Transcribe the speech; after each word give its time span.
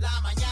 La 0.00 0.08
mañana 0.22 0.49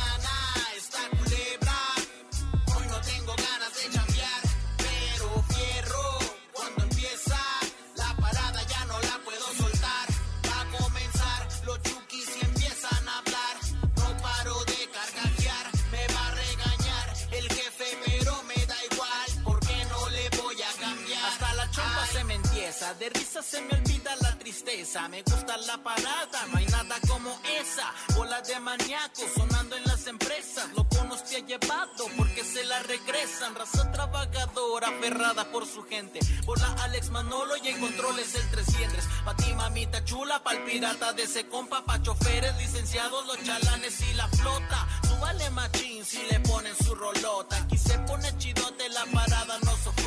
de 22.99 23.09
risa 23.11 23.43
se 23.43 23.61
me 23.61 23.75
olvida 23.75 24.17
la 24.23 24.37
tristeza. 24.39 25.09
Me 25.09 25.23
gusta 25.23 25.57
la 25.59 25.79
parada, 25.79 26.47
no 26.51 26.59
hay 26.59 26.67
nada 26.67 26.97
como 27.07 27.31
esa. 27.61 27.93
Bola 28.17 28.41
de 28.43 28.59
maníacos 28.59 29.27
sonando 29.35 29.77
en 29.77 29.85
las 29.85 30.07
empresas. 30.07 30.69
Loco 30.77 31.05
nos 31.05 31.23
te 31.25 31.37
ha 31.37 31.41
llevado 31.41 32.07
porque 32.17 32.43
se 32.43 32.65
la 32.65 32.81
regresan. 32.81 33.55
Raza 33.55 33.91
trabajadora, 33.93 34.89
aferrada 34.89 35.51
por 35.53 35.67
su 35.67 35.85
gente. 35.85 36.19
Por 36.45 36.59
la 36.59 36.73
Alex 36.85 37.11
Manolo 37.11 37.57
y 37.63 37.69
en 37.69 37.81
controles 37.81 38.35
el 38.35 38.51
300. 38.51 39.05
Pa' 39.25 39.37
ti, 39.37 39.53
mamita 39.55 40.05
chula, 40.05 40.43
pa'l 40.43 40.65
pirata 40.65 41.13
de 41.13 41.23
ese 41.23 41.47
compa. 41.49 41.85
Pa' 41.85 42.03
choferes, 42.03 42.57
licenciados, 42.57 43.27
los 43.27 43.43
chalanes 43.45 44.01
y 44.01 44.15
la 44.15 44.27
flota. 44.29 44.89
Súbale 45.07 45.51
machín 45.51 46.05
si 46.05 46.23
le 46.31 46.41
ponen 46.41 46.75
su 46.85 46.95
rolota. 46.95 47.57
Aquí 47.57 47.79
se 47.79 47.97
pone 48.01 48.37
chidote, 48.39 48.89
la 48.89 49.05
parada 49.07 49.59
no 49.65 49.71
sofoca. 49.77 49.98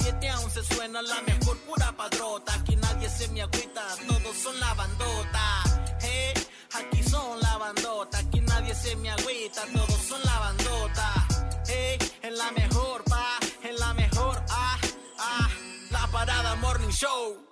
De 0.00 0.10
7 0.10 0.28
a 0.30 0.40
11 0.40 0.64
suena 0.74 1.02
la 1.02 1.20
mejor 1.22 1.58
pura 1.58 1.92
padrota. 1.92 2.54
Aquí 2.54 2.74
nadie 2.76 3.08
se 3.10 3.28
me 3.28 3.42
agüita, 3.42 3.82
todos 4.08 4.36
son 4.36 4.58
la 4.58 4.72
bandota. 4.74 5.62
Hey, 6.00 6.32
aquí 6.72 7.02
son 7.02 7.38
la 7.40 7.58
bandota. 7.58 8.18
Aquí 8.18 8.40
nadie 8.40 8.74
se 8.74 8.96
me 8.96 9.10
agüita, 9.10 9.62
todos 9.74 10.00
son 10.08 10.20
la 10.24 10.38
bandota. 10.38 11.26
Hey, 11.66 11.98
en 12.22 12.38
la 12.38 12.50
mejor, 12.52 13.04
pa, 13.04 13.38
en 13.62 13.78
la 13.78 13.92
mejor, 13.94 14.42
ah, 14.48 14.78
ah. 15.18 15.48
La 15.90 16.06
parada 16.06 16.54
Morning 16.56 16.90
Show. 16.90 17.49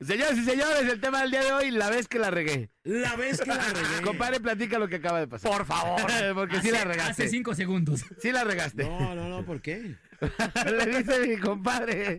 Señoras 0.00 0.38
y 0.38 0.44
señores, 0.44 0.90
el 0.90 0.98
tema 0.98 1.20
del 1.20 1.30
día 1.30 1.44
de 1.44 1.52
hoy, 1.52 1.70
la 1.70 1.90
vez 1.90 2.08
que 2.08 2.18
la 2.18 2.30
regué. 2.30 2.70
La 2.84 3.16
vez 3.16 3.38
que 3.38 3.50
la 3.50 3.58
regué. 3.58 4.00
Compadre, 4.04 4.40
platica 4.40 4.78
lo 4.78 4.88
que 4.88 4.96
acaba 4.96 5.20
de 5.20 5.28
pasar. 5.28 5.52
Por 5.52 5.66
favor. 5.66 6.00
Porque 6.34 6.60
sí 6.62 6.70
la 6.70 6.78
Hace 6.78 6.88
regaste. 6.88 7.28
cinco 7.28 7.54
segundos. 7.54 8.04
Sí 8.18 8.32
la 8.32 8.44
regaste. 8.44 8.84
No, 8.84 9.14
no, 9.14 9.28
no, 9.28 9.44
¿por 9.44 9.60
qué? 9.60 9.96
Le 10.66 10.86
dice 10.98 11.26
mi 11.26 11.36
compadre 11.36 12.18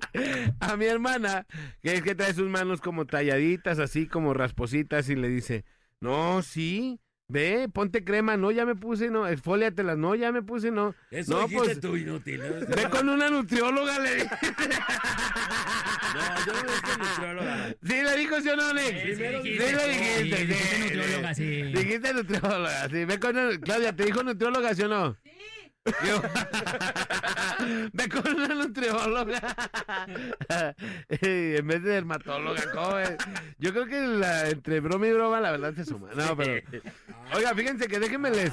a 0.60 0.76
mi 0.76 0.86
hermana 0.86 1.46
que 1.84 1.94
es 1.96 2.02
que 2.04 2.16
trae 2.16 2.34
sus 2.34 2.50
manos 2.50 2.82
como 2.82 3.06
talladitas, 3.06 3.78
así 3.80 4.08
como 4.08 4.34
raspositas, 4.34 5.10
y 5.10 5.16
le 5.16 5.28
dice, 5.30 5.66
no, 6.00 6.42
sí, 6.44 7.00
ve, 7.32 7.70
ponte 7.74 8.04
crema, 8.04 8.38
no, 8.38 8.52
ya 8.52 8.66
me 8.66 8.76
puse, 8.76 9.10
no, 9.10 9.28
esfóliatelas, 9.28 9.98
no, 9.98 10.16
ya 10.16 10.32
me 10.32 10.42
puse, 10.42 10.72
no. 10.72 10.94
Eso 11.10 11.34
no, 11.34 11.42
dijiste 11.48 11.66
pues, 11.66 11.80
tú, 11.80 11.96
inútil. 11.98 12.40
¿no? 12.42 12.66
ve 12.76 12.90
con 12.90 13.08
una 13.10 13.30
nutrióloga, 13.30 14.00
le 14.00 14.16
dije. 14.16 14.30
No, 16.14 16.46
yo 16.46 16.54
no 16.54 16.60
dije 16.74 16.98
nutrióloga. 17.00 17.68
Sí, 17.84 18.02
le 18.04 18.18
dijo, 18.18 18.42
¿sí 18.42 18.50
o 18.50 18.56
no, 18.58 18.74
Nick? 18.74 19.02
Sí, 19.02 19.16
sí, 19.16 19.16
Sí, 19.16 19.24
dijiste. 19.44 19.76
sí. 19.76 20.24
dijiste 20.24 20.80
nutrióloga, 20.80 21.34
sí. 21.34 21.62
Dijiste 21.64 22.14
nutrióloga, 22.14 22.90
sí. 22.90 23.06
Ve 23.06 23.20
con 23.20 23.38
una- 23.38 23.60
Claudia, 23.60 23.96
¿te 23.96 24.06
dijo 24.06 24.24
nutrióloga, 24.24 24.76
sí 24.76 24.82
o 24.84 24.88
no? 24.90 25.14
Sí. 25.24 25.31
Ve 27.94 28.10
con 28.10 28.36
una 28.36 28.48
nutrióloga. 28.50 29.56
en 31.10 31.68
vez 31.68 31.84
de 31.84 31.90
dermatóloga, 31.90 32.72
¿cómo 32.72 32.96
ves? 32.96 33.18
Yo 33.58 33.72
creo 33.72 33.86
que 33.88 34.02
la, 34.02 34.50
entre 34.50 34.80
broma 34.80 35.08
y 35.08 35.14
broma 35.14 35.40
la 35.42 35.52
verdad 35.52 35.74
se 35.74 35.86
suma. 35.86 36.10
No, 36.14 36.38
pero... 36.38 36.62
Oiga, 37.36 37.56
fíjense 37.56 37.88
que 37.88 38.00
déjenme 38.00 38.30
les... 38.32 38.52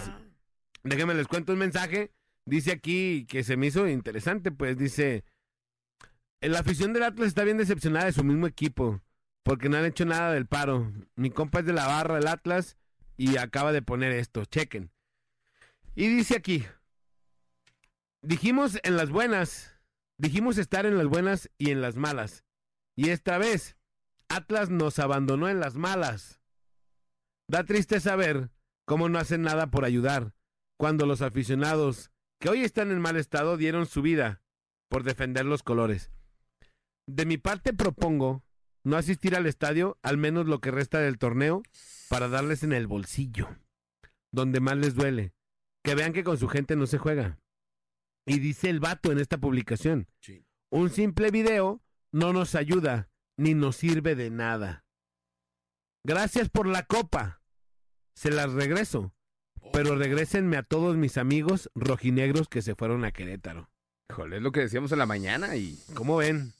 Déjenme 0.84 1.14
les 1.14 1.26
cuento 1.26 1.52
un 1.52 1.58
mensaje. 1.58 2.12
Dice 2.46 2.72
aquí 2.72 3.26
que 3.26 3.44
se 3.44 3.56
me 3.56 3.66
hizo 3.66 3.86
interesante, 3.86 4.50
pues 4.50 4.78
dice... 4.78 5.24
La 6.40 6.60
afición 6.60 6.92
del 6.92 7.02
Atlas 7.02 7.28
está 7.28 7.44
bien 7.44 7.58
decepcionada 7.58 8.06
de 8.06 8.12
su 8.12 8.22
mismo 8.22 8.46
equipo 8.46 9.02
porque 9.42 9.68
no 9.68 9.78
han 9.78 9.86
hecho 9.86 10.04
nada 10.04 10.32
del 10.32 10.46
paro. 10.46 10.92
Mi 11.16 11.30
compa 11.30 11.60
es 11.60 11.66
de 11.66 11.72
la 11.72 11.86
barra 11.86 12.16
del 12.16 12.28
Atlas 12.28 12.76
y 13.16 13.38
acaba 13.38 13.72
de 13.72 13.82
poner 13.82 14.12
esto, 14.12 14.44
chequen. 14.44 14.92
Y 15.94 16.06
dice 16.06 16.36
aquí, 16.36 16.64
dijimos 18.22 18.78
en 18.82 18.96
las 18.96 19.10
buenas, 19.10 19.74
dijimos 20.18 20.58
estar 20.58 20.86
en 20.86 20.96
las 20.96 21.06
buenas 21.06 21.50
y 21.58 21.70
en 21.70 21.80
las 21.80 21.96
malas. 21.96 22.44
Y 22.96 23.10
esta 23.10 23.38
vez, 23.38 23.76
Atlas 24.28 24.70
nos 24.70 24.98
abandonó 24.98 25.48
en 25.48 25.60
las 25.60 25.76
malas. 25.76 26.40
Da 27.48 27.64
triste 27.64 28.00
saber 28.00 28.50
cómo 28.84 29.08
no 29.08 29.18
hacen 29.18 29.42
nada 29.42 29.70
por 29.70 29.84
ayudar, 29.84 30.34
cuando 30.76 31.06
los 31.06 31.22
aficionados 31.22 32.10
que 32.40 32.48
hoy 32.48 32.62
están 32.62 32.90
en 32.90 33.00
mal 33.00 33.16
estado 33.16 33.56
dieron 33.56 33.86
su 33.86 34.02
vida 34.02 34.42
por 34.88 35.02
defender 35.02 35.44
los 35.44 35.62
colores. 35.62 36.10
De 37.06 37.26
mi 37.26 37.38
parte 37.38 37.72
propongo 37.72 38.44
no 38.84 38.96
asistir 38.96 39.34
al 39.34 39.46
estadio 39.46 39.98
al 40.02 40.18
menos 40.18 40.46
lo 40.46 40.60
que 40.60 40.70
resta 40.70 41.00
del 41.00 41.18
torneo 41.18 41.62
para 42.08 42.28
darles 42.28 42.62
en 42.62 42.72
el 42.72 42.86
bolsillo, 42.86 43.48
donde 44.32 44.60
más 44.60 44.76
les 44.76 44.94
duele, 44.94 45.32
que 45.82 45.94
vean 45.94 46.12
que 46.12 46.24
con 46.24 46.38
su 46.38 46.48
gente 46.48 46.76
no 46.76 46.86
se 46.86 46.98
juega. 46.98 47.38
Y 48.28 48.38
dice 48.40 48.68
el 48.70 48.80
vato 48.80 49.10
en 49.12 49.18
esta 49.18 49.38
publicación, 49.38 50.06
Sí. 50.20 50.44
un 50.70 50.90
simple 50.90 51.30
video 51.30 51.82
no 52.12 52.32
nos 52.32 52.54
ayuda 52.54 53.10
ni 53.36 53.54
nos 53.54 53.76
sirve 53.76 54.14
de 54.14 54.30
nada. 54.30 54.84
Gracias 56.04 56.48
por 56.48 56.66
la 56.66 56.84
copa. 56.84 57.42
Se 58.14 58.30
las 58.30 58.52
regreso, 58.52 59.14
pero 59.72 59.94
regrésenme 59.96 60.56
a 60.56 60.62
todos 60.62 60.96
mis 60.96 61.16
amigos 61.18 61.70
rojinegros 61.74 62.48
que 62.48 62.62
se 62.62 62.74
fueron 62.74 63.04
a 63.04 63.12
Querétaro. 63.12 63.70
Híjole, 64.10 64.36
es 64.38 64.42
lo 64.42 64.52
que 64.52 64.60
decíamos 64.60 64.90
en 64.92 64.98
la 64.98 65.06
mañana 65.06 65.56
y 65.56 65.78
¿Cómo 65.94 66.16
ven? 66.16 66.52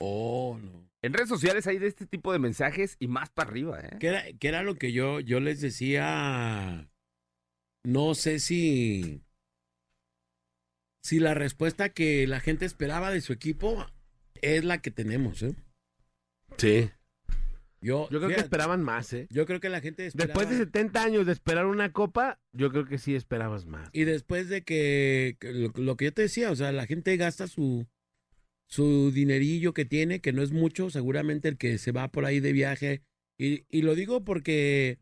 Oh, 0.00 0.58
no. 0.62 0.88
en 1.02 1.12
redes 1.12 1.28
sociales 1.28 1.66
hay 1.66 1.78
de 1.78 1.88
este 1.88 2.06
tipo 2.06 2.32
de 2.32 2.38
mensajes 2.38 2.96
y 3.00 3.08
más 3.08 3.30
para 3.30 3.50
arriba, 3.50 3.80
¿eh? 3.80 3.96
¿Qué 3.98 4.06
era, 4.08 4.24
qué 4.38 4.48
era 4.48 4.62
lo 4.62 4.76
que 4.76 4.92
yo, 4.92 5.18
yo 5.20 5.40
les 5.40 5.60
decía? 5.60 6.88
No 7.84 8.14
sé 8.14 8.38
si. 8.38 9.22
Si 11.02 11.20
la 11.20 11.34
respuesta 11.34 11.90
que 11.90 12.26
la 12.26 12.40
gente 12.40 12.64
esperaba 12.64 13.10
de 13.10 13.20
su 13.20 13.32
equipo 13.32 13.86
es 14.42 14.64
la 14.64 14.80
que 14.80 14.90
tenemos, 14.90 15.42
¿eh? 15.42 15.54
Sí. 16.56 16.90
Yo, 17.80 18.08
Yo 18.10 18.18
creo 18.18 18.30
que 18.30 18.40
esperaban 18.40 18.82
más, 18.82 19.12
¿eh? 19.12 19.28
yo 19.30 19.46
creo 19.46 19.60
que 19.60 19.68
la 19.68 19.80
gente 19.80 20.04
esperaba. 20.06 20.40
Después 20.40 20.50
de 20.50 20.64
70 20.64 21.00
años 21.00 21.26
de 21.26 21.32
esperar 21.32 21.66
una 21.66 21.92
copa, 21.92 22.40
yo 22.52 22.70
creo 22.70 22.86
que 22.86 22.98
sí 22.98 23.14
esperabas 23.14 23.66
más. 23.66 23.88
Y 23.92 24.02
después 24.02 24.48
de 24.48 24.64
que, 24.64 25.36
que 25.38 25.52
lo, 25.52 25.72
lo 25.76 25.96
que 25.96 26.06
yo 26.06 26.12
te 26.12 26.22
decía, 26.22 26.50
o 26.50 26.56
sea, 26.56 26.72
la 26.72 26.86
gente 26.86 27.16
gasta 27.16 27.46
su, 27.46 27.86
su 28.66 29.12
dinerillo 29.12 29.74
que 29.74 29.84
tiene, 29.84 30.20
que 30.20 30.32
no 30.32 30.42
es 30.42 30.50
mucho, 30.50 30.90
seguramente 30.90 31.48
el 31.48 31.56
que 31.56 31.78
se 31.78 31.92
va 31.92 32.08
por 32.08 32.24
ahí 32.24 32.40
de 32.40 32.52
viaje. 32.52 33.02
Y, 33.38 33.64
y 33.68 33.82
lo 33.82 33.94
digo 33.94 34.24
porque 34.24 34.98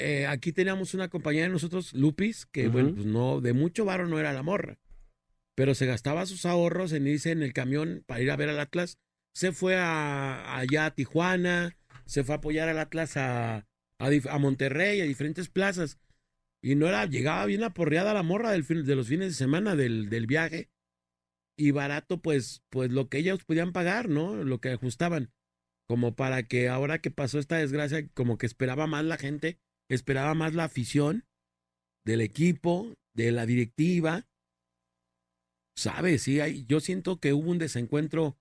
eh, 0.00 0.26
aquí 0.26 0.52
teníamos 0.52 0.94
una 0.94 1.08
compañía 1.08 1.42
de 1.42 1.48
nosotros, 1.50 1.92
Lupis, 1.92 2.46
que 2.46 2.68
bueno, 2.68 2.94
pues 2.94 3.06
no, 3.06 3.40
de 3.40 3.52
mucho 3.52 3.84
varo 3.84 4.06
no 4.08 4.18
era 4.18 4.32
la 4.32 4.42
morra. 4.42 4.78
Pero 5.54 5.74
se 5.74 5.86
gastaba 5.86 6.26
sus 6.26 6.46
ahorros 6.46 6.92
en 6.92 7.06
irse 7.06 7.30
en 7.30 7.42
el 7.42 7.52
camión 7.52 8.02
para 8.06 8.20
ir 8.20 8.30
a 8.30 8.36
ver 8.36 8.48
al 8.48 8.60
Atlas. 8.60 8.98
Se 9.34 9.52
fue 9.52 9.76
a, 9.76 10.56
allá 10.58 10.86
a 10.86 10.94
Tijuana, 10.94 11.76
se 12.06 12.24
fue 12.24 12.34
a 12.34 12.38
apoyar 12.38 12.68
al 12.68 12.78
Atlas 12.78 13.16
a, 13.16 13.66
a 13.98 14.38
Monterrey, 14.38 15.00
a 15.00 15.04
diferentes 15.04 15.48
plazas. 15.48 15.98
Y 16.62 16.74
no 16.74 16.88
era, 16.88 17.06
llegaba 17.06 17.46
bien 17.46 17.62
aporreada 17.62 18.14
la 18.14 18.22
morra 18.22 18.50
del 18.52 18.64
fin- 18.64 18.84
de 18.84 18.96
los 18.96 19.08
fines 19.08 19.28
de 19.28 19.34
semana 19.34 19.76
del, 19.76 20.08
del 20.08 20.26
viaje. 20.26 20.70
Y 21.56 21.72
barato, 21.72 22.20
pues, 22.22 22.62
pues 22.70 22.90
lo 22.90 23.08
que 23.08 23.18
ellos 23.18 23.44
podían 23.44 23.72
pagar, 23.72 24.08
¿no? 24.08 24.34
Lo 24.34 24.60
que 24.60 24.70
ajustaban. 24.70 25.30
Como 25.86 26.14
para 26.14 26.44
que 26.44 26.68
ahora 26.68 27.00
que 27.00 27.10
pasó 27.10 27.38
esta 27.38 27.56
desgracia, 27.56 28.06
como 28.14 28.38
que 28.38 28.46
esperaba 28.46 28.86
más 28.86 29.04
la 29.04 29.16
gente, 29.18 29.58
esperaba 29.90 30.34
más 30.34 30.54
la 30.54 30.64
afición 30.64 31.26
del 32.06 32.22
equipo, 32.22 32.94
de 33.14 33.32
la 33.32 33.44
directiva. 33.44 34.26
¿Sabes? 35.76 36.22
Sí, 36.22 36.40
hay, 36.40 36.64
yo 36.66 36.80
siento 36.80 37.18
que 37.18 37.32
hubo 37.32 37.50
un 37.50 37.58
desencuentro. 37.58 38.36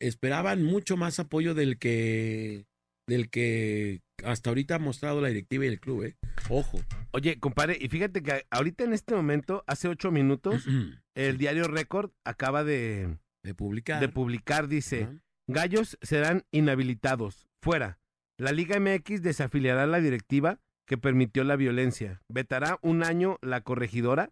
Esperaban 0.00 0.62
mucho 0.62 0.96
más 0.96 1.18
apoyo 1.18 1.54
del 1.54 1.78
que 1.78 2.66
del 3.08 3.30
que 3.30 4.02
hasta 4.22 4.50
ahorita 4.50 4.74
ha 4.74 4.78
mostrado 4.78 5.20
la 5.20 5.28
directiva 5.28 5.64
y 5.64 5.68
el 5.68 5.80
club, 5.80 6.04
¿eh? 6.04 6.16
Ojo. 6.50 6.80
Oye, 7.12 7.40
compadre, 7.40 7.78
y 7.80 7.88
fíjate 7.88 8.22
que 8.22 8.44
ahorita 8.50 8.84
en 8.84 8.92
este 8.92 9.14
momento, 9.14 9.64
hace 9.66 9.88
ocho 9.88 10.10
minutos, 10.10 10.66
el 11.14 11.38
diario 11.38 11.64
Récord 11.64 12.10
acaba 12.24 12.64
de, 12.64 13.16
de 13.42 13.54
publicar. 13.54 14.00
de 14.00 14.08
publicar, 14.08 14.68
dice, 14.68 15.08
gallos 15.46 15.96
serán 16.02 16.44
inhabilitados, 16.52 17.48
fuera. 17.62 17.98
La 18.38 18.52
Liga 18.52 18.78
MX 18.78 19.20
desafiliará 19.22 19.86
la 19.88 20.00
directiva 20.00 20.60
que 20.86 20.96
permitió 20.96 21.42
la 21.42 21.56
violencia. 21.56 22.22
Vetará 22.28 22.78
un 22.82 23.02
año 23.02 23.38
la 23.42 23.62
corregidora 23.62 24.30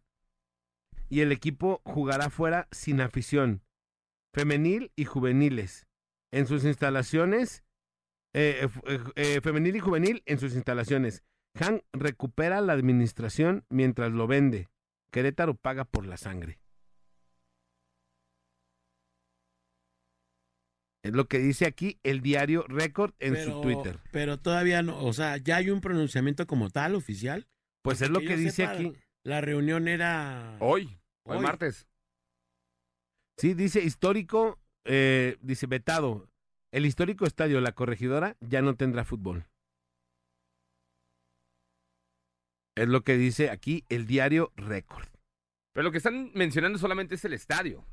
y 1.08 1.20
el 1.20 1.32
equipo 1.32 1.82
jugará 1.84 2.30
fuera 2.30 2.68
sin 2.70 3.00
afición, 3.00 3.62
femenil 4.32 4.92
y 4.94 5.06
juveniles. 5.06 5.88
En 6.32 6.46
sus 6.46 6.64
instalaciones, 6.64 7.64
eh, 8.32 8.60
eh, 8.62 8.68
eh, 8.86 9.00
eh, 9.16 9.40
femenil 9.40 9.74
y 9.74 9.80
juvenil 9.80 10.22
en 10.24 10.38
sus 10.38 10.54
instalaciones. 10.54 11.24
Han 11.54 11.82
recupera 11.92 12.60
la 12.60 12.74
administración 12.74 13.64
mientras 13.70 14.12
lo 14.12 14.28
vende. 14.28 14.68
Querétaro 15.10 15.54
paga 15.54 15.84
por 15.84 16.06
la 16.06 16.16
sangre. 16.16 16.60
Es 21.06 21.12
lo 21.12 21.26
que 21.28 21.38
dice 21.38 21.66
aquí 21.66 21.98
el 22.02 22.20
diario 22.20 22.64
Record 22.66 23.14
en 23.20 23.34
pero, 23.34 23.52
su 23.52 23.60
Twitter. 23.60 24.00
Pero 24.10 24.38
todavía 24.38 24.82
no, 24.82 25.04
o 25.04 25.12
sea, 25.12 25.36
ya 25.36 25.56
hay 25.56 25.70
un 25.70 25.80
pronunciamiento 25.80 26.46
como 26.46 26.68
tal 26.70 26.96
oficial. 26.96 27.46
Pues 27.82 28.02
es 28.02 28.10
lo 28.10 28.18
que 28.20 28.36
dice 28.36 28.50
sepa, 28.66 28.72
aquí. 28.72 28.92
La 29.22 29.40
reunión 29.40 29.86
era 29.86 30.56
Hoy, 30.58 30.98
hoy, 31.24 31.36
Hoy. 31.36 31.42
martes. 31.42 31.86
Sí, 33.38 33.54
dice 33.54 33.82
histórico, 33.82 34.58
eh, 34.84 35.36
dice 35.42 35.66
vetado. 35.66 36.28
El 36.72 36.86
histórico 36.86 37.24
estadio 37.24 37.60
La 37.60 37.72
Corregidora 37.72 38.36
ya 38.40 38.62
no 38.62 38.74
tendrá 38.74 39.04
fútbol. 39.04 39.46
Es 42.76 42.88
lo 42.88 43.02
que 43.04 43.16
dice 43.16 43.50
aquí 43.50 43.84
el 43.88 44.06
diario 44.06 44.52
Record. 44.56 45.08
Pero 45.72 45.84
lo 45.84 45.92
que 45.92 45.98
están 45.98 46.32
mencionando 46.34 46.78
solamente 46.78 47.14
es 47.14 47.24
el 47.24 47.32
estadio. 47.32 47.86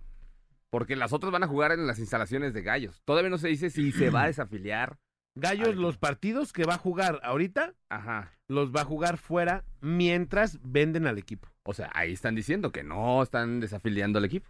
Porque 0.74 0.96
las 0.96 1.14
otras 1.14 1.32
van 1.32 1.44
a 1.44 1.48
jugar 1.48 1.72
en 1.72 1.86
las 1.86 2.00
instalaciones 2.00 2.52
de 2.52 2.64
Gallos. 2.64 3.04
Todavía 3.06 3.30
no 3.30 3.38
se 3.38 3.48
dice 3.48 3.70
si 3.70 3.92
se 3.92 4.10
va 4.10 4.24
a 4.24 4.28
desafiliar. 4.34 4.98
Gallos, 5.36 5.68
Ay, 5.70 5.76
los 5.76 6.00
partidos 6.00 6.52
que 6.52 6.64
va 6.66 6.74
a 6.74 6.78
jugar 6.80 7.20
ahorita, 7.22 7.76
Ajá. 7.90 8.32
los 8.48 8.72
va 8.76 8.82
a 8.82 8.86
jugar 8.86 9.18
fuera 9.20 9.66
mientras 9.82 10.58
venden 10.64 11.06
al 11.06 11.20
equipo. 11.20 11.48
O 11.62 11.76
sea, 11.76 11.92
ahí 11.94 12.14
están 12.14 12.34
diciendo 12.34 12.72
que 12.72 12.82
no 12.84 13.22
están 13.22 13.60
desafiliando 13.60 14.18
al 14.18 14.26
equipo. 14.26 14.50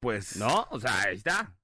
Pues 0.00 0.36
No, 0.38 0.66
o 0.70 0.80
sea, 0.80 1.02
ahí 1.02 1.16
está. 1.16 1.54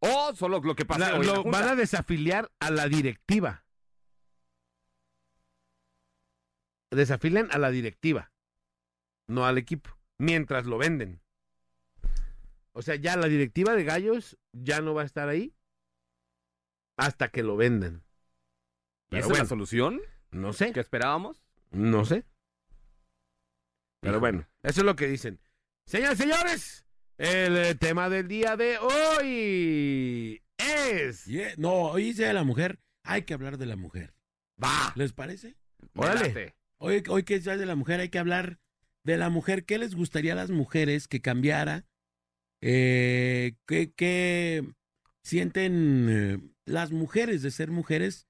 O 0.00 0.34
solo 0.34 0.60
lo 0.60 0.74
que 0.74 0.84
pasa 0.84 1.12
La- 1.12 1.18
hoy 1.18 1.24
lo- 1.24 1.44
van 1.44 1.68
a 1.68 1.74
desafiliar 1.74 2.50
a 2.60 2.70
la 2.70 2.88
directiva. 2.88 3.64
Desafilian 6.90 7.48
a 7.52 7.58
la 7.58 7.70
directiva, 7.70 8.30
no 9.26 9.46
al 9.46 9.56
equipo, 9.56 9.98
mientras 10.18 10.66
lo 10.66 10.76
venden. 10.76 11.21
O 12.72 12.82
sea, 12.82 12.96
ya 12.96 13.16
la 13.16 13.28
directiva 13.28 13.74
de 13.74 13.84
Gallos 13.84 14.38
ya 14.52 14.80
no 14.80 14.94
va 14.94 15.02
a 15.02 15.06
estar 15.06 15.28
ahí 15.28 15.54
hasta 16.96 17.28
que 17.28 17.42
lo 17.42 17.56
vendan. 17.56 18.02
¿Y 19.10 19.16
Pero 19.16 19.24
esa 19.24 19.32
es 19.32 19.38
la 19.40 19.46
solución 19.46 20.00
no 20.30 20.52
sé, 20.52 20.72
que 20.72 20.80
esperábamos? 20.80 21.42
no 21.70 22.04
sé. 22.04 22.24
Pero 24.00 24.18
bueno, 24.18 24.48
eso 24.62 24.80
es 24.80 24.86
lo 24.86 24.96
que 24.96 25.06
dicen. 25.06 25.38
Señoras 25.86 26.18
y 26.18 26.22
señores, 26.22 26.86
el 27.18 27.56
eh, 27.56 27.74
tema 27.76 28.08
del 28.08 28.26
día 28.26 28.56
de 28.56 28.78
hoy 28.78 30.42
es... 30.58 31.24
Yeah, 31.26 31.54
No, 31.56 31.90
hoy 31.90 32.10
es 32.10 32.16
Día 32.16 32.28
de 32.28 32.34
la 32.34 32.42
mujer. 32.42 32.80
Hay 33.04 33.22
que 33.22 33.34
hablar 33.34 33.58
de 33.58 33.66
la 33.66 33.76
mujer. 33.76 34.14
Va. 34.62 34.92
¿Les 34.96 35.12
parece? 35.12 35.56
Órale. 35.94 36.54
Hoy, 36.78 37.02
hoy 37.08 37.22
que 37.22 37.36
es 37.36 37.44
de 37.44 37.66
la 37.66 37.76
mujer, 37.76 38.00
hay 38.00 38.08
que 38.08 38.18
hablar 38.18 38.58
de 39.04 39.16
la 39.16 39.28
mujer. 39.28 39.64
¿Qué 39.64 39.78
les 39.78 39.94
gustaría 39.94 40.32
a 40.32 40.36
las 40.36 40.50
mujeres 40.50 41.06
que 41.06 41.20
cambiara? 41.20 41.84
Eh, 42.62 43.56
¿qué, 43.66 43.92
qué 43.92 44.64
sienten 45.24 46.06
eh, 46.08 46.38
las 46.64 46.92
mujeres 46.92 47.42
de 47.42 47.50
ser 47.50 47.70
mujeres? 47.70 48.28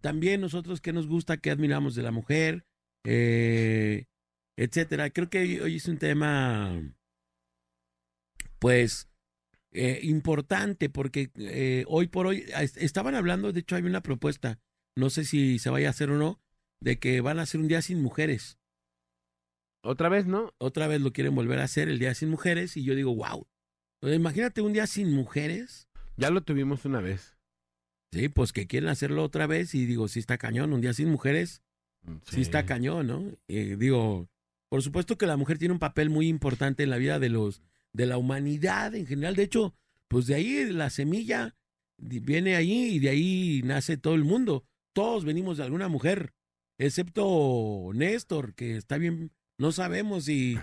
También 0.00 0.40
nosotros, 0.40 0.80
¿qué 0.80 0.92
nos 0.92 1.06
gusta? 1.06 1.38
¿Qué 1.38 1.50
admiramos 1.50 1.94
de 1.94 2.02
la 2.02 2.10
mujer? 2.10 2.66
Eh, 3.04 4.06
etcétera. 4.56 5.10
Creo 5.10 5.30
que 5.30 5.62
hoy, 5.62 5.76
es 5.76 5.86
un 5.86 5.98
tema, 5.98 6.82
pues, 8.58 9.08
eh, 9.70 10.00
importante 10.02 10.90
porque 10.90 11.30
eh, 11.36 11.84
hoy 11.88 12.08
por 12.08 12.26
hoy 12.26 12.44
es- 12.60 12.76
estaban 12.76 13.14
hablando, 13.14 13.52
de 13.52 13.60
hecho 13.60 13.76
hay 13.76 13.82
una 13.82 14.02
propuesta, 14.02 14.58
no 14.96 15.10
sé 15.10 15.24
si 15.24 15.58
se 15.58 15.70
vaya 15.70 15.88
a 15.88 15.90
hacer 15.90 16.10
o 16.10 16.18
no, 16.18 16.40
de 16.80 16.98
que 16.98 17.20
van 17.20 17.38
a 17.38 17.42
hacer 17.42 17.60
un 17.60 17.68
día 17.68 17.82
sin 17.82 18.02
mujeres. 18.02 18.58
Otra 19.84 20.08
vez, 20.08 20.26
¿no? 20.26 20.52
Otra 20.58 20.88
vez 20.88 21.00
lo 21.00 21.12
quieren 21.12 21.34
volver 21.34 21.60
a 21.60 21.64
hacer, 21.64 21.88
el 21.88 21.98
día 21.98 22.14
sin 22.14 22.28
mujeres, 22.30 22.76
y 22.76 22.82
yo 22.84 22.94
digo, 22.96 23.14
wow. 23.14 23.46
Imagínate 24.02 24.60
un 24.60 24.72
día 24.72 24.86
sin 24.86 25.12
mujeres. 25.12 25.88
Ya 26.16 26.30
lo 26.30 26.42
tuvimos 26.42 26.84
una 26.84 27.00
vez. 27.00 27.36
Sí, 28.12 28.28
pues 28.28 28.52
que 28.52 28.66
quieren 28.66 28.88
hacerlo 28.88 29.22
otra 29.22 29.46
vez 29.46 29.74
y 29.74 29.84
digo, 29.86 30.08
sí 30.08 30.18
está 30.18 30.38
cañón, 30.38 30.72
un 30.72 30.80
día 30.80 30.94
sin 30.94 31.10
mujeres, 31.10 31.62
sí, 32.24 32.40
está 32.40 32.64
cañón, 32.64 33.06
¿no? 33.06 33.24
Eh, 33.48 33.76
digo, 33.78 34.28
por 34.70 34.82
supuesto 34.82 35.18
que 35.18 35.26
la 35.26 35.36
mujer 35.36 35.58
tiene 35.58 35.72
un 35.72 35.78
papel 35.78 36.08
muy 36.08 36.26
importante 36.26 36.82
en 36.82 36.90
la 36.90 36.96
vida 36.96 37.18
de 37.18 37.28
los, 37.28 37.62
de 37.92 38.06
la 38.06 38.16
humanidad 38.16 38.94
en 38.94 39.06
general. 39.06 39.36
De 39.36 39.42
hecho, 39.42 39.74
pues 40.08 40.26
de 40.26 40.36
ahí 40.36 40.64
la 40.72 40.88
semilla 40.88 41.54
viene 41.98 42.56
ahí 42.56 42.94
y 42.94 42.98
de 42.98 43.10
ahí 43.10 43.60
nace 43.64 43.98
todo 43.98 44.14
el 44.14 44.24
mundo. 44.24 44.64
Todos 44.94 45.24
venimos 45.24 45.58
de 45.58 45.64
alguna 45.64 45.88
mujer, 45.88 46.32
excepto 46.78 47.90
Néstor, 47.94 48.54
que 48.54 48.76
está 48.76 48.96
bien, 48.96 49.32
no 49.58 49.70
sabemos 49.70 50.24
si 50.24 50.58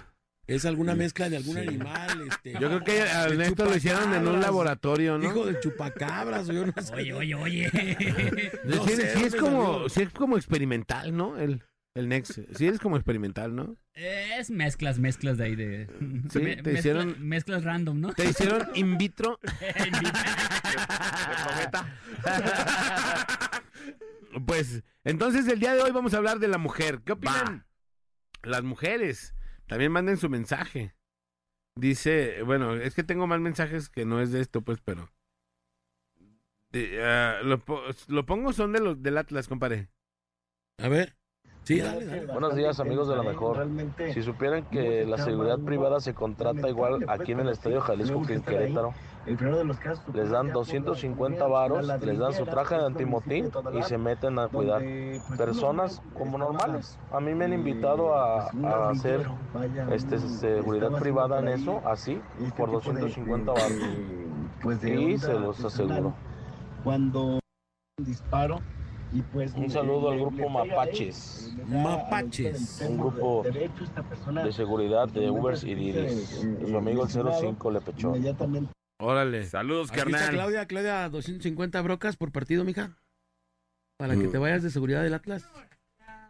es 0.48 0.66
alguna 0.66 0.96
mezcla 0.96 1.30
de 1.30 1.38
algún 1.38 1.56
Sí. 1.56 1.62
animal. 1.68 2.28
Este, 2.30 2.54
Yo 2.54 2.60
creo 2.68 2.84
que 2.84 3.02
a 3.02 3.28
de 3.28 3.38
Néstor 3.38 3.70
lo 3.70 3.78
hicieron 3.78 4.14
en 4.14 4.28
un 4.28 4.40
laboratorio, 4.42 5.18
¿no? 5.18 5.26
Hijo 5.30 5.46
de 5.46 5.60
chupacabras, 5.60 6.50
o 6.50 6.54
yo 6.54 6.66
no 6.66 6.74
sé. 6.82 6.94
Oye, 6.94 7.14
oye, 7.14 7.36
oye. 7.36 8.52
No 8.66 8.86
sí, 8.86 8.96
sé 8.96 9.14
sí 9.18 9.24
es 9.24 9.36
como, 9.36 9.88
sí 9.90 10.02
es 10.04 10.10
como 10.14 10.38
experimental, 10.38 11.16
¿no? 11.16 11.38
El, 11.38 11.64
el 11.96 12.10
Nex. 12.10 12.42
Sí 12.56 12.68
es 12.68 12.80
como 12.80 12.98
experimental, 12.98 13.56
¿no? 13.56 13.78
es 13.98 14.50
mezclas, 14.52 15.00
mezclas 15.00 15.38
de 15.38 15.46
ahí 15.46 15.56
de. 15.56 15.88
Sí, 16.30 16.40
me- 16.40 16.58
te 16.58 16.64
mezcla- 16.64 16.80
hicieron- 16.80 17.16
Mezclas 17.22 17.64
random, 17.64 18.02
¿no? 18.02 18.14
Te 18.14 18.26
hicieron 18.26 18.68
in 18.76 18.98
vitro. 18.98 19.40
pues, 24.46 24.84
entonces 25.04 25.48
el 25.48 25.60
día 25.60 25.74
de 25.74 25.82
hoy 25.82 25.92
vamos 25.92 26.14
a 26.14 26.18
hablar 26.18 26.40
de 26.40 26.48
la 26.48 26.58
mujer. 26.58 27.02
¿Qué 27.06 27.14
opinan? 27.14 27.66
Las 28.44 28.64
mujeres. 28.64 29.34
También 29.68 29.92
manden 29.92 30.18
su 30.18 30.30
mensaje. 30.30 30.94
Dice, 31.76 32.42
bueno, 32.44 32.76
es 32.76 32.96
que 32.96 33.04
tengo 33.04 33.28
más 33.28 33.40
mensajes 33.40 33.90
que 33.90 34.06
no 34.06 34.22
es 34.22 34.32
de 34.32 34.42
esto, 34.42 34.62
pues, 34.62 34.80
pero. 34.82 35.12
ah, 37.02 37.40
lo, 37.44 37.62
lo 38.08 38.26
pongo 38.26 38.54
son 38.54 38.72
de 38.72 38.80
los 38.80 39.02
del 39.02 39.18
Atlas, 39.18 39.48
compadre. 39.48 39.90
A 40.78 40.88
ver. 40.88 41.18
Sí, 41.66 41.80
dale, 41.80 42.06
dale. 42.06 42.26
Buenos 42.28 42.56
días 42.56 42.80
amigos 42.80 43.08
de 43.08 43.16
la 43.16 43.24
mejor. 43.24 43.68
Si 44.14 44.22
supieran 44.22 44.66
que 44.66 45.04
la 45.04 45.18
seguridad 45.18 45.58
privada 45.58 46.00
se 46.00 46.14
contrata 46.14 46.70
igual 46.70 47.04
aquí 47.08 47.32
en 47.32 47.40
el 47.40 47.50
Estadio 47.50 47.82
Jalisco 47.82 48.22
que 48.22 48.36
en 48.36 48.44
Querétaro, 48.44 48.94
les 50.14 50.30
dan 50.30 50.54
250 50.54 51.48
varos, 51.48 51.88
les 52.04 52.20
dan 52.20 52.34
su 52.34 52.46
traje 52.46 52.76
de 52.76 52.86
antimotín 52.86 53.52
y 53.74 53.82
se 53.82 53.98
meten 53.98 54.38
a 54.38 54.48
cuidar 54.48 54.84
personas 55.40 56.04
como 56.14 56.38
normales. 56.38 57.00
A 57.12 57.20
mí 57.20 57.34
me 57.34 57.46
han 57.46 57.54
invitado 57.54 58.16
a, 58.16 58.52
a 58.64 58.90
hacer 58.92 59.26
este, 59.92 60.20
seguridad 60.20 60.92
privada 60.92 61.40
en 61.40 61.48
eso, 61.48 61.82
así, 61.84 62.22
por 62.56 62.70
250 62.70 63.52
varos. 63.52 64.84
Y 64.84 65.18
se 65.18 65.34
los 65.34 65.66
aseguro. 65.66 66.14
Cuando 66.84 67.40
disparo 67.98 68.60
y 69.16 69.22
pues 69.22 69.54
Un 69.54 69.70
saludo 69.70 70.12
al 70.12 70.20
grupo 70.20 70.50
Mapaches, 70.50 71.54
Mapaches. 71.68 72.86
un 72.88 72.98
grupo 72.98 73.44
de 73.44 74.52
seguridad 74.52 75.08
de 75.08 75.30
Ubers 75.30 75.64
y 75.64 75.74
Didis. 75.74 76.46
Su 76.68 76.78
amigo 76.78 77.06
el 77.06 77.10
05 77.10 77.72
le 77.72 77.80
pechó. 77.82 78.14
Órale. 79.00 79.46
Saludos, 79.46 79.90
Aquí 79.92 80.00
está 80.00 80.12
carnal. 80.12 80.32
Claudia, 80.32 80.66
Claudia, 80.66 81.10
250 81.10 81.82
brocas 81.82 82.18
por 82.18 82.32
partido, 82.34 82.66
mija. 82.66 82.98
Para 83.98 84.16
que 84.16 84.28
te 84.28 84.38
vayas 84.38 84.64
de 84.64 84.70
seguridad 84.70 85.02
del 85.04 85.14
Atlas. 85.14 85.50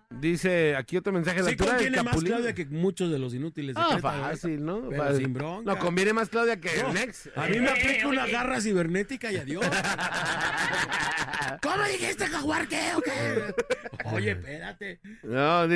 Dice 0.09 0.75
aquí 0.75 0.97
otro 0.97 1.11
mensaje. 1.11 1.39
La 1.39 1.45
Sí 1.45 1.49
altura 1.51 1.71
del 1.73 1.77
conviene 1.77 1.97
más 2.03 2.13
Capulín. 2.13 2.31
Claudia 2.33 2.53
que 2.53 2.65
muchos 2.65 3.11
de 3.11 3.19
los 3.19 3.33
inútiles 3.33 3.75
de 3.75 3.81
Ah, 3.83 3.97
fácil, 3.99 4.63
¿no? 4.63 4.87
Pero 4.89 5.03
Fácil. 5.03 5.17
sin 5.25 5.33
bronca. 5.33 5.73
No, 5.73 5.79
conviene 5.79 6.13
más 6.13 6.29
Claudia 6.29 6.59
que 6.59 6.69
No, 6.81 6.93
Nex. 6.93 7.29
A 7.35 7.47
mí 7.47 7.59
me 7.59 7.69
aplica 7.69 8.07
una 8.07 8.27
garra 8.27 8.61
cibernética 8.61 9.31
y 9.31 9.37
adiós. 9.37 9.65
¿Cómo 11.61 11.83
dijiste, 11.85 12.27
jaguar? 12.27 12.67
¿Qué 12.67 12.81
o 12.95 13.01
qué? 13.01 13.53
Oye, 14.13 14.31
espérate. 14.31 14.99
No, 15.23 15.67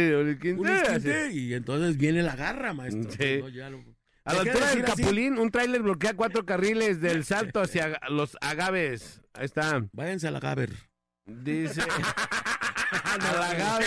así. 0.95 1.09
esquinte 1.09 1.31
y 1.31 1.53
entonces 1.53 1.97
viene 1.97 2.21
la 2.23 2.35
garra, 2.35 2.73
maestro. 2.73 3.11
Sí. 3.11 3.39
No, 3.41 3.49
ya 3.49 3.69
lo- 3.69 3.83
A 4.25 4.33
la 4.35 4.43
¿Me 4.43 4.49
altura 4.51 4.69
del 4.69 4.85
así? 4.85 5.01
Capulín, 5.01 5.37
un 5.39 5.49
tráiler 5.49 5.81
bloquea 5.81 6.13
cuatro 6.13 6.45
carriles 6.45 7.01
del 7.01 7.23
salto 7.25 7.61
hacia 7.61 7.99
los 8.09 8.37
agaves. 8.41 9.21
Ahí 9.33 9.45
está. 9.45 9.83
Váyanse 9.91 10.27
a 10.27 10.31
la 10.31 10.39
Gaber. 10.39 10.69
Dice. 11.25 11.81
Agaves, 12.91 13.83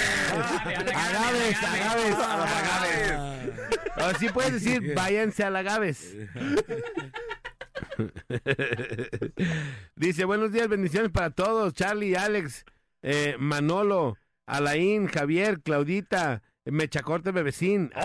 agaves. 1.62 2.16
agave. 2.18 3.52
Así 3.96 4.28
puedes 4.28 4.52
decir, 4.52 4.94
váyanse 4.96 5.44
al 5.44 5.56
agaves. 5.56 6.16
Dice, 9.96 10.24
buenos 10.24 10.52
días, 10.52 10.68
bendiciones 10.68 11.10
para 11.10 11.30
todos. 11.30 11.74
Charlie, 11.74 12.14
Alex, 12.14 12.64
eh, 13.02 13.36
Manolo, 13.38 14.16
Alain, 14.46 15.08
Javier, 15.08 15.60
Claudita, 15.62 16.42
Mechacorte, 16.64 17.32
Bebecín. 17.32 17.90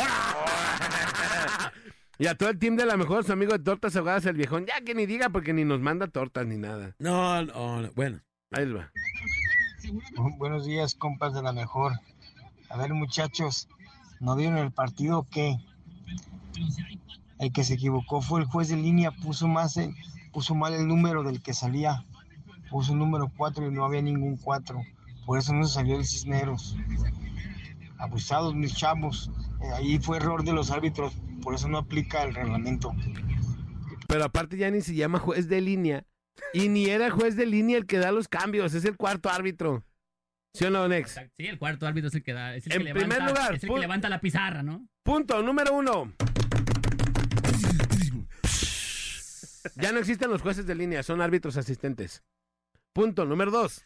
Y 2.19 2.25
a 2.25 2.33
todo 2.33 2.49
el 2.49 2.57
team 2.57 2.75
de 2.75 2.85
la 2.87 2.97
mejor, 2.97 3.23
su 3.23 3.31
amigo 3.31 3.51
de 3.51 3.59
tortas 3.59 3.95
ahogadas, 3.95 4.25
el 4.25 4.35
viejón. 4.35 4.65
Ya 4.65 4.81
que 4.81 4.95
ni 4.95 5.05
diga, 5.05 5.29
porque 5.29 5.53
ni 5.53 5.63
nos 5.63 5.79
manda 5.81 6.07
tortas 6.07 6.47
ni 6.47 6.57
nada. 6.57 6.95
No, 6.97 7.43
no, 7.43 7.81
no, 7.83 7.91
bueno. 7.93 8.21
Ahí 8.49 8.65
va. 8.71 8.91
Buenos 10.37 10.65
días, 10.65 10.95
compas 10.95 11.33
de 11.33 11.41
la 11.41 11.53
mejor. 11.53 11.93
A 12.69 12.77
ver, 12.77 12.93
muchachos, 12.93 13.67
¿no 14.19 14.35
vieron 14.35 14.57
el 14.57 14.71
partido 14.71 15.19
o 15.19 15.23
qué? 15.23 15.57
El 17.39 17.51
que 17.51 17.63
se 17.63 17.75
equivocó 17.75 18.21
fue 18.21 18.41
el 18.41 18.45
juez 18.47 18.69
de 18.69 18.77
línea, 18.77 19.11
puso, 19.11 19.47
más 19.47 19.77
el- 19.77 19.93
puso 20.33 20.55
mal 20.55 20.73
el 20.73 20.87
número 20.87 21.23
del 21.23 21.41
que 21.41 21.53
salía. 21.53 22.03
Puso 22.69 22.93
el 22.93 22.99
número 22.99 23.31
4 23.37 23.67
y 23.67 23.71
no 23.73 23.85
había 23.85 24.01
ningún 24.01 24.37
4. 24.37 24.81
Por 25.25 25.37
eso 25.37 25.53
no 25.53 25.65
se 25.65 25.75
salió 25.75 25.97
el 25.97 26.05
Cisneros. 26.05 26.75
Abusados 27.97 28.55
mis 28.55 28.73
chavos. 28.75 29.31
Eh, 29.61 29.71
ahí 29.75 29.99
fue 29.99 30.17
error 30.17 30.43
de 30.43 30.53
los 30.53 30.71
árbitros. 30.71 31.13
Por 31.41 31.53
eso 31.55 31.67
no 31.67 31.77
aplica 31.77 32.23
el 32.23 32.33
reglamento. 32.35 32.93
Pero 34.07 34.25
aparte 34.25 34.57
ya 34.57 34.69
ni 34.69 34.81
se 34.81 34.95
llama 34.95 35.19
juez 35.19 35.47
de 35.47 35.61
línea. 35.61 36.05
Y 36.53 36.69
ni 36.69 36.85
era 36.85 37.09
juez 37.11 37.35
de 37.35 37.45
línea 37.45 37.77
el 37.77 37.85
que 37.85 37.97
da 37.97 38.11
los 38.11 38.27
cambios, 38.27 38.73
es 38.73 38.85
el 38.85 38.97
cuarto 38.97 39.29
árbitro. 39.29 39.83
¿Sí 40.53 40.65
o 40.65 40.71
no, 40.71 40.87
Nex? 40.87 41.19
Sí, 41.37 41.45
el 41.45 41.59
cuarto 41.59 41.85
árbitro 41.85 42.07
es 42.07 42.15
el 42.15 42.23
que 42.23 42.33
da. 42.33 42.55
Es 42.55 42.65
el 42.67 42.73
En 42.73 42.77
que 42.79 42.93
primer 42.93 43.19
levanta, 43.19 43.27
lugar, 43.27 43.55
es 43.55 43.63
el 43.63 43.69
que 43.69 43.79
levanta 43.79 44.09
la 44.09 44.19
pizarra, 44.19 44.63
¿no? 44.63 44.87
Punto 45.03 45.41
número 45.43 45.73
uno. 45.73 46.13
Ya 49.75 49.91
no 49.91 49.99
existen 49.99 50.31
los 50.31 50.41
jueces 50.41 50.65
de 50.65 50.73
línea, 50.75 51.03
son 51.03 51.21
árbitros 51.21 51.57
asistentes. 51.57 52.23
Punto 52.93 53.25
número 53.25 53.51
dos. 53.51 53.85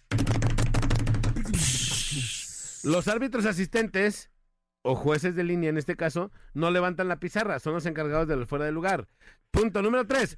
Los 2.84 3.08
árbitros 3.08 3.46
asistentes, 3.46 4.31
o 4.84 4.96
jueces 4.96 5.36
de 5.36 5.43
línea 5.43 5.70
en 5.70 5.77
este 5.77 5.96
caso, 5.96 6.31
no 6.53 6.72
levantan 6.72 7.08
la 7.10 7.20
pizarra, 7.20 7.60
son 7.60 7.74
los 7.74 7.86
encargados 7.86 8.27
de 8.27 8.38
los 8.38 8.48
fuera 8.48 8.65
de 8.65 8.72
lugar. 8.72 9.08
Punto 9.51 9.81
número 9.81 10.08
tres. 10.08 10.38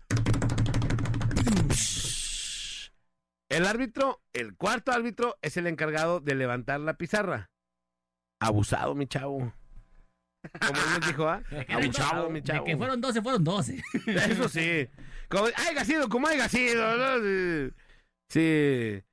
El 3.53 3.65
árbitro, 3.65 4.21
el 4.33 4.55
cuarto 4.55 4.91
árbitro, 4.91 5.37
es 5.41 5.57
el 5.57 5.67
encargado 5.67 6.19
de 6.19 6.35
levantar 6.35 6.79
la 6.79 6.95
pizarra. 6.95 7.51
Abusado, 8.39 8.95
mi 8.95 9.07
chavo. 9.07 9.53
Como 10.59 10.79
él 10.79 10.99
nos 10.99 11.07
dijo, 11.07 11.27
¿ah? 11.27 11.41
De 11.51 11.65
que 11.65 11.73
A 11.73 11.79
mi 11.79 11.89
chavo, 11.89 12.29
De 12.29 12.63
que 12.65 12.77
fueron 12.77 12.99
12, 12.99 13.21
fueron 13.21 13.43
12. 13.43 13.81
Eso 14.07 14.49
sí. 14.49 14.89
Como 15.29 15.45
haya 15.45 15.85
sido, 15.85 16.09
como 16.09 16.27
haya 16.27 16.49
sido. 16.49 16.97
¿no? 16.97 17.23
Sí. 17.23 17.73
Sí. 18.29 19.03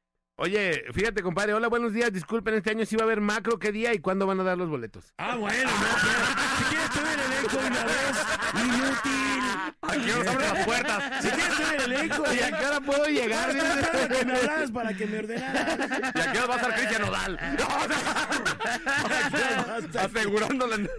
Oye, 0.42 0.84
fíjate, 0.94 1.22
compadre. 1.22 1.52
Hola, 1.52 1.68
buenos 1.68 1.92
días. 1.92 2.10
Disculpen, 2.10 2.54
este 2.54 2.70
año 2.70 2.86
sí 2.86 2.96
va 2.96 3.02
a 3.02 3.04
haber 3.04 3.20
macro. 3.20 3.58
¿Qué 3.58 3.72
día 3.72 3.92
y 3.92 3.98
cuándo 3.98 4.26
van 4.26 4.40
a 4.40 4.42
dar 4.42 4.56
los 4.56 4.70
boletos? 4.70 5.12
Ah, 5.18 5.36
bueno, 5.36 5.70
no, 5.70 5.76
pero 6.00 6.24
si 6.56 6.64
quieres 6.64 6.88
tener 6.90 7.12
el 7.12 7.20
elenco 7.30 7.58
de 7.58 7.66
una 7.66 7.84
vez, 7.84 8.16
inútil. 8.64 9.44
Aquí 9.82 10.06
nos 10.06 10.26
abren 10.26 10.54
las 10.54 10.64
puertas. 10.64 11.22
Si 11.22 11.28
quieres 11.28 11.56
tener 11.58 11.74
el 11.74 11.82
elenco, 11.92 12.24
¿Y 12.32 12.38
a 12.38 12.58
qué 12.58 12.64
hora 12.64 12.80
puedo 12.80 13.04
llegar? 13.04 13.50
Esperando 13.50 14.08
que 14.16 14.24
me 14.24 14.32
hablaras 14.32 14.70
para 14.70 14.94
que 14.94 15.06
me 15.06 15.18
ordenaras. 15.18 15.78
Y 16.14 16.20
aquí 16.20 16.38
nos 16.38 16.48
va 16.48 16.54
a 16.54 16.56
estar 16.56 16.74
Cristian 16.74 17.02
Nodal. 17.02 17.38
Asegurándole. 19.98 20.90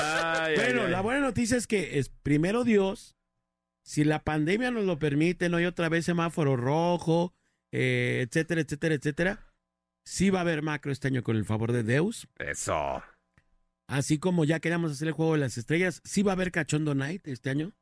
Ay, 0.00 0.54
Bueno, 0.54 0.86
la 0.86 1.00
buena 1.00 1.18
noticia 1.18 1.56
es 1.56 1.66
que 1.66 1.98
es 1.98 2.10
primero 2.10 2.62
Dios, 2.62 3.16
si 3.82 4.04
la 4.04 4.22
pandemia 4.22 4.70
nos 4.70 4.84
lo 4.84 5.00
permite, 5.00 5.48
no 5.48 5.56
hay 5.56 5.64
otra 5.64 5.88
vez 5.88 6.04
semáforo 6.04 6.56
rojo, 6.56 7.34
eh, 7.72 8.26
etcétera, 8.28 8.60
etcétera, 8.60 8.94
etcétera. 8.94 9.46
Sí 10.04 10.30
va 10.30 10.40
a 10.40 10.42
haber 10.42 10.62
macro 10.62 10.92
este 10.92 11.08
año 11.08 11.22
con 11.22 11.36
el 11.36 11.44
favor 11.44 11.72
de 11.72 11.82
Deus. 11.82 12.28
Eso. 12.38 13.02
Así 13.88 14.18
como 14.18 14.44
ya 14.44 14.60
queríamos 14.60 14.92
hacer 14.92 15.08
el 15.08 15.14
juego 15.14 15.34
de 15.34 15.40
las 15.40 15.58
estrellas, 15.58 16.00
sí 16.04 16.22
va 16.22 16.32
a 16.32 16.34
haber 16.34 16.52
Cachondo 16.52 16.94
Night 16.94 17.26
este 17.28 17.50
año. 17.50 17.72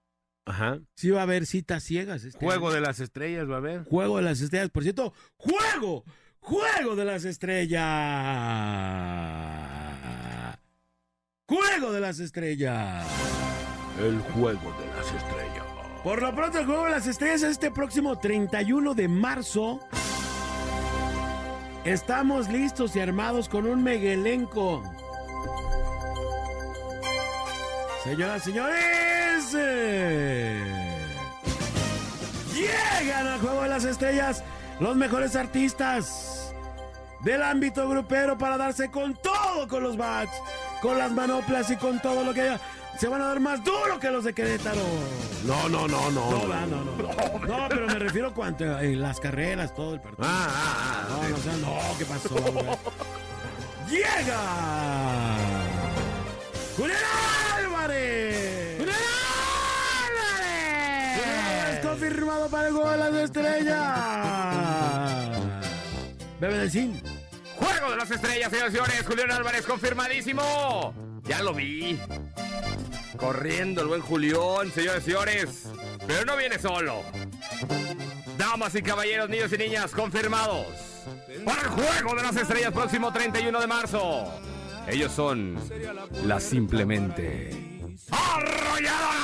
Ajá. 0.47 0.81
Sí 0.97 1.11
va 1.11 1.21
a 1.21 1.25
haber 1.25 1.47
citas 1.47 1.85
ciegas 1.85 2.25
este 2.25 2.39
Juego 2.45 2.69
año. 2.69 2.77
de 2.77 2.81
las 2.81 3.01
estrellas 3.01 3.49
va 3.49 3.55
a 3.55 3.59
haber. 3.59 3.85
Juego 3.85 4.17
de 4.17 4.23
las 4.23 4.41
estrellas. 4.41 4.71
Por 4.71 4.83
cierto, 4.83 5.13
juego, 5.37 6.05
juego 6.41 6.97
de 6.97 7.05
las 7.05 7.25
estrellas. 7.25 7.81
Juego 11.47 11.93
de 11.93 12.01
las 12.01 12.19
estrellas. 12.21 13.07
El 14.01 14.19
juego 14.21 14.73
de 14.81 14.87
las 14.87 15.13
estrellas. 15.13 15.40
Por 16.03 16.23
lo 16.23 16.35
pronto, 16.35 16.59
el 16.59 16.65
juego 16.65 16.85
de 16.85 16.91
las 16.93 17.07
estrellas 17.07 17.43
es 17.43 17.51
este 17.51 17.71
próximo 17.71 18.17
31 18.19 18.95
de 18.95 19.07
marzo. 19.07 19.81
Estamos 21.85 22.49
listos 22.49 22.97
y 22.97 23.01
armados 23.01 23.51
con 23.51 23.67
un 23.67 23.83
megaelenco. 23.83 24.83
Señoras, 28.03 28.43
señores, 28.43 29.55
eh, 29.59 30.65
llegan 32.55 33.27
al 33.27 33.41
juego 33.41 33.63
de 33.63 33.69
las 33.69 33.85
estrellas 33.85 34.43
los 34.81 34.97
mejores 34.97 35.37
artistas 35.37 36.55
del 37.21 37.43
ámbito 37.43 37.87
grupero 37.87 38.39
para 38.39 38.57
darse 38.57 38.91
con 38.91 39.15
todo 39.17 39.69
con 39.69 39.83
los 39.83 39.99
bats, 39.99 40.33
con 40.81 40.97
las 40.97 41.13
manoplas 41.13 41.71
y 41.71 41.77
con 41.77 42.01
todo 42.01 42.25
lo 42.25 42.33
que 42.33 42.41
haya. 42.41 42.61
Se 43.01 43.09
van 43.09 43.23
a 43.23 43.29
dar 43.29 43.41
más 43.41 43.65
duro 43.65 43.99
que 43.99 44.11
los 44.11 44.25
de 44.25 44.35
Querétaro. 44.35 44.83
No, 45.47 45.71
no, 45.71 45.89
no, 45.89 46.11
no. 46.11 46.31
No, 46.33 46.47
no, 46.47 46.67
no, 46.67 46.85
no. 46.85 47.47
No, 47.47 47.67
pero 47.71 47.87
me 47.87 47.99
refiero 47.99 48.29
a 48.29 48.35
cuanto 48.35 48.79
en 48.79 49.01
las 49.01 49.19
carreras, 49.19 49.75
todo 49.75 49.95
el 49.95 50.01
partido. 50.03 50.29
Ah, 50.29 50.47
ah, 50.51 51.07
ah. 51.09 51.09
No, 51.09 51.31
no, 51.31 51.35
o 51.35 51.39
sea, 51.39 51.57
no, 51.57 51.79
¿qué 51.97 52.05
pasó? 52.05 52.37
¡Llega! 53.89 55.35
¡Julián 56.77 56.99
Álvarez! 57.57 58.77
¡Julián 58.81 58.99
Álvarez! 61.23 61.81
confirmado 61.83 62.51
para 62.51 62.69
el 62.69 62.75
gol 62.75 62.91
de 62.91 62.99
las 62.99 63.15
estrellas! 63.15 63.99
Bebe 66.39 66.59
del 66.59 66.71
Sim. 66.71 67.01
Juego 67.71 67.91
de 67.91 67.97
las 67.97 68.11
estrellas, 68.11 68.51
señores 68.51 68.73
y 68.73 68.77
señores. 68.77 69.07
Julián 69.07 69.31
Álvarez, 69.33 69.67
confirmadísimo. 69.67 70.95
Ya 71.25 71.43
lo 71.43 71.55
vi. 71.55 71.99
Corriendo 73.17 73.83
el 73.83 73.89
buen 73.89 74.01
Julián, 74.01 74.73
señores 74.75 75.03
y 75.03 75.11
señores. 75.11 75.69
Pero 76.07 76.25
no 76.25 76.37
viene 76.37 76.59
solo. 76.59 77.03
Damas 78.37 78.75
y 78.75 78.83
caballeros, 78.83 79.29
niños 79.29 79.53
y 79.53 79.59
niñas, 79.59 79.93
confirmados. 79.93 80.67
Para 81.45 81.63
el 81.63 81.69
Juego 81.69 82.15
de 82.17 82.23
las 82.23 82.37
Estrellas, 82.37 82.73
próximo 82.73 83.13
31 83.13 83.61
de 83.61 83.67
marzo. 83.67 84.33
Ellos 84.89 85.13
son 85.13 85.57
la 86.25 86.41
simplemente 86.41 87.51
arrolladora. 88.11 89.21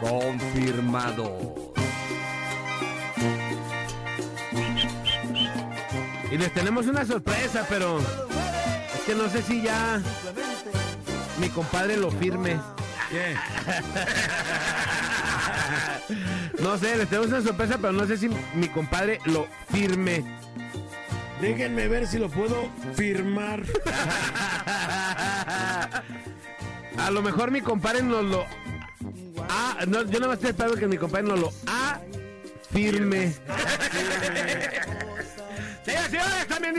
Confirmado. 0.00 1.69
Y 6.30 6.38
les 6.38 6.52
tenemos 6.54 6.86
una 6.86 7.04
sorpresa, 7.04 7.66
pero 7.68 7.98
es 7.98 9.00
que 9.06 9.14
no 9.14 9.28
sé 9.28 9.42
si 9.42 9.62
ya 9.62 10.00
mi 11.40 11.48
compadre 11.48 11.96
lo 11.96 12.10
firme. 12.10 12.60
¿Qué? 13.10 13.34
No 16.60 16.76
sé, 16.76 16.96
les 16.96 17.08
tenemos 17.08 17.28
una 17.28 17.40
sorpresa, 17.42 17.78
pero 17.80 17.92
no 17.92 18.06
sé 18.06 18.18
si 18.18 18.28
mi 18.54 18.68
compadre 18.68 19.20
lo 19.24 19.46
firme. 19.72 20.24
Déjenme 21.40 21.88
ver 21.88 22.06
si 22.06 22.18
lo 22.18 22.28
puedo 22.28 22.68
firmar. 22.94 23.62
A 26.98 27.10
lo 27.10 27.22
mejor 27.22 27.50
mi 27.50 27.62
compadre 27.62 28.02
nos 28.02 28.24
lo. 28.24 28.44
Ah, 29.48 29.78
no, 29.86 30.02
yo 30.02 30.20
nada 30.20 30.28
más 30.28 30.34
estoy 30.34 30.50
esperando 30.50 30.76
que 30.78 30.86
mi 30.86 30.98
compadre 30.98 31.28
nos 31.28 31.40
lo 31.40 31.50
ah, 31.66 31.98
firme. 32.70 33.32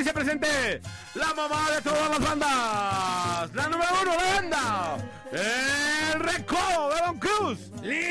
dice 0.02 0.14
presente 0.14 0.82
la 1.14 1.32
mamá 1.36 1.70
de 1.70 1.82
todas 1.82 2.10
las 2.10 2.20
bandas. 2.20 3.54
La 3.54 3.70
número 3.70 3.92
uno 4.02 4.12
de 4.12 4.18
banda. 4.18 4.98
El 5.32 6.20
recodo 6.20 6.90
de 6.96 7.02
Don 7.02 7.20
Cruz. 7.20 7.60
Lizárraga. 7.84 8.10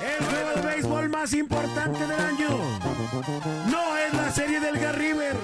El 0.00 0.24
juego 0.24 0.50
de 0.56 0.62
béisbol 0.62 1.08
más 1.08 1.32
importante 1.34 2.00
del 2.00 2.20
año. 2.20 2.48
No 3.70 3.96
es 3.96 4.14
la 4.14 4.32
serie 4.32 4.58
del 4.58 4.76
Garriver. 4.80 5.36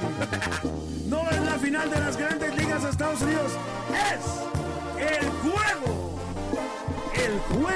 No 1.07 1.31
es 1.31 1.41
la 1.41 1.59
final 1.59 1.89
de 1.89 2.01
las 2.01 2.17
grandes 2.17 2.57
ligas 2.57 2.83
de 2.83 2.91
Estados 2.91 3.21
Unidos. 3.23 3.53
Es 3.93 4.60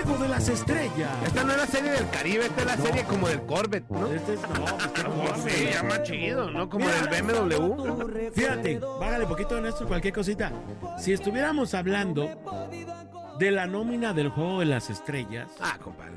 juego 0.03 0.23
de 0.23 0.29
las 0.29 0.49
estrellas. 0.49 1.11
Esta 1.27 1.45
no 1.45 1.53
es 1.53 1.59
la 1.59 1.67
serie 1.67 1.91
del 1.93 2.11
Caribe, 2.11 2.47
esta 2.47 2.61
es 2.61 2.67
la 2.67 2.77
serie 2.77 3.05
como 3.05 3.29
del 3.29 3.43
Corvette, 3.43 3.89
¿no? 3.91 4.07
Este 4.09 4.35
es, 4.35 4.41
no, 4.43 5.25
cosa. 5.25 5.49
se 5.49 5.71
llama 5.73 6.03
chido, 6.03 6.51
¿no? 6.51 6.69
Como 6.69 6.87
Mira. 6.87 7.07
del 7.07 7.23
BMW. 7.23 8.31
Fíjate, 8.33 8.79
bájale 8.79 9.27
poquito 9.27 9.55
de 9.57 9.63
Néstor, 9.63 9.87
cualquier 9.87 10.13
cosita. 10.15 10.53
Si 10.99 11.13
estuviéramos 11.13 11.75
hablando 11.75 12.29
de 13.39 13.51
la 13.51 13.67
nómina 13.67 14.13
del 14.13 14.29
juego 14.31 14.61
de 14.61 14.67
las 14.67 14.91
estrellas. 14.91 15.49
Ah, 15.61 15.79
compadre. 15.83 16.13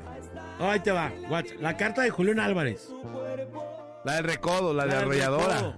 Ahí 0.60 0.80
te 0.80 0.90
va, 0.90 1.12
watch, 1.30 1.52
la 1.60 1.76
carta 1.76 2.02
de 2.02 2.10
Julián 2.10 2.40
Álvarez. 2.40 2.88
La 4.04 4.16
del 4.16 4.24
recodo, 4.24 4.74
la, 4.74 4.86
de 4.86 4.96
arrolladora. 4.96 5.54
recodo, 5.56 5.74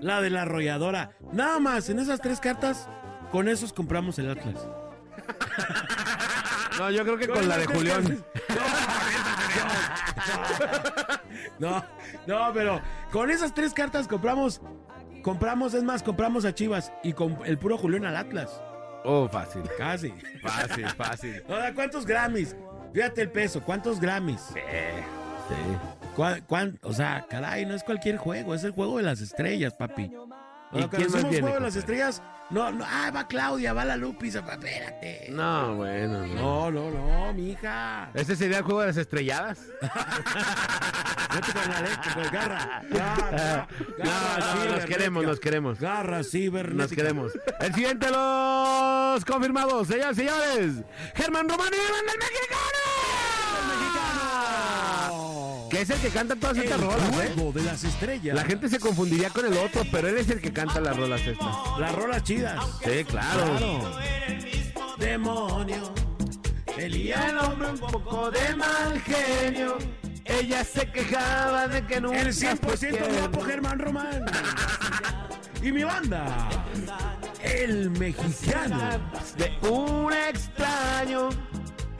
La 0.00 0.20
de 0.20 0.30
la 0.30 0.42
arrolladora. 0.42 1.10
Nada 1.32 1.60
más, 1.60 1.88
en 1.88 1.98
esas 2.00 2.20
tres 2.20 2.40
cartas, 2.40 2.88
con 3.30 3.48
esos 3.48 3.72
compramos 3.72 4.18
el 4.18 4.30
Atlas. 4.30 4.56
No, 6.78 6.90
yo 6.90 7.02
creo 7.04 7.18
que 7.18 7.28
con 7.28 7.48
la 7.48 7.58
de 7.58 7.66
Julián. 7.66 8.24
No, 11.58 11.84
no, 12.26 12.52
pero 12.52 12.80
con 13.10 13.30
esas 13.30 13.54
tres 13.54 13.72
cartas 13.72 14.08
compramos, 14.08 14.60
compramos, 15.22 15.74
es 15.74 15.82
más, 15.82 16.02
compramos 16.02 16.44
a 16.44 16.54
Chivas 16.54 16.92
y 17.02 17.12
con 17.12 17.38
el 17.44 17.58
puro 17.58 17.78
Julián 17.78 18.04
al 18.06 18.16
Atlas. 18.16 18.60
Oh, 19.04 19.28
fácil. 19.28 19.62
Casi. 19.78 20.12
Fácil, 20.42 20.88
fácil. 20.90 21.42
Ahora, 21.48 21.74
¿cuántos 21.74 22.06
Grammys? 22.06 22.56
Fíjate 22.92 23.22
el 23.22 23.30
peso, 23.30 23.60
¿cuántos 23.62 24.00
Grammys? 24.00 24.40
Sí. 24.52 24.58
¿Cuán- 26.14 26.42
cuán- 26.42 26.78
o 26.82 26.92
sea, 26.92 27.26
caray, 27.28 27.64
no 27.66 27.74
es 27.74 27.82
cualquier 27.82 28.16
juego, 28.16 28.54
es 28.54 28.64
el 28.64 28.72
juego 28.72 28.98
de 28.98 29.02
las 29.04 29.20
estrellas, 29.20 29.74
papi. 29.74 30.12
Cuando 30.70 30.88
quién 30.90 31.10
más 31.10 31.22
viene, 31.28 31.40
juego 31.40 31.56
de 31.56 31.60
las 31.62 31.76
estrellas, 31.76 32.22
no, 32.52 32.70
no, 32.70 32.84
ah, 32.86 33.10
va 33.14 33.26
Claudia, 33.26 33.72
va 33.72 33.84
la 33.84 33.96
Lupis, 33.96 34.34
espérate. 34.34 35.28
No, 35.30 35.76
bueno, 35.76 36.26
no. 36.26 36.70
No, 36.70 36.70
no, 36.70 36.90
no, 36.90 37.32
mija. 37.32 38.10
¿Ese 38.12 38.36
sería 38.36 38.58
el 38.58 38.64
juego 38.64 38.80
de 38.80 38.88
las 38.88 38.96
estrelladas? 38.98 39.58
Vete 41.32 41.52
con 41.52 41.62
la 41.70 42.14
con 42.14 42.32
garra. 42.32 42.82
Garra, 42.90 43.68
No, 43.98 44.64
no, 44.64 44.76
nos 44.76 44.84
queremos, 44.84 45.24
nos 45.24 45.40
queremos. 45.40 45.80
Garra 45.80 46.22
cibernética. 46.22 46.82
Nos 46.82 46.92
queremos. 46.92 47.32
El 47.58 47.74
siguiente, 47.74 48.10
los 48.10 49.24
confirmados, 49.24 49.88
señores, 49.88 50.16
señores. 50.16 50.74
Germán 51.14 51.48
Román 51.48 51.70
y 51.72 51.76
Iván 51.76 52.06
del 52.06 52.18
Mexicano. 52.18 52.91
Que 55.72 55.80
es 55.80 55.88
el 55.88 55.98
que 56.00 56.10
canta 56.10 56.36
todas 56.36 56.58
El 56.58 56.64
estas 56.64 56.80
rolas, 56.82 57.08
¿eh? 57.08 57.32
juego 57.34 57.50
de 57.52 57.62
las 57.62 57.82
estrellas. 57.82 58.36
La 58.36 58.44
gente 58.44 58.68
se 58.68 58.78
confundiría 58.78 59.30
con 59.30 59.46
el 59.46 59.56
otro, 59.56 59.82
pero 59.90 60.06
él 60.06 60.18
es 60.18 60.28
el 60.28 60.38
que 60.42 60.52
canta 60.52 60.82
las 60.82 60.94
rolas 60.94 61.22
estas. 61.22 61.56
Las 61.78 61.94
rolas 61.94 62.22
chidas. 62.24 62.62
Sí, 62.84 63.04
claro. 63.04 63.56
Claro. 63.56 63.96
Demonio. 64.98 65.94
El 66.76 67.38
hombre 67.38 67.70
un 67.70 67.78
poco 67.78 68.30
de 68.30 68.54
mal 68.54 69.00
genio. 69.00 69.78
Ella 70.26 70.62
se 70.62 70.90
quejaba 70.92 71.66
de 71.68 71.86
que 71.86 72.02
nunca 72.02 72.20
El 72.20 72.34
fue 72.34 72.48
100% 72.54 72.78
tierno. 72.78 73.18
guapo 73.18 73.40
Germán 73.40 73.78
Román. 73.78 74.24
Y 75.62 75.72
mi 75.72 75.84
banda. 75.84 76.48
El 77.42 77.88
mexicano. 77.92 79.00
de 79.38 79.68
un 79.70 80.12
extraño. 80.12 81.30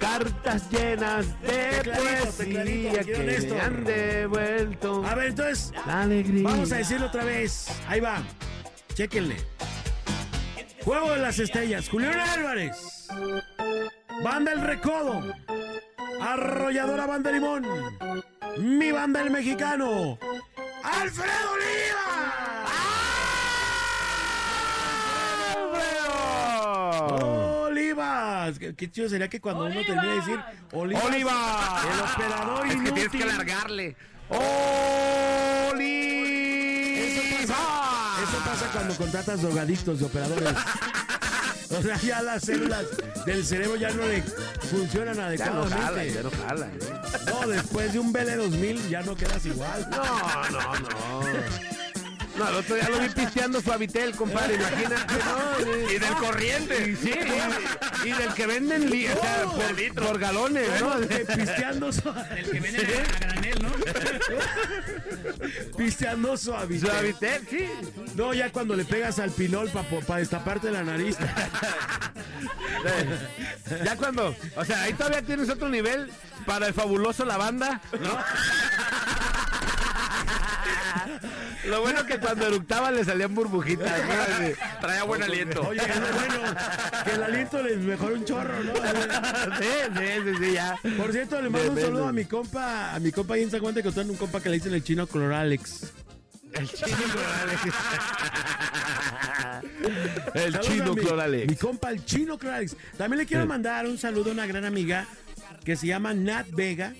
Cartas 0.02 0.68
llenas 0.70 1.40
de 1.42 1.80
tecladito, 1.84 2.32
poesía 2.32 3.02
quiero 3.04 3.18
que 3.20 3.24
Néstor. 3.26 3.60
han 3.60 3.84
devuelto 3.84 5.06
A 5.06 5.14
ver, 5.14 5.26
entonces, 5.28 5.72
la 5.86 6.02
alegría. 6.02 6.42
vamos 6.42 6.72
a 6.72 6.76
decirlo 6.76 7.06
otra 7.06 7.24
vez. 7.24 7.68
Ahí 7.86 8.00
va. 8.00 8.20
Chéquenle. 8.94 9.36
Juego 10.84 11.12
de 11.12 11.18
las 11.18 11.38
estrellas. 11.38 11.88
Julián 11.88 12.18
Álvarez. 12.18 13.06
Banda 14.24 14.50
El 14.52 14.60
Recodo. 14.62 15.22
Arrolladora 16.20 17.06
Banda 17.06 17.30
Limón. 17.30 17.64
Mi 18.58 18.90
banda 18.90 19.22
El 19.22 19.30
Mexicano. 19.30 20.18
Alfredo 20.82 21.52
Oliva. 21.52 22.62
Olivas. 27.92 28.58
Qué, 28.58 28.74
qué 28.74 28.90
chido 28.90 29.08
sería 29.08 29.28
que 29.28 29.40
cuando 29.40 29.64
uno 29.66 29.80
termine 29.86 30.08
de 30.08 30.14
decir 30.16 30.40
Olivas. 30.72 31.04
Oliva. 31.04 31.82
El 31.92 32.00
operador 32.00 32.66
Es 32.66 32.76
que 32.76 32.92
tienes 32.92 33.08
que 33.12 33.22
alargarle. 33.22 33.96
Oliva. 34.28 34.42
Eso 38.22 38.38
pasa 38.44 38.70
cuando 38.72 38.94
contratas 38.96 39.42
drogadictos 39.42 39.98
de 39.98 40.04
operadores. 40.06 40.54
O 41.70 41.80
sea, 41.82 41.96
ya 41.96 42.20
las 42.22 42.44
células 42.44 42.84
del 43.24 43.44
cerebro 43.44 43.76
ya 43.76 43.90
no 43.90 44.06
le 44.06 44.22
funcionan 44.22 45.14
Ya 45.14 45.22
no 45.22 45.26
adecuadamente. 45.62 45.76
jala, 45.82 46.04
ya 46.04 46.22
no 46.22 46.30
jala. 46.30 46.66
¿eh? 46.66 46.78
No, 47.28 47.48
después 47.48 47.92
de 47.94 47.98
un 47.98 48.12
BL2000 48.12 48.88
ya 48.88 49.02
no 49.02 49.16
quedas 49.16 49.44
igual. 49.46 49.88
No, 49.90 50.50
no, 50.50 50.74
no. 50.80 51.71
No, 52.38 52.48
el 52.48 52.54
otro 52.56 52.74
día 52.76 52.88
lo 52.88 52.98
vi 52.98 53.08
pisteando 53.10 53.60
suavitel, 53.60 54.16
compadre, 54.16 54.54
imagínate, 54.54 55.14
¿no? 55.14 55.60
Y 55.92 55.98
del 55.98 56.14
corriente. 56.14 56.90
Y 56.90 56.96
sí, 56.96 57.12
y, 58.04 58.08
y 58.08 58.12
del 58.12 58.32
que 58.34 58.46
venden 58.46 58.90
li- 58.90 59.06
o 59.08 59.20
sea, 59.20 59.44
por, 59.44 59.94
por 60.06 60.18
galones, 60.18 60.68
¿no? 60.80 60.94
Pisteando, 61.36 61.92
su- 61.92 62.08
El 62.36 62.50
que 62.50 62.60
venden 62.60 62.86
a, 62.86 63.16
a 63.16 63.18
granel, 63.20 63.62
¿no? 63.62 63.72
pisteando 65.76 66.36
suave. 66.36 66.78
Suavitel, 66.80 67.46
sí. 67.50 67.68
No, 68.14 68.32
ya 68.34 68.50
cuando 68.50 68.74
le 68.76 68.84
pegas 68.84 69.18
al 69.18 69.30
pinol 69.30 69.70
para 70.06 70.20
destaparte 70.20 70.70
la 70.70 70.82
nariz. 70.82 71.16
Ya 73.84 73.96
cuando, 73.96 74.34
o 74.56 74.64
sea, 74.64 74.82
ahí 74.82 74.92
todavía 74.94 75.22
tienes 75.22 75.48
otro 75.48 75.68
nivel 75.68 76.10
para 76.46 76.66
el 76.66 76.74
fabuloso 76.74 77.24
la 77.24 77.36
banda, 77.36 77.80
¿no? 78.00 78.18
Lo 81.66 81.80
bueno 81.80 82.04
que 82.06 82.18
cuando 82.18 82.46
eructaba 82.46 82.90
le 82.90 83.04
salían 83.04 83.34
burbujitas. 83.34 83.90
Traía 84.80 85.04
buen 85.04 85.22
aliento. 85.22 85.62
Oye, 85.68 85.80
es 85.80 86.00
lo 86.00 86.12
bueno. 86.12 86.54
Que 87.04 87.10
el 87.12 87.22
aliento 87.22 87.62
les 87.62 87.78
mejora 87.78 88.14
un 88.14 88.24
chorro, 88.24 88.62
¿no? 88.64 88.72
Sí, 89.58 89.68
sí, 89.96 90.06
sí, 90.24 90.44
sí, 90.44 90.52
ya. 90.54 90.76
Por 90.96 91.12
cierto, 91.12 91.40
le 91.40 91.50
mando 91.50 91.72
un 91.72 91.80
saludo 91.80 92.08
a 92.08 92.12
mi 92.12 92.24
compa, 92.24 92.94
a 92.94 93.00
mi 93.00 93.12
compa 93.12 93.34
ahí 93.34 93.42
en 93.42 93.50
San 93.50 93.60
Juan 93.60 93.74
de 93.74 93.82
un 94.08 94.16
compa 94.16 94.40
que 94.40 94.48
le 94.48 94.56
dicen 94.56 94.74
el 94.74 94.82
chino 94.82 95.06
Cloralex. 95.06 95.92
El 96.52 96.68
chino 96.68 96.96
clorales. 97.12 97.60
El 100.34 100.52
Saludos 100.52 100.66
chino 100.66 100.94
mi- 100.94 101.00
Mi 101.00 101.06
clorales. 101.06 101.58
compa, 101.58 101.90
el 101.90 102.04
chino 102.04 102.38
Cloralex. 102.38 102.76
También 102.98 103.18
le 103.18 103.26
quiero 103.26 103.46
mandar 103.46 103.86
un 103.86 103.98
saludo 103.98 104.30
a 104.30 104.34
una 104.34 104.46
gran 104.46 104.64
amiga 104.64 105.06
que 105.64 105.76
se 105.76 105.86
llama 105.86 106.12
Nat 106.14 106.48
Vega, 106.50 106.92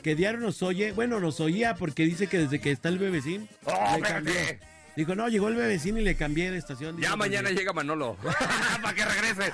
que 0.00 0.14
diario 0.14 0.40
nos 0.40 0.62
oye. 0.62 0.92
Bueno, 0.92 1.20
nos 1.20 1.40
oía 1.40 1.74
porque 1.74 2.04
dice 2.04 2.26
que 2.26 2.38
desde 2.38 2.60
que 2.60 2.70
está 2.72 2.88
el 2.88 2.98
bebecín, 2.98 3.48
¡Oh, 3.64 3.96
le 3.96 4.02
cambió. 4.02 4.34
Dijo, 4.96 5.14
no, 5.14 5.28
llegó 5.28 5.48
el 5.48 5.54
bebecín 5.54 5.96
y 5.98 6.02
le 6.02 6.16
cambié 6.16 6.50
de 6.50 6.58
estación. 6.58 6.98
Ya 7.00 7.14
mañana 7.16 7.48
porque- 7.48 7.60
llega 7.60 7.72
Manolo. 7.72 8.16
Para 8.82 8.94
que 8.94 9.04
regrese. 9.04 9.52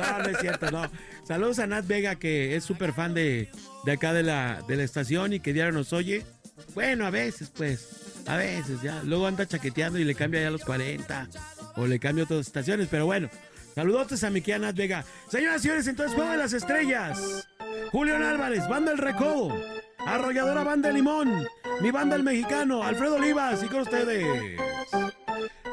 No, 0.00 0.18
no 0.18 0.28
es 0.28 0.38
cierto, 0.40 0.70
no. 0.70 0.90
Saludos 1.26 1.60
a 1.60 1.66
Nat 1.66 1.86
Vega, 1.86 2.16
que 2.16 2.56
es 2.56 2.64
súper 2.64 2.92
fan 2.92 3.14
de, 3.14 3.48
de 3.84 3.92
acá 3.92 4.12
de 4.12 4.22
la, 4.24 4.60
de 4.66 4.76
la 4.76 4.82
estación 4.82 5.32
y 5.32 5.40
que 5.40 5.52
diario 5.52 5.72
nos 5.72 5.92
oye. 5.92 6.26
Bueno, 6.74 7.06
a 7.06 7.10
veces, 7.10 7.50
pues. 7.56 8.22
A 8.26 8.36
veces, 8.36 8.82
ya. 8.82 9.02
Luego 9.04 9.26
anda 9.26 9.46
chaqueteando 9.46 9.98
y 9.98 10.04
le 10.04 10.14
cambia 10.14 10.42
ya 10.42 10.50
los 10.50 10.64
40. 10.64 11.28
O 11.76 11.86
le 11.86 11.98
cambia 11.98 12.24
otras 12.24 12.40
estaciones, 12.46 12.88
pero 12.90 13.06
bueno. 13.06 13.30
Saludotes 13.74 14.22
a 14.24 14.30
mi 14.30 14.42
querida 14.42 14.66
Nat 14.66 14.76
Vega. 14.76 15.04
Señoras 15.30 15.60
y 15.60 15.62
señores, 15.62 15.86
entonces 15.86 16.14
Juego 16.14 16.30
de 16.32 16.36
las 16.38 16.52
Estrellas. 16.52 17.48
Julián 17.90 18.22
Álvarez, 18.22 18.68
Banda 18.68 18.92
El 18.92 18.98
Recodo. 18.98 19.56
Arrolladora 20.06 20.64
Banda 20.64 20.88
El 20.88 20.96
Limón. 20.96 21.46
Mi 21.80 21.90
banda 21.90 22.16
El 22.16 22.22
Mexicano. 22.22 22.82
Alfredo 22.82 23.16
Olivas. 23.16 23.62
Y 23.62 23.66
con 23.66 23.80
ustedes. 23.80 24.26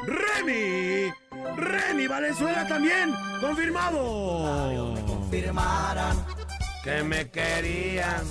Remy. 0.06 1.14
Remy 1.58 2.08
Valenzuela 2.08 2.68
también. 2.68 3.14
Confirmado. 3.42 4.96
Firmaran, 5.30 6.18
Que 6.84 7.04
me 7.04 7.30
querían. 7.30 8.24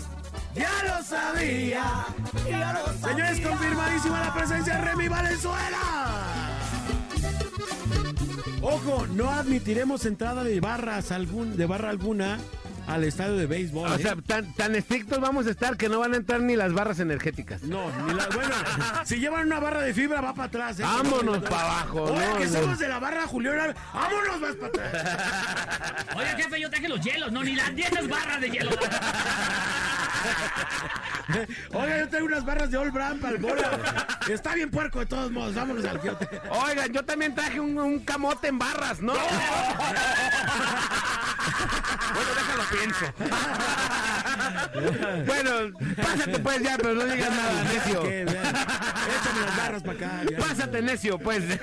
Ya 0.55 0.71
lo 0.85 1.05
sabía. 1.05 2.07
ya 2.49 2.73
lo 2.73 3.09
Señores, 3.09 3.41
confirmadísima 3.41 4.21
la 4.21 4.35
presencia 4.35 4.75
de 4.75 4.81
Remy 4.81 5.09
Valenzuela. 5.09 5.79
Ojo, 8.61 9.07
no 9.15 9.31
admitiremos 9.31 10.05
entrada 10.05 10.43
de 10.43 10.61
barras 10.61 11.13
algún, 11.13 11.57
de 11.57 11.67
barra 11.67 11.91
alguna 11.91 12.39
al 12.89 13.05
estadio 13.05 13.37
de 13.37 13.47
béisbol. 13.47 13.91
O 13.91 13.95
¿eh? 13.95 14.03
sea, 14.03 14.17
tan, 14.17 14.53
tan 14.55 14.75
estrictos 14.75 15.21
vamos 15.21 15.47
a 15.47 15.51
estar 15.51 15.77
que 15.77 15.89
no 15.89 16.01
van 16.01 16.15
a 16.15 16.17
entrar 16.17 16.41
ni 16.41 16.57
las 16.57 16.73
barras 16.73 16.99
energéticas. 17.01 17.63
no, 17.63 17.91
ni 18.07 18.15
la, 18.15 18.27
bueno, 18.29 18.55
si 19.05 19.17
llevan 19.17 19.47
una 19.47 19.61
barra 19.61 19.83
de 19.83 19.93
fibra 19.95 20.21
va 20.21 20.35
para 20.35 20.47
atrás. 20.47 20.81
¿eh? 20.81 20.83
Vámonos 20.83 21.39
para 21.39 21.63
abajo. 21.63 22.03
Oye, 22.05 22.27
no, 22.27 22.37
que 22.39 22.47
no. 22.47 22.61
somos 22.61 22.79
de 22.79 22.89
la 22.89 22.99
barra 22.99 23.27
Julián. 23.27 23.75
Vámonos 23.93 24.41
más 24.41 24.55
para 24.57 24.67
atrás. 24.69 26.07
Oye, 26.17 26.43
jefe, 26.43 26.61
yo 26.61 26.71
traje 26.71 26.89
los 26.89 27.01
hielos, 27.01 27.31
no, 27.31 27.45
ni 27.45 27.55
las 27.55 27.75
10 27.75 28.09
barras 28.09 28.41
de 28.41 28.51
hielo. 28.51 28.71
Oiga, 31.73 31.99
yo 31.99 32.09
tengo 32.09 32.27
unas 32.27 32.45
barras 32.45 32.71
de 32.71 32.77
All 32.79 32.91
Brand 32.91 33.21
para 33.21 33.35
el 33.35 33.43
bola. 33.43 34.07
Está 34.29 34.55
bien 34.55 34.71
puerco 34.71 35.01
de 35.01 35.07
todos 35.07 35.31
modos. 35.31 35.55
Vámonos 35.55 35.85
al 35.85 36.01
fiote. 36.01 36.29
Oigan, 36.51 36.93
yo 36.93 37.05
también 37.05 37.35
traje 37.35 37.61
un, 37.61 37.79
un 37.79 38.01
camote 38.01 38.49
en 38.49 38.59
barras, 38.59 39.01
¿no? 39.01 39.13
Bueno, 42.15 42.31
déjalo 42.35 42.65
pienso. 42.71 43.05
bueno, 45.27 45.51
pásate 45.97 46.39
pues 46.39 46.63
ya, 46.63 46.77
pero 46.77 46.95
no 46.95 47.05
digas 47.05 47.31
nada, 47.31 47.65
necio. 47.65 48.05
Échame 48.07 49.41
las 49.45 49.57
barras 49.57 49.83
para 49.83 49.99
acá. 49.99 50.11
ya. 50.31 50.39
Pásate, 50.39 50.83
necio, 50.83 51.19
pues. 51.19 51.43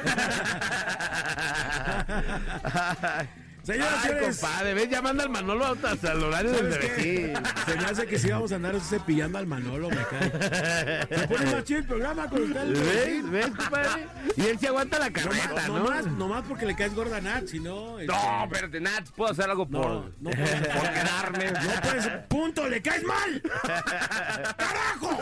Señoras 3.66 3.94
Ay, 4.04 4.10
señores, 4.10 4.40
compadre, 4.40 4.74
ves, 4.76 4.90
ya 4.90 5.02
manda 5.02 5.24
al 5.24 5.30
Manolo 5.30 5.66
hasta 5.66 6.12
el 6.12 6.24
horario 6.24 6.52
del 6.52 6.68
bebé. 6.68 7.34
Se 7.66 7.76
me 7.76 7.86
hace 7.86 8.06
que 8.06 8.20
si 8.20 8.30
vamos 8.30 8.52
a 8.52 8.56
andar 8.56 8.80
cepillando 8.80 9.38
al 9.40 9.48
Manolo, 9.48 9.90
me 9.90 9.98
cae. 10.06 11.08
Se 11.10 11.28
pone 11.28 11.52
más 11.52 11.64
chido 11.64 11.80
el 11.80 11.86
programa 11.86 12.30
con 12.30 12.44
usted. 12.44 12.68
¿Ves? 12.74 13.32
¿Ves, 13.32 13.46
compadre? 13.48 14.08
Y 14.38 14.42
él 14.46 14.60
se 14.60 14.68
aguanta 14.68 15.00
la 15.00 15.10
carreta, 15.10 15.68
No, 15.68 15.80
¿no? 15.80 15.90
más, 15.90 16.06
no 16.06 16.28
más 16.28 16.44
porque 16.48 16.66
le 16.68 16.76
caes 16.76 16.94
gorda 16.94 17.18
a 17.18 17.22
Nat, 17.22 17.48
si 17.48 17.60
no. 17.60 17.98
este, 18.00 18.14
No, 18.14 18.44
espérate, 18.44 18.80
Nats, 18.82 19.12
puedo 19.12 19.32
hacer 19.32 19.50
algo 19.50 19.68
por, 19.68 19.82
No, 19.82 20.12
no 20.22 20.30
puedes. 20.30 20.68
por 20.68 20.90
quedarme. 20.94 21.52
No 21.52 21.82
puedes. 21.82 22.08
¡Punto! 22.28 22.68
¡Le 22.68 22.82
caes 22.84 23.04
mal! 23.04 23.42
¡Carajo! 24.58 25.20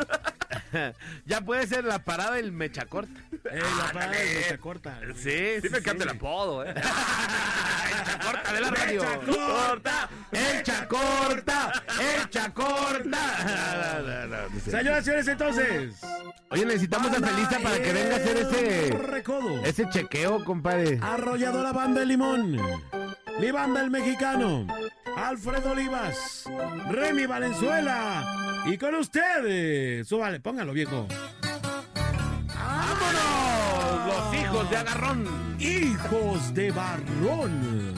Ya 1.25 1.41
puede 1.41 1.67
ser 1.67 1.83
la 1.85 1.99
parada 1.99 2.35
del 2.35 2.51
mecha 2.51 2.85
corta. 2.85 3.19
Eh, 3.51 3.61
la 3.77 3.91
parada 3.91 4.11
de 4.11 4.35
mecha 4.35 4.57
corta. 4.57 4.99
Sí, 5.15 5.61
Sí 5.61 5.69
me 5.69 5.77
encanta 5.79 6.03
el 6.03 6.09
apodo, 6.11 6.63
¿eh? 6.65 6.73
Mecha 7.93 8.19
corta 8.19 8.53
de 8.53 8.61
la 8.61 8.71
radio. 8.71 9.01
Mecha 9.03 9.19
corta. 9.19 10.09
Echa 10.31 10.87
corta. 10.87 11.83
Echa 12.23 12.49
corta. 12.53 13.19
Señoras 14.65 15.01
y 15.01 15.05
señores, 15.05 15.27
entonces. 15.27 16.01
Oye, 16.49 16.65
necesitamos 16.65 17.11
a 17.11 17.15
Felisa 17.15 17.59
para 17.59 17.79
que 17.81 17.93
venga 17.93 18.13
a 18.15 18.17
hacer 18.17 18.37
ese, 18.37 18.91
Recodo. 18.97 19.63
ese 19.63 19.89
chequeo, 19.89 20.43
compadre. 20.45 20.99
Arrolladora 21.01 21.71
Banda 21.71 22.01
de 22.01 22.05
Limón. 22.05 22.59
Mi 23.39 23.51
banda 23.51 23.81
el 23.81 23.89
mexicano. 23.89 24.67
Alfredo 25.15 25.71
Olivas. 25.71 26.45
Remy 26.89 27.25
Valenzuela. 27.25 28.52
Y 28.65 28.77
con 28.77 28.95
ustedes. 28.95 30.07
Súbale, 30.07 30.39
póngalo, 30.39 30.71
viejo. 30.71 31.07
¡Vámonos! 32.55 34.07
Los 34.07 34.41
hijos 34.41 34.69
de 34.69 34.77
Agarrón. 34.77 35.27
Hijos 35.59 36.53
de 36.53 36.71
Barrón. 36.71 37.93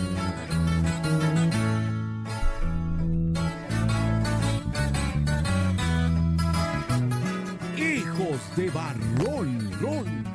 Hijos 7.77 8.55
de 8.55 8.69
Barrón. 8.71 9.71
Ron. 9.79 10.25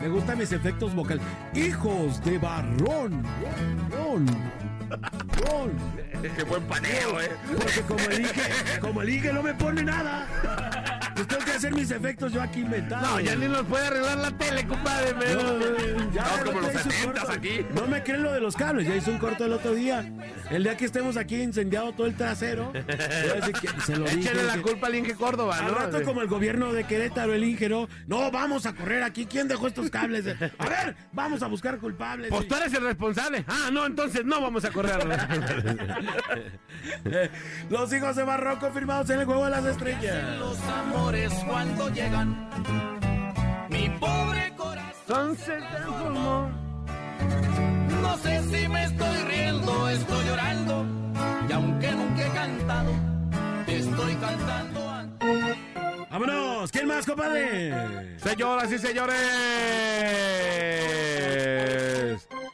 Me 0.00 0.08
gustan 0.08 0.38
mis 0.38 0.52
efectos 0.52 0.94
vocales. 0.94 1.22
Hijos 1.54 2.24
de 2.24 2.38
Barrón. 2.38 3.22
Ron. 3.90 4.26
Ron. 4.90 5.72
Qué 6.36 6.42
buen 6.44 6.62
paneo, 6.64 7.20
¿eh? 7.20 7.30
Porque 7.58 7.80
como 7.82 8.04
el 8.10 8.20
Inge, 8.20 8.80
como 8.80 9.02
el 9.02 9.08
Inge 9.10 9.32
no 9.32 9.42
me 9.42 9.54
pone 9.54 9.82
nada. 9.82 10.83
Pues 11.14 11.28
tengo 11.28 11.44
que 11.44 11.52
hacer 11.52 11.74
mis 11.74 11.90
efectos 11.90 12.32
yo 12.32 12.42
aquí 12.42 12.60
inventados. 12.60 13.08
No, 13.08 13.20
ya 13.20 13.36
ni 13.36 13.46
nos 13.46 13.62
puede 13.66 13.86
arreglar 13.86 14.18
la 14.18 14.30
tele, 14.32 14.66
compadre. 14.66 15.14
pero- 15.18 15.42
No, 15.42 16.12
ya 16.12 16.22
No, 16.38 16.44
como 16.44 16.60
los 16.60 16.70
día 16.72 16.80
hizo 16.80 16.88
un 16.88 16.94
70s 16.94 17.20
corto. 17.20 17.32
aquí. 17.32 17.66
No 17.74 17.86
me 17.86 18.02
creen 18.02 18.22
lo 18.22 18.32
de 18.32 18.40
los 18.40 18.56
cables, 18.56 18.86
ya 18.88 18.96
hizo 18.96 19.10
un 19.10 19.18
corto 19.18 19.44
el 19.44 19.52
otro 19.52 19.74
día. 19.74 20.04
El 20.50 20.64
día 20.64 20.76
que 20.76 20.84
estemos 20.84 21.16
aquí 21.16 21.36
incendiado 21.40 21.92
todo 21.92 22.06
el 22.06 22.14
trasero, 22.16 22.72
se 23.86 23.96
lo 23.96 24.04
dije. 24.06 24.20
Échale 24.20 24.42
la 24.44 24.54
que- 24.54 24.62
culpa 24.62 24.86
al 24.88 24.94
Inge 24.96 25.14
Córdoba, 25.14 25.58
Al 25.58 25.66
¿no? 25.68 25.74
rato 25.74 26.02
como 26.02 26.20
el 26.20 26.28
gobierno 26.28 26.72
de 26.72 26.84
Querétaro, 26.84 27.32
el 27.32 27.44
Inge, 27.44 27.68
no, 27.68 27.88
no, 28.06 28.30
vamos 28.30 28.66
a 28.66 28.74
correr 28.74 29.02
aquí. 29.02 29.26
¿Quién 29.26 29.48
dejó 29.48 29.68
estos 29.68 29.90
cables? 29.90 30.26
A 30.58 30.68
ver, 30.68 30.96
vamos 31.12 31.42
a 31.42 31.46
buscar 31.46 31.78
culpables. 31.78 32.28
Pues 32.30 32.48
tú 32.48 32.54
eres 32.56 32.72
el 32.74 32.82
responsable. 32.82 33.44
Ah, 33.48 33.70
no, 33.72 33.86
entonces 33.86 34.24
no 34.24 34.40
vamos 34.40 34.64
a 34.64 34.70
correr. 34.70 34.94
Los 37.70 37.92
hijos 37.92 38.16
de 38.16 38.22
Barroco 38.24 38.70
firmados 38.72 39.08
en 39.10 39.20
el 39.20 39.26
juego 39.26 39.44
de 39.44 39.50
las 39.50 39.64
estrellas. 39.64 40.38
Los 40.38 40.58
amores 41.04 41.32
cuando 41.46 41.88
llegan. 41.90 42.48
Mi 43.68 43.90
pobre 44.00 44.52
corazón. 44.56 45.36
Se 45.36 45.56
transformó. 45.58 46.50
No 48.00 48.16
sé 48.18 48.42
si 48.44 48.68
me 48.68 48.84
estoy 48.84 49.16
riendo, 49.28 49.88
estoy 49.90 50.24
llorando. 50.26 50.86
Y 51.48 51.52
aunque 51.52 51.90
nunca 51.92 52.26
he 52.26 52.30
cantado, 52.30 52.92
estoy 53.66 54.14
cantando 54.14 54.90
ante. 54.90 55.56
¡Vámonos! 56.10 56.70
¿Quién 56.70 56.88
más, 56.88 57.04
compadre? 57.04 58.18
Señoras 58.18 58.72
y 58.72 58.78
señores, 58.78 59.16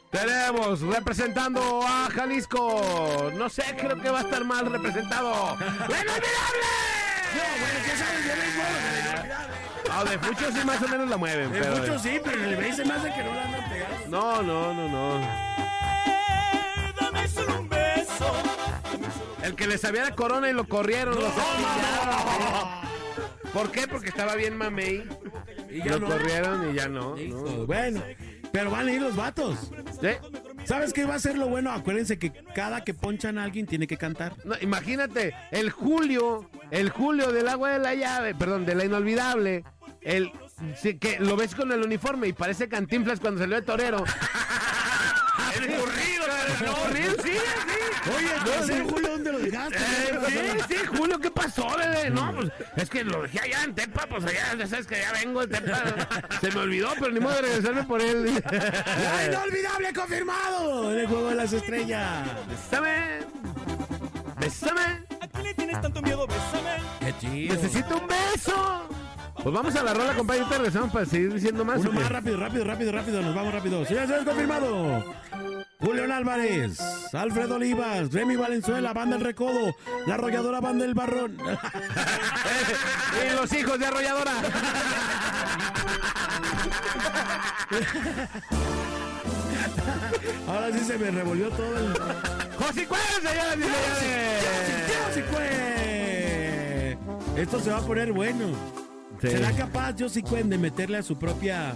tenemos 0.09 0.81
representando 0.81 1.81
a 1.83 2.09
Jalisco. 2.11 3.31
No 3.37 3.47
sé, 3.49 3.63
creo 3.77 4.01
que 4.01 4.09
va 4.09 4.19
a 4.19 4.23
estar 4.23 4.43
mal 4.43 4.65
representado. 4.65 5.55
¡La 5.87 6.01
inolvidable! 6.01 7.00
Bueno, 7.59 7.79
¿qué 7.85 7.97
sabes 7.97 8.25
de 8.25 8.35
béisbol? 8.35 8.65
Ah, 9.93 10.03
de 10.05 10.17
muchos 10.17 10.53
sí 10.53 10.65
más 10.65 10.81
o 10.81 10.87
menos 10.87 11.09
la 11.09 11.17
mueven. 11.17 11.51
De 11.51 11.59
pero- 11.59 11.77
muchos 11.77 12.01
sí, 12.01 12.19
pero 12.23 12.37
en 12.37 12.43
el 12.45 12.55
béis 12.55 12.75
se 12.75 12.85
me 12.85 12.93
hace 12.93 13.13
que 13.13 13.23
no 13.23 13.33
la 13.33 13.43
andan 13.43 13.69
pegando. 13.69 14.07
No, 14.07 14.41
no, 14.41 14.73
no, 14.73 14.87
no. 14.87 15.27
Dame 16.99 17.27
solo 17.27 17.59
un 17.59 17.69
beso. 17.69 18.31
El 19.43 19.55
que 19.55 19.67
le 19.67 19.77
sabía 19.77 20.05
de 20.05 20.13
corona 20.15 20.49
y 20.49 20.53
lo 20.53 20.67
corrieron, 20.67 21.15
lo 21.15 21.21
cepillaron. 21.29 22.81
¿Por 23.53 23.71
qué? 23.71 23.87
Porque 23.87 24.09
estaba 24.09 24.35
bien 24.35 24.55
mamey. 24.55 25.03
Y 25.69 25.79
ya 25.79 25.91
Lo 25.93 25.99
no. 25.99 26.07
corrieron 26.07 26.71
y 26.71 26.75
ya 26.75 26.87
no. 26.87 27.15
No. 27.17 27.65
Bueno, 27.65 28.01
pero 28.51 28.71
van 28.71 28.87
a 28.87 28.91
ir 28.91 29.01
los 29.01 29.15
vatos. 29.15 29.71
¿Sí? 29.99 30.09
¿Sabes 30.65 30.93
qué 30.93 31.05
va 31.05 31.15
a 31.15 31.19
ser 31.19 31.37
lo 31.37 31.47
bueno? 31.49 31.71
Acuérdense 31.71 32.17
que 32.17 32.31
cada 32.53 32.83
que 32.83 32.93
ponchan 32.93 33.37
a 33.37 33.43
alguien 33.43 33.65
tiene 33.65 33.87
que 33.87 33.97
cantar. 33.97 34.35
No, 34.45 34.55
imagínate, 34.61 35.35
el 35.51 35.71
Julio, 35.71 36.49
el 36.71 36.89
Julio 36.89 37.31
del 37.31 37.47
agua 37.47 37.71
de 37.71 37.79
la 37.79 37.95
llave, 37.95 38.35
perdón, 38.35 38.65
de 38.65 38.75
la 38.75 38.85
inolvidable, 38.85 39.63
el 40.01 40.31
sí, 40.75 40.97
que 40.97 41.19
lo 41.19 41.35
ves 41.35 41.55
con 41.55 41.71
el 41.71 41.81
uniforme 41.83 42.27
y 42.27 42.33
parece 42.33 42.67
Cantinflas 42.67 43.19
cuando 43.19 43.41
salió 43.41 43.55
de 43.55 43.61
torero. 43.63 44.03
¡El 45.55 45.67
corrido! 45.75 46.21
Sí, 46.59 46.65
sí, 46.93 47.15
sí. 47.23 47.30
Oye, 48.15 48.27
No, 48.45 48.63
ese 48.63 48.73
sí. 48.77 48.83
Julio, 48.89 49.09
¿dónde 49.09 49.31
lo 49.31 49.39
dejaste? 49.39 49.77
Eh, 49.77 50.19
sí, 50.27 50.75
sí, 50.75 50.75
Julio, 50.97 51.19
¿qué 51.19 51.29
pasó, 51.31 51.67
bebé? 51.77 52.09
No, 52.09 52.33
pues 52.35 52.51
es 52.75 52.89
que 52.89 53.03
lo 53.03 53.21
dejé 53.23 53.39
allá 53.41 53.63
en 53.63 53.75
Tepa, 53.75 54.07
pues 54.07 54.23
allá, 54.25 54.55
ya 54.57 54.67
sabes 54.67 54.87
que 54.87 54.99
ya 54.99 55.11
vengo 55.13 55.45
de 55.45 55.59
Tepa. 55.59 55.83
Se 56.41 56.51
me 56.51 56.59
olvidó, 56.61 56.89
pero 56.99 57.11
ni 57.11 57.19
modo 57.19 57.35
de 57.35 57.41
regresarme 57.41 57.83
por 57.83 58.01
él. 58.01 58.43
¡La 58.51 59.25
inolvidable 59.27 59.93
confirmado! 59.93 60.91
En 60.93 60.99
el 60.99 61.07
juego 61.07 61.29
de 61.29 61.35
las 61.35 61.53
estrellas. 61.53 62.27
Bésame. 62.49 63.19
Bésame. 64.39 65.05
¿A 65.21 65.27
qué 65.27 65.43
le 65.43 65.53
tienes 65.53 65.79
tanto 65.81 66.01
miedo? 66.01 66.25
Bésame. 66.25 66.77
¡Qué 66.99 67.13
chido! 67.19 67.53
Necesito 67.55 67.97
un 67.97 68.07
beso. 68.07 68.89
Pues 69.43 69.55
vamos 69.55 69.75
a 69.75 69.83
la 69.83 69.93
rola, 69.93 70.13
compadre. 70.13 70.41
Ahorita 70.41 70.57
regresamos 70.57 70.91
para 70.91 71.05
seguir 71.05 71.33
diciendo 71.33 71.63
más. 71.65 71.79
Uno 71.79 71.91
más 71.93 72.09
rápido, 72.09 72.37
rápido, 72.37 72.63
rápido, 72.63 72.91
rápido. 72.91 73.21
Nos 73.21 73.33
vamos 73.33 73.51
rápido. 73.53 73.83
Señores, 73.85 74.07
señores, 74.07 74.27
confirmado. 74.27 75.03
Julián 75.79 76.11
Álvarez, 76.11 76.79
Alfredo 77.11 77.55
Olivas, 77.55 78.13
Remy 78.13 78.35
Valenzuela, 78.35 78.93
Banda 78.93 79.15
El 79.15 79.23
Recodo, 79.23 79.75
La 80.05 80.13
Arrolladora 80.13 80.61
Banda 80.61 80.85
El 80.85 80.93
Barrón. 80.93 81.35
y 81.41 83.35
los 83.35 83.51
hijos 83.51 83.79
de 83.79 83.87
arrolladora. 83.87 84.31
Ahora 90.47 90.71
sí 90.71 90.79
se 90.85 90.99
me 90.99 91.09
revolvió 91.09 91.49
todo 91.49 91.79
el... 91.79 91.93
José 92.57 92.85
Cuevas, 92.85 93.21
señoras 93.23 93.57
y 93.57 93.63
señores. 93.63 94.91
¡Josie 95.07 95.23
Cuen! 95.31 96.99
Esto 97.37 97.59
se 97.59 97.71
va 97.71 97.77
a 97.77 97.81
poner 97.81 98.11
bueno. 98.11 98.49
Sí. 99.19 99.29
¿Será 99.29 99.51
capaz 99.51 99.95
Josie 99.99 100.23
Cuen 100.23 100.49
de 100.49 100.57
meterle 100.57 100.97
a 100.97 101.03
su 101.03 101.17
propia... 101.17 101.73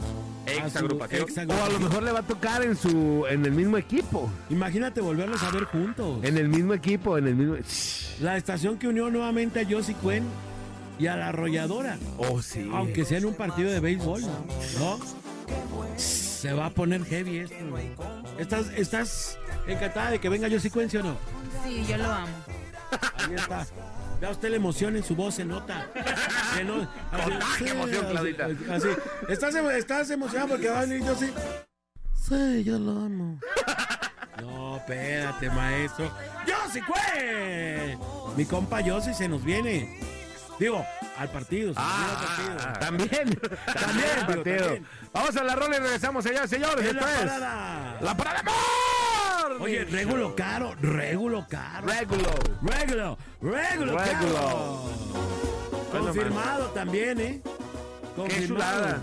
Ex 0.48 0.76
agrupación. 0.76 1.50
O 1.50 1.63
a 1.63 1.69
lo 1.69 1.80
mejor 1.80 2.04
le 2.04 2.12
va 2.12 2.19
a 2.19 2.24
tocar 2.24 2.63
en 2.63 2.76
su 2.76 3.26
en 3.28 3.43
el 3.45 3.52
mismo 3.52 3.78
equipo. 3.78 4.32
Imagínate 4.52 5.02
volverlos 5.02 5.41
a 5.41 5.50
ver 5.50 5.63
juntos. 5.63 6.24
En 6.24 6.38
el 6.38 6.50
mismo 6.50 6.76
equipo, 6.76 7.17
en 7.17 7.28
el 7.28 7.36
mismo. 7.36 7.56
La 8.21 8.38
estación 8.38 8.78
que 8.78 8.88
unió 8.88 9.10
nuevamente 9.10 9.62
a 9.62 9.65
Josie 9.67 9.95
Cuen 9.95 10.24
y 11.00 11.08
a 11.08 11.15
la 11.15 11.30
arrolladora. 11.30 11.98
Oh, 12.17 12.43
sí. 12.43 12.69
Aunque 12.71 13.06
sea 13.06 13.17
en 13.17 13.26
un 13.26 13.34
partido 13.34 13.71
de 13.71 13.80
béisbol, 13.80 14.21
¿no? 14.21 15.00
Se 15.98 16.54
va 16.54 16.67
a 16.67 16.69
poner 16.69 17.04
heavy 17.06 17.39
esto. 17.39 17.56
¿Estás, 18.38 18.67
estás 18.76 19.39
encantada 19.67 20.12
de 20.12 20.19
que 20.19 20.30
venga 20.30 20.48
Josie 20.48 20.69
Cuen, 20.69 20.91
sí 20.91 20.98
o 20.98 21.04
no? 21.04 21.17
Sí, 21.63 21.84
yo 21.89 21.98
lo 21.98 22.06
amo. 22.06 22.28
Ahí 23.17 23.34
está. 23.36 23.65
Vea 24.19 24.30
usted 24.32 24.49
la 24.49 24.56
emoción 24.56 24.95
en 24.95 25.04
su 25.04 25.15
voz, 25.15 25.36
se 25.36 25.45
nota. 25.45 25.88
Se 26.56 26.63
no- 26.63 26.88
así- 27.12 27.23
Contagia 27.30 27.71
emoción, 27.71 28.06
Claudita. 28.10 28.47
Así. 28.71 28.88
¿Estás, 29.30 29.56
estás 29.56 30.10
emocionado 30.10 30.49
porque 30.49 30.69
va 30.69 30.80
a 30.80 30.82
venir 30.86 31.04
Josie? 31.08 31.32
Sí, 32.28 32.63
yo 32.63 32.80
lo 32.80 32.91
amo. 32.91 33.39
No, 34.41 34.78
espérate, 34.78 35.49
maestro. 35.49 36.12
¡Josie 36.47 36.82
Cuen! 36.86 37.99
Mi 38.36 38.45
compa 38.45 38.82
Josie 38.86 39.13
se 39.13 39.28
nos 39.28 39.43
viene. 39.43 39.99
Digo, 40.60 40.86
al 41.17 41.30
partido. 41.30 41.73
se 41.73 41.80
nos 41.80 41.97
viene 41.97 42.12
al 42.12 42.17
partido. 42.25 42.58
Ah, 42.69 42.80
también. 42.80 43.39
También, 43.39 44.25
partido. 44.25 44.58
también. 44.58 44.88
Vamos 45.13 45.36
a 45.38 45.43
la 45.43 45.56
rola 45.56 45.75
y 45.75 45.80
regresamos, 45.80 46.23
señores, 46.23 46.49
señores. 46.49 46.86
Es 46.86 46.93
la 46.95 47.01
parada. 47.01 47.97
La 48.01 48.17
parada 48.17 48.43
Oye, 49.60 49.86
régulo 49.86 50.36
caro, 50.36 50.76
régulo 50.82 51.46
caro. 51.50 51.88
Regulo. 51.88 52.30
Caro. 52.65 53.18
Régulo. 53.41 53.98
Bueno, 55.91 56.06
Confirmado 56.06 56.65
también, 56.72 57.20
¿eh? 57.22 57.41
Qué 57.44 57.52
Confirmado. 58.15 58.48
chulada. 58.48 59.02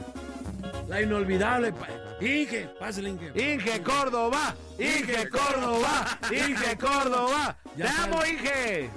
La 0.88 1.02
inolvidable. 1.02 1.72
Inge, 2.20 2.68
pásale, 2.78 3.10
Inge. 3.10 3.32
Inge 3.34 3.82
Córdoba, 3.82 4.54
Inge 4.78 5.28
Córdoba, 5.28 6.18
Inge 6.30 6.76
Córdoba. 6.80 7.56
¡Te 7.76 7.82
amo. 7.88 8.18
Inge! 8.26 8.90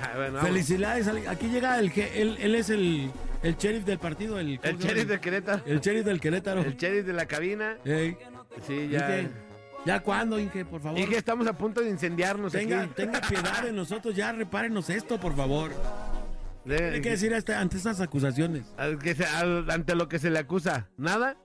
Ah, 0.00 0.12
bueno. 0.14 0.40
Felicidades, 0.40 1.08
aquí 1.28 1.48
llega 1.48 1.78
el 1.78 1.92
que 1.92 2.22
él, 2.22 2.38
él 2.40 2.54
es 2.54 2.70
el, 2.70 3.10
el 3.42 3.56
sheriff 3.56 3.84
del 3.84 3.98
partido, 3.98 4.38
el, 4.38 4.58
¿cómo 4.60 4.70
El 4.70 4.78
sheriff 4.78 5.08
de 5.08 5.20
Querétaro. 5.20 5.62
el 5.66 5.80
sheriff 5.80 6.04
del 6.04 6.20
Querétaro. 6.20 6.60
El 6.62 6.76
sheriff 6.76 7.04
de 7.06 7.12
la 7.12 7.26
cabina. 7.26 7.76
Ey, 7.84 8.16
Sí, 8.66 8.88
ya. 8.90 9.20
Inge, 9.20 9.30
¿ya 9.86 10.00
cuándo, 10.00 10.38
Inge, 10.38 10.64
por 10.64 10.80
favor? 10.80 10.98
Inge, 10.98 11.16
estamos 11.16 11.46
a 11.46 11.52
punto 11.52 11.80
de 11.80 11.90
incendiarnos 11.90 12.52
tenga, 12.52 12.82
aquí. 12.82 12.92
tenga 12.94 13.20
piedad 13.20 13.62
de 13.62 13.72
nosotros, 13.72 14.14
ya 14.14 14.32
repárenos 14.32 14.90
esto, 14.90 15.18
por 15.18 15.34
favor. 15.36 15.70
De- 16.64 16.76
Tiene 16.76 17.00
que 17.00 17.10
decir 17.10 17.34
ante, 17.34 17.54
ante 17.54 17.76
estas 17.78 18.00
acusaciones. 18.00 18.64
al 18.76 18.98
que 18.98 19.14
se- 19.14 19.24
al- 19.26 19.70
ante 19.70 19.94
lo 19.94 20.08
que 20.08 20.18
se 20.18 20.30
le 20.30 20.38
acusa. 20.38 20.88
¿Nada? 20.96 21.36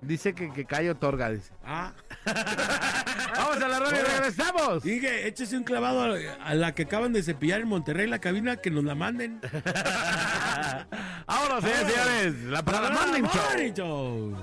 Dice 0.00 0.34
que, 0.34 0.52
que 0.52 0.64
cae 0.64 0.90
otorga, 0.90 1.30
dice. 1.30 1.52
Ah, 1.64 1.92
Vamos 3.36 3.56
a 3.62 3.68
la 3.68 3.78
radio 3.78 4.00
y 4.00 4.02
regresamos. 4.04 4.84
Inge, 4.84 5.26
échese 5.28 5.56
un 5.56 5.62
clavado 5.64 6.02
a, 6.02 6.16
a 6.44 6.54
la 6.54 6.74
que 6.74 6.82
acaban 6.82 7.12
de 7.12 7.22
cepillar 7.22 7.60
en 7.60 7.68
Monterrey 7.68 8.06
la 8.08 8.18
cabina, 8.20 8.56
que 8.56 8.70
nos 8.70 8.82
la 8.84 8.94
manden. 8.96 9.40
Vámonos, 11.26 11.62
señores, 11.64 11.92
señores. 11.92 12.34
La 12.44 12.62
Morning 12.62 13.22
Show. 13.22 13.74
Show. 13.74 14.36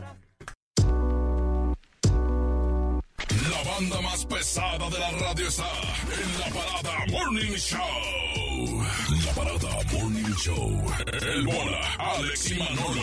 Banda 3.80 4.02
más 4.02 4.26
pesada 4.26 4.90
de 4.90 5.00
la 5.00 5.12
radio 5.12 5.48
está 5.48 5.64
en 5.64 6.40
la 6.40 6.48
parada 6.48 7.06
Morning 7.12 7.54
Show. 7.54 8.84
La 9.26 9.34
parada 9.34 9.84
Morning 9.94 10.36
Show. 10.36 10.86
El 11.22 11.46
bola, 11.46 11.96
Alex 11.98 12.52
y 12.52 12.60
Manolo. 12.60 13.02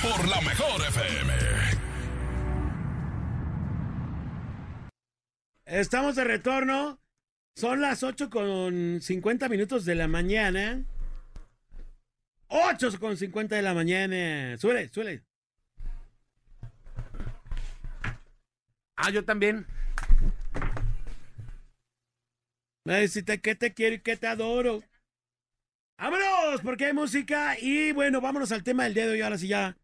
Por 0.00 0.28
la 0.28 0.40
mejor 0.42 0.80
FM. 0.80 1.32
Estamos 5.64 6.14
de 6.14 6.24
retorno. 6.24 7.00
Son 7.56 7.80
las 7.80 8.04
8 8.04 8.30
con 8.30 9.00
50 9.00 9.48
minutos 9.48 9.84
de 9.84 9.96
la 9.96 10.06
mañana. 10.06 10.84
8 12.46 13.00
con 13.00 13.16
50 13.16 13.56
de 13.56 13.62
la 13.62 13.74
mañana. 13.74 14.56
Suele, 14.56 14.88
suele. 14.88 15.24
Ah, 18.94 19.10
yo 19.10 19.24
también. 19.24 19.66
Me 22.84 23.06
que 23.08 23.54
te 23.54 23.74
quiero 23.74 23.96
y 23.96 24.00
que 24.00 24.16
te 24.16 24.26
adoro. 24.26 24.82
¡Vámonos! 25.98 26.60
Porque 26.62 26.86
hay 26.86 26.92
música. 26.92 27.56
Y 27.58 27.92
bueno, 27.92 28.20
vámonos 28.20 28.50
al 28.50 28.64
tema 28.64 28.84
del 28.84 28.94
día 28.94 29.06
de 29.06 29.12
hoy. 29.12 29.20
Ahora 29.20 29.38
sí 29.38 29.48
ya. 29.48 29.76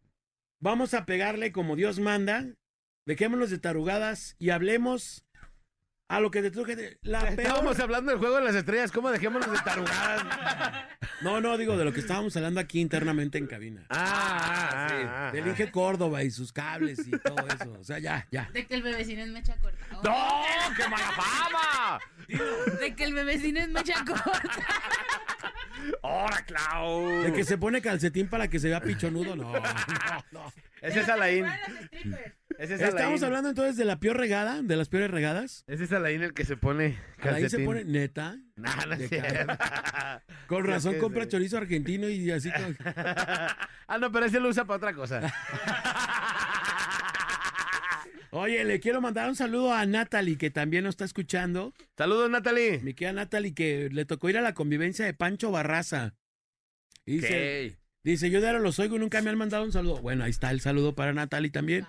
Vamos 0.59 0.93
a 0.93 1.05
pegarle 1.05 1.51
como 1.53 1.77
Dios 1.77 1.99
manda. 1.99 2.45
Dejémonos 3.05 3.49
de 3.49 3.59
tarugadas 3.59 4.35
y 4.37 4.49
hablemos 4.49 5.23
a 6.09 6.19
lo 6.19 6.31
que 6.31 6.41
te 6.41 6.49
truje 6.51 6.75
de 6.75 6.97
la 7.03 7.21
peor. 7.21 7.39
Estábamos 7.39 7.79
hablando 7.79 8.11
del 8.11 8.19
juego 8.19 8.37
de 8.37 8.43
las 8.43 8.55
estrellas. 8.55 8.91
¿Cómo 8.91 9.11
dejémonos 9.11 9.49
de 9.49 9.57
tarugadas? 9.59 10.25
No, 11.21 11.41
no, 11.41 11.57
digo 11.57 11.75
de 11.75 11.83
lo 11.83 11.91
que 11.91 11.99
estábamos 11.99 12.37
hablando 12.37 12.61
aquí 12.61 12.79
internamente 12.79 13.37
en 13.37 13.45
cabina. 13.45 13.85
Ah, 13.89 14.69
ah, 14.71 14.87
sí. 14.87 14.95
ah, 15.05 15.27
ah. 15.27 15.31
Del 15.33 15.47
Inge 15.47 15.69
Córdoba 15.69 16.23
y 16.23 16.31
sus 16.31 16.53
cables 16.53 17.05
y 17.05 17.11
todo 17.11 17.45
eso. 17.45 17.75
O 17.77 17.83
sea, 17.83 17.99
ya, 17.99 18.25
ya. 18.31 18.49
De 18.53 18.65
que 18.65 18.75
el 18.75 18.83
bebecino 18.83 19.23
es 19.23 19.29
mecha 19.29 19.53
corta. 19.57 19.85
Oh, 19.97 20.01
¡No! 20.01 20.75
¡Qué 20.77 20.87
mala 20.87 21.11
fama! 21.11 21.99
De 22.79 22.95
que 22.95 23.03
el 23.03 23.13
bebecino 23.13 23.59
es 23.59 23.67
mecha 23.67 24.05
corta. 24.05 24.49
¡Hora, 26.01 26.45
Clau! 26.45 27.07
De 27.23 27.33
que 27.33 27.43
se 27.43 27.57
pone 27.57 27.81
calcetín 27.81 28.27
para 28.27 28.47
que 28.47 28.59
se 28.59 28.69
vea 28.69 28.81
pichonudo, 28.81 29.35
no. 29.35 29.51
no, 29.53 29.61
no. 30.31 30.53
Ese 30.81 31.01
es 31.01 31.09
Alain. 31.09 31.45
Ese 32.57 32.75
es 32.75 32.81
Estamos 32.81 32.99
Alain. 33.21 33.23
hablando 33.25 33.49
entonces 33.49 33.75
de 33.77 33.83
la 33.85 33.99
peor 33.99 34.17
regada, 34.17 34.61
de 34.61 34.75
las 34.77 34.87
peores 34.89 35.11
regadas. 35.11 35.63
Ese 35.67 35.83
es 35.83 35.91
Alain 35.91 36.21
el 36.23 36.33
que 36.33 36.45
se 36.45 36.55
pone 36.55 36.85
Ahí 36.85 36.97
calcetín. 37.21 37.49
se 37.49 37.59
pone 37.65 37.83
neta. 37.85 38.37
Nah, 38.55 38.85
no 38.85 38.93
es. 38.93 39.09
Con 40.47 40.65
razón 40.65 40.97
compra 40.99 41.27
chorizo 41.27 41.57
argentino 41.57 42.07
y 42.09 42.31
así. 42.31 42.49
como- 42.51 42.75
ah, 43.87 43.97
no, 43.99 44.11
pero 44.11 44.25
ese 44.25 44.39
lo 44.39 44.49
usa 44.49 44.63
para 44.65 44.77
otra 44.77 44.93
cosa. 44.93 45.21
Oye, 48.31 48.63
le 48.63 48.79
quiero 48.79 49.01
mandar 49.01 49.27
un 49.29 49.35
saludo 49.35 49.73
a 49.73 49.85
Natalie, 49.85 50.37
que 50.37 50.51
también 50.51 50.83
nos 50.83 50.93
está 50.93 51.05
escuchando. 51.05 51.73
Saludos, 51.97 52.29
Natalie. 52.29 52.79
Mi 52.79 52.93
querida 52.93 53.13
Natalie, 53.13 53.53
que 53.53 53.89
le 53.91 54.05
tocó 54.05 54.29
ir 54.29 54.37
a 54.37 54.41
la 54.41 54.53
convivencia 54.53 55.05
de 55.05 55.13
Pancho 55.13 55.51
Barraza. 55.51 56.13
Y 57.05 57.13
Dice, 57.13 57.27
¿Qué? 57.27 57.77
dice, 58.03 58.29
yo 58.29 58.39
de 58.41 58.47
ahora 58.47 58.59
los 58.59 58.77
oigo 58.79 58.97
y 58.97 58.99
nunca 58.99 59.21
me 59.21 59.29
han 59.31 59.37
mandado 59.37 59.63
un 59.63 59.71
saludo. 59.71 59.99
Bueno, 60.01 60.23
ahí 60.23 60.29
está 60.29 60.51
el 60.51 60.61
saludo 60.61 60.93
para 60.93 61.11
Natalie 61.13 61.49
también. 61.49 61.87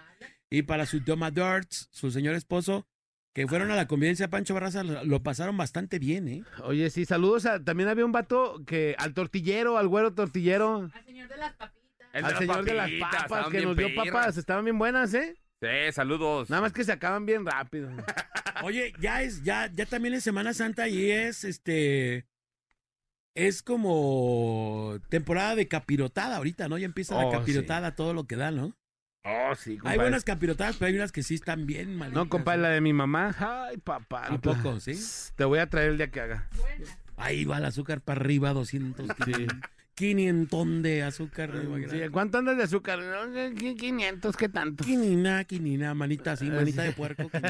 Y 0.49 0.63
para 0.63 0.87
su 0.87 1.03
Toma 1.05 1.31
Darts, 1.31 1.89
su 1.93 2.11
señor 2.11 2.35
esposo, 2.35 2.87
que 3.35 3.47
fueron 3.47 3.71
a 3.71 3.77
la 3.77 3.87
convivencia 3.87 4.27
de 4.27 4.31
Pancho 4.31 4.55
Barraza, 4.55 4.83
lo, 4.83 5.23
pasaron 5.23 5.57
bastante 5.57 5.99
bien, 5.99 6.27
¿eh? 6.27 6.45
Oye, 6.65 6.91
sí, 6.91 7.05
saludos. 7.05 7.47
a- 7.47 7.63
también 7.63 7.89
había 7.89 8.05
un 8.05 8.13
vato 8.13 8.61
que 8.67 8.97
al 8.99 9.15
tortillero, 9.15 9.79
al 9.79 9.87
güero 9.89 10.15
tortillero, 10.15 10.89
Al 10.93 11.05
señor 11.05 11.29
de 11.29 11.37
las 11.37 11.53
papitas. 11.53 12.09
El 12.13 12.25
al 12.25 12.33
de 12.33 12.39
señor 12.39 12.65
de 12.65 12.75
las 12.75 12.87
papitas, 12.91 13.23
papas 13.29 13.49
que 13.51 13.61
nos 13.61 13.77
dio 13.77 13.87
perras. 13.89 14.07
papas. 14.07 14.37
Estaban 14.39 14.65
bien 14.65 14.79
buenas, 14.79 15.15
¿eh? 15.15 15.37
Sí, 15.61 15.93
saludos. 15.93 16.49
Nada 16.51 16.63
más 16.63 16.73
que 16.73 16.85
se 16.85 16.93
acaban 16.93 17.27
bien 17.27 17.45
rápido. 17.45 17.91
Oye, 18.65 18.93
ya 19.01 19.23
es, 19.23 19.43
ya, 19.43 19.71
ya 19.73 19.87
también 19.87 20.15
es 20.15 20.25
Semana 20.25 20.55
Santa 20.55 20.89
y 20.89 21.11
es 21.11 21.45
este. 21.45 22.27
Es 23.35 23.63
como 23.63 24.99
temporada 25.09 25.55
de 25.55 25.69
capirotada 25.69 26.37
ahorita, 26.39 26.69
¿no? 26.69 26.79
Ya 26.79 26.87
empieza 26.87 27.17
Oh, 27.17 27.23
la 27.31 27.39
capirotada, 27.39 27.95
todo 27.95 28.13
lo 28.13 28.25
que 28.27 28.37
da, 28.37 28.51
¿no? 28.51 28.75
Oh, 29.25 29.55
sí, 29.55 29.73
Hay 29.73 29.77
compadre. 29.79 29.99
buenas 29.99 30.25
capirotadas, 30.25 30.77
pero 30.77 30.89
hay 30.89 30.95
unas 30.97 31.13
que 31.13 31.23
sí 31.23 31.35
están 31.35 31.67
bien 31.67 31.95
mal. 31.97 32.13
No, 32.13 32.29
compadre, 32.29 32.63
la 32.63 32.69
de 32.71 32.81
mi 32.81 32.93
mamá. 32.93 33.35
Ay, 33.39 33.77
papá. 33.77 34.27
¿A 34.27 34.39
poco, 34.39 34.81
sí? 34.81 34.95
Te 35.37 35.45
voy 35.45 35.59
a 35.59 35.69
traer 35.69 35.91
el 35.91 35.99
día 35.99 36.11
que 36.11 36.21
haga. 36.21 36.49
Ahí 37.17 37.45
va 37.45 37.59
el 37.59 37.67
azúcar 37.67 38.01
para 38.01 38.21
arriba, 38.21 38.53
200. 38.55 39.07
Sí. 39.27 39.47
500 40.01 40.83
de 40.83 41.03
azúcar. 41.03 41.53
Sí, 41.91 41.99
¿Cuánto 42.11 42.39
andas 42.39 42.57
de 42.57 42.63
azúcar? 42.63 43.01
No, 43.01 43.31
¿qué- 43.55 43.75
500, 43.75 44.35
¿qué 44.35 44.49
tanto? 44.49 44.83
Quinina, 44.83 45.45
quinina, 45.45 45.93
manita 45.93 46.33
así, 46.33 46.49
manita 46.51 46.83
de 46.83 46.93
puerco. 46.93 47.31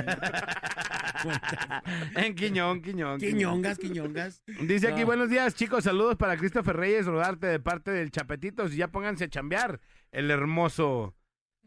En 2.16 2.34
Quiñón, 2.34 2.80
Quiñón. 2.82 3.20
Quiñongas, 3.20 3.78
quiñongas. 3.78 4.42
Dice 4.62 4.88
aquí, 4.88 5.00
No. 5.00 5.06
buenos 5.06 5.28
días, 5.30 5.54
chicos. 5.54 5.84
Saludos 5.84 6.16
para 6.16 6.36
Christopher 6.38 6.76
Reyes 6.76 7.04
Rodarte 7.06 7.46
de 7.46 7.60
parte 7.60 7.90
del 7.90 8.10
Chapetitos. 8.10 8.72
Y 8.72 8.78
ya 8.78 8.88
pónganse 8.88 9.24
a 9.24 9.28
chambear. 9.28 9.80
El 10.12 10.30
hermoso. 10.30 11.14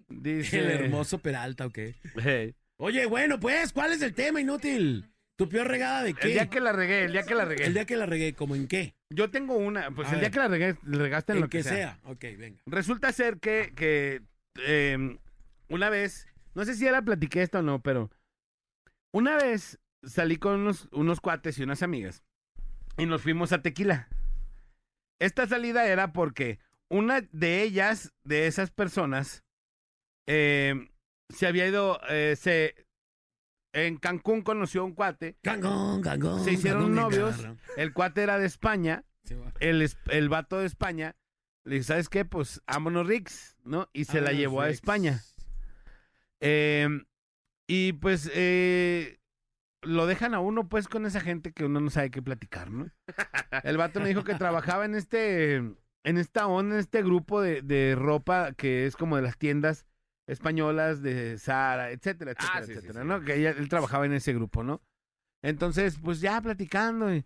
Dice. 0.09 0.59
El 0.59 0.71
hermoso 0.71 1.19
Peralta, 1.19 1.67
¿ok? 1.67 1.77
Hey. 2.21 2.55
Oye, 2.77 3.05
bueno, 3.05 3.39
pues, 3.39 3.71
¿cuál 3.73 3.93
es 3.93 4.01
el 4.01 4.13
tema, 4.13 4.41
inútil? 4.41 5.05
¿Tu 5.35 5.47
peor 5.47 5.67
regada 5.67 6.03
de 6.03 6.13
qué? 6.13 6.27
El 6.27 6.33
día 6.33 6.49
que 6.49 6.59
la 6.59 6.71
regué, 6.71 7.05
el 7.05 7.11
día 7.11 7.23
que 7.23 7.35
la 7.35 7.45
regué. 7.45 7.65
El 7.65 7.73
día 7.73 7.85
que 7.85 7.95
la 7.95 8.05
regué, 8.07 8.33
¿como 8.33 8.55
en 8.55 8.67
qué? 8.67 8.95
Yo 9.13 9.29
tengo 9.29 9.55
una. 9.55 9.91
Pues 9.91 10.09
A 10.09 10.13
el 10.13 10.19
día 10.19 10.31
que 10.31 10.39
la 10.39 10.47
regué, 10.47 10.77
le 10.83 10.97
regaste 10.97 11.31
en, 11.33 11.37
En 11.37 11.41
lo 11.43 11.49
que, 11.49 11.59
que 11.59 11.63
sea. 11.63 11.73
sea. 11.73 11.99
Ok, 12.11 12.21
venga. 12.37 12.61
Resulta 12.65 13.11
ser 13.11 13.39
que, 13.39 13.73
que 13.75 14.21
eh, 14.65 15.17
una 15.69 15.89
vez, 15.89 16.27
no 16.55 16.65
sé 16.65 16.75
si 16.75 16.85
ya 16.85 16.91
la 16.91 17.01
platiqué 17.01 17.41
esto 17.41 17.59
o 17.59 17.63
no, 17.63 17.81
pero 17.81 18.11
una 19.13 19.37
vez 19.37 19.79
salí 20.03 20.37
con 20.37 20.59
unos, 20.59 20.89
unos 20.91 21.21
cuates 21.21 21.57
y 21.57 21.63
unas 21.63 21.83
amigas 21.83 22.23
y 22.97 23.05
nos 23.05 23.21
fuimos 23.21 23.51
a 23.53 23.61
Tequila. 23.61 24.07
Esta 25.19 25.47
salida 25.47 25.87
era 25.87 26.11
porque 26.13 26.59
una 26.89 27.21
de 27.31 27.61
ellas, 27.63 28.13
de 28.23 28.47
esas 28.47 28.71
personas, 28.71 29.43
eh, 30.27 30.89
se 31.29 31.47
había 31.47 31.67
ido, 31.67 31.99
eh, 32.09 32.35
se, 32.37 32.82
en 33.73 33.97
Cancún 33.97 34.41
conoció 34.41 34.81
a 34.81 34.85
un 34.85 34.93
cuate, 34.93 35.37
Cangón, 35.41 36.01
cangón. 36.01 36.43
se 36.43 36.53
hicieron 36.53 36.95
novios, 36.95 37.35
el 37.75 37.93
cuate 37.93 38.23
era 38.23 38.39
de 38.39 38.45
España 38.45 39.03
el, 39.59 39.89
el 40.09 40.29
vato 40.29 40.59
de 40.59 40.65
España 40.65 41.15
le 41.65 41.75
dice, 41.75 41.87
¿sabes 41.87 42.09
qué? 42.09 42.25
Pues 42.25 42.61
vámonos 42.67 43.07
Rix, 43.07 43.55
¿no? 43.63 43.89
Y 43.93 44.05
se 44.05 44.21
la 44.21 44.33
llevó 44.33 44.61
a. 44.61 44.69
España. 44.69 45.21
Eh, 46.41 46.87
y 47.67 47.93
pues 47.93 48.29
eh, 48.33 49.19
lo 49.81 50.05
dejan 50.05 50.33
a 50.33 50.39
uno 50.39 50.67
pues 50.67 50.89
con 50.89 51.05
esa 51.05 51.21
gente 51.21 51.53
que 51.53 51.63
uno 51.63 51.79
no 51.79 51.89
sabe 51.89 52.11
qué 52.11 52.21
platicar, 52.21 52.69
¿no? 52.69 52.89
El 53.63 53.77
vato 53.77 54.01
me 54.01 54.09
dijo 54.09 54.25
que 54.25 54.35
trabajaba 54.35 54.83
en 54.83 54.95
este, 54.95 55.55
en 55.55 56.17
esta 56.17 56.47
onda, 56.47 56.75
en 56.75 56.81
este 56.81 57.01
grupo 57.01 57.39
de, 57.39 57.61
de 57.61 57.95
ropa 57.95 58.51
que 58.51 58.85
es 58.85 58.97
como 58.97 59.15
de 59.15 59.21
las 59.21 59.37
tiendas 59.37 59.85
españolas 60.27 61.01
de 61.01 61.37
Zara, 61.37 61.91
etcétera, 61.91 62.31
etcétera, 62.31 62.59
Ah, 62.59 62.63
sí, 62.63 62.71
etcétera, 62.73 63.01
sí. 63.01 63.07
¿no? 63.07 63.21
Que 63.21 63.35
ella- 63.35 63.51
él 63.51 63.67
trabajaba 63.69 64.05
en 64.05 64.13
ese 64.13 64.33
grupo, 64.33 64.63
¿no? 64.63 64.81
Entonces, 65.41 65.97
pues 66.01 66.21
ya 66.21 66.39
platicando 66.41 67.13
y 67.13 67.25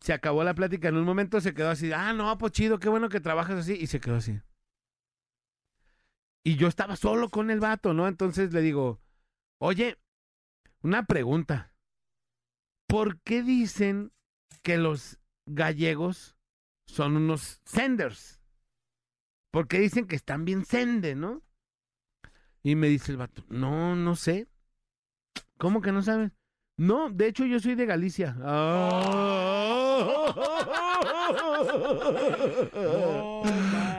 se 0.00 0.12
acabó 0.12 0.44
la 0.44 0.54
plática. 0.54 0.88
En 0.88 0.96
un 0.96 1.04
momento 1.04 1.40
se 1.40 1.54
quedó 1.54 1.70
así, 1.70 1.92
ah, 1.92 2.12
no, 2.12 2.36
pues 2.38 2.52
chido, 2.52 2.78
qué 2.78 2.88
bueno 2.88 3.08
que 3.08 3.20
trabajas 3.20 3.58
así. 3.60 3.72
Y 3.74 3.86
se 3.86 4.00
quedó 4.00 4.16
así. 4.16 4.40
Y 6.44 6.56
yo 6.56 6.68
estaba 6.68 6.96
solo 6.96 7.28
con 7.28 7.50
el 7.50 7.60
vato, 7.60 7.92
¿no? 7.94 8.08
Entonces 8.08 8.52
le 8.52 8.60
digo, 8.62 9.00
oye, 9.58 9.98
una 10.82 11.04
pregunta. 11.06 11.72
¿Por 12.86 13.20
qué 13.20 13.42
dicen 13.42 14.12
que 14.62 14.76
los 14.78 15.18
gallegos 15.46 16.36
son 16.86 17.16
unos 17.16 17.60
senders? 17.64 18.42
Porque 19.52 19.78
dicen 19.78 20.06
que 20.06 20.16
están 20.16 20.44
bien 20.44 20.64
sende, 20.64 21.14
¿no? 21.14 21.42
Y 22.62 22.74
me 22.74 22.88
dice 22.88 23.12
el 23.12 23.18
vato, 23.18 23.42
no, 23.48 23.96
no 23.96 24.16
sé. 24.16 24.46
¿Cómo 25.58 25.80
que 25.80 25.92
no 25.92 26.02
sabes? 26.02 26.32
No, 26.76 27.10
de 27.10 27.28
hecho 27.28 27.44
yo 27.44 27.60
soy 27.60 27.74
de 27.74 27.86
Galicia. 27.86 28.34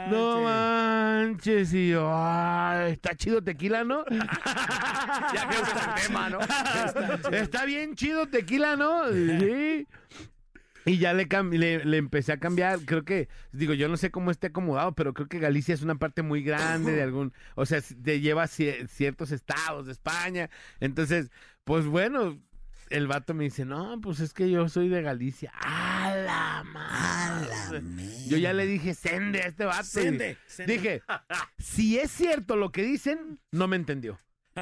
No 0.10 0.42
manches, 0.44 1.74
y 1.74 1.90
yo, 1.90 2.10
"Ay, 2.12 2.94
está 2.94 3.16
chido 3.16 3.42
tequila, 3.44 3.84
¿no? 3.84 4.04
Ya 5.34 5.48
que 5.50 5.56
es 5.56 5.70
el 5.70 6.08
tema, 6.08 6.30
¿no? 6.30 6.40
Está 7.32 7.66
bien 7.66 7.96
chido 7.96 8.28
tequila, 8.28 8.76
¿no? 8.76 9.08
Sí. 9.12 9.88
Y 10.86 10.98
ya 10.98 11.14
le, 11.14 11.28
le, 11.52 11.86
le 11.86 11.98
empecé 11.98 12.32
a 12.34 12.38
cambiar, 12.40 12.80
creo 12.86 13.04
que, 13.06 13.30
digo, 13.52 13.74
yo 13.74 13.88
no 13.88 13.98
sé 13.98 14.10
cómo 14.12 14.32
esté 14.32 14.48
acomodado, 14.48 14.94
pero 14.94 15.14
creo 15.14 15.28
que 15.28 15.40
Galicia 15.40 15.74
es 15.76 15.82
una 15.84 15.96
parte 15.96 16.24
muy 16.24 16.42
grande 16.44 16.92
de 16.94 17.04
algún, 17.04 17.34
o 17.56 17.66
sea, 17.66 17.82
te 17.82 18.20
lleva 18.20 18.44
a 18.44 18.48
cie- 18.48 18.88
ciertos 18.88 19.32
estados 19.32 19.86
de 19.86 19.92
España. 19.92 20.50
Entonces, 20.80 21.30
pues 21.64 21.86
bueno, 21.86 22.40
el 22.90 23.08
vato 23.08 23.34
me 23.34 23.44
dice, 23.46 23.64
no, 23.64 24.02
pues 24.02 24.20
es 24.20 24.34
que 24.34 24.50
yo 24.50 24.68
soy 24.70 24.90
de 24.90 25.02
Galicia. 25.02 25.52
¡A 25.62 26.16
la 26.16 26.64
madre! 26.64 27.82
Yo 28.28 28.38
ya 28.38 28.52
le 28.54 28.66
dije, 28.66 28.94
sende 28.94 29.42
a 29.44 29.48
este 29.48 29.66
vato. 29.66 29.84
Sende, 29.84 30.38
sende. 30.48 30.74
Dije, 30.74 31.02
si 31.60 32.00
es 32.00 32.12
cierto 32.12 32.56
lo 32.56 32.72
que 32.72 32.84
dicen, 32.84 33.40
no 33.52 33.68
me 33.68 33.76
entendió. 33.76 34.20
Lo 34.56 34.62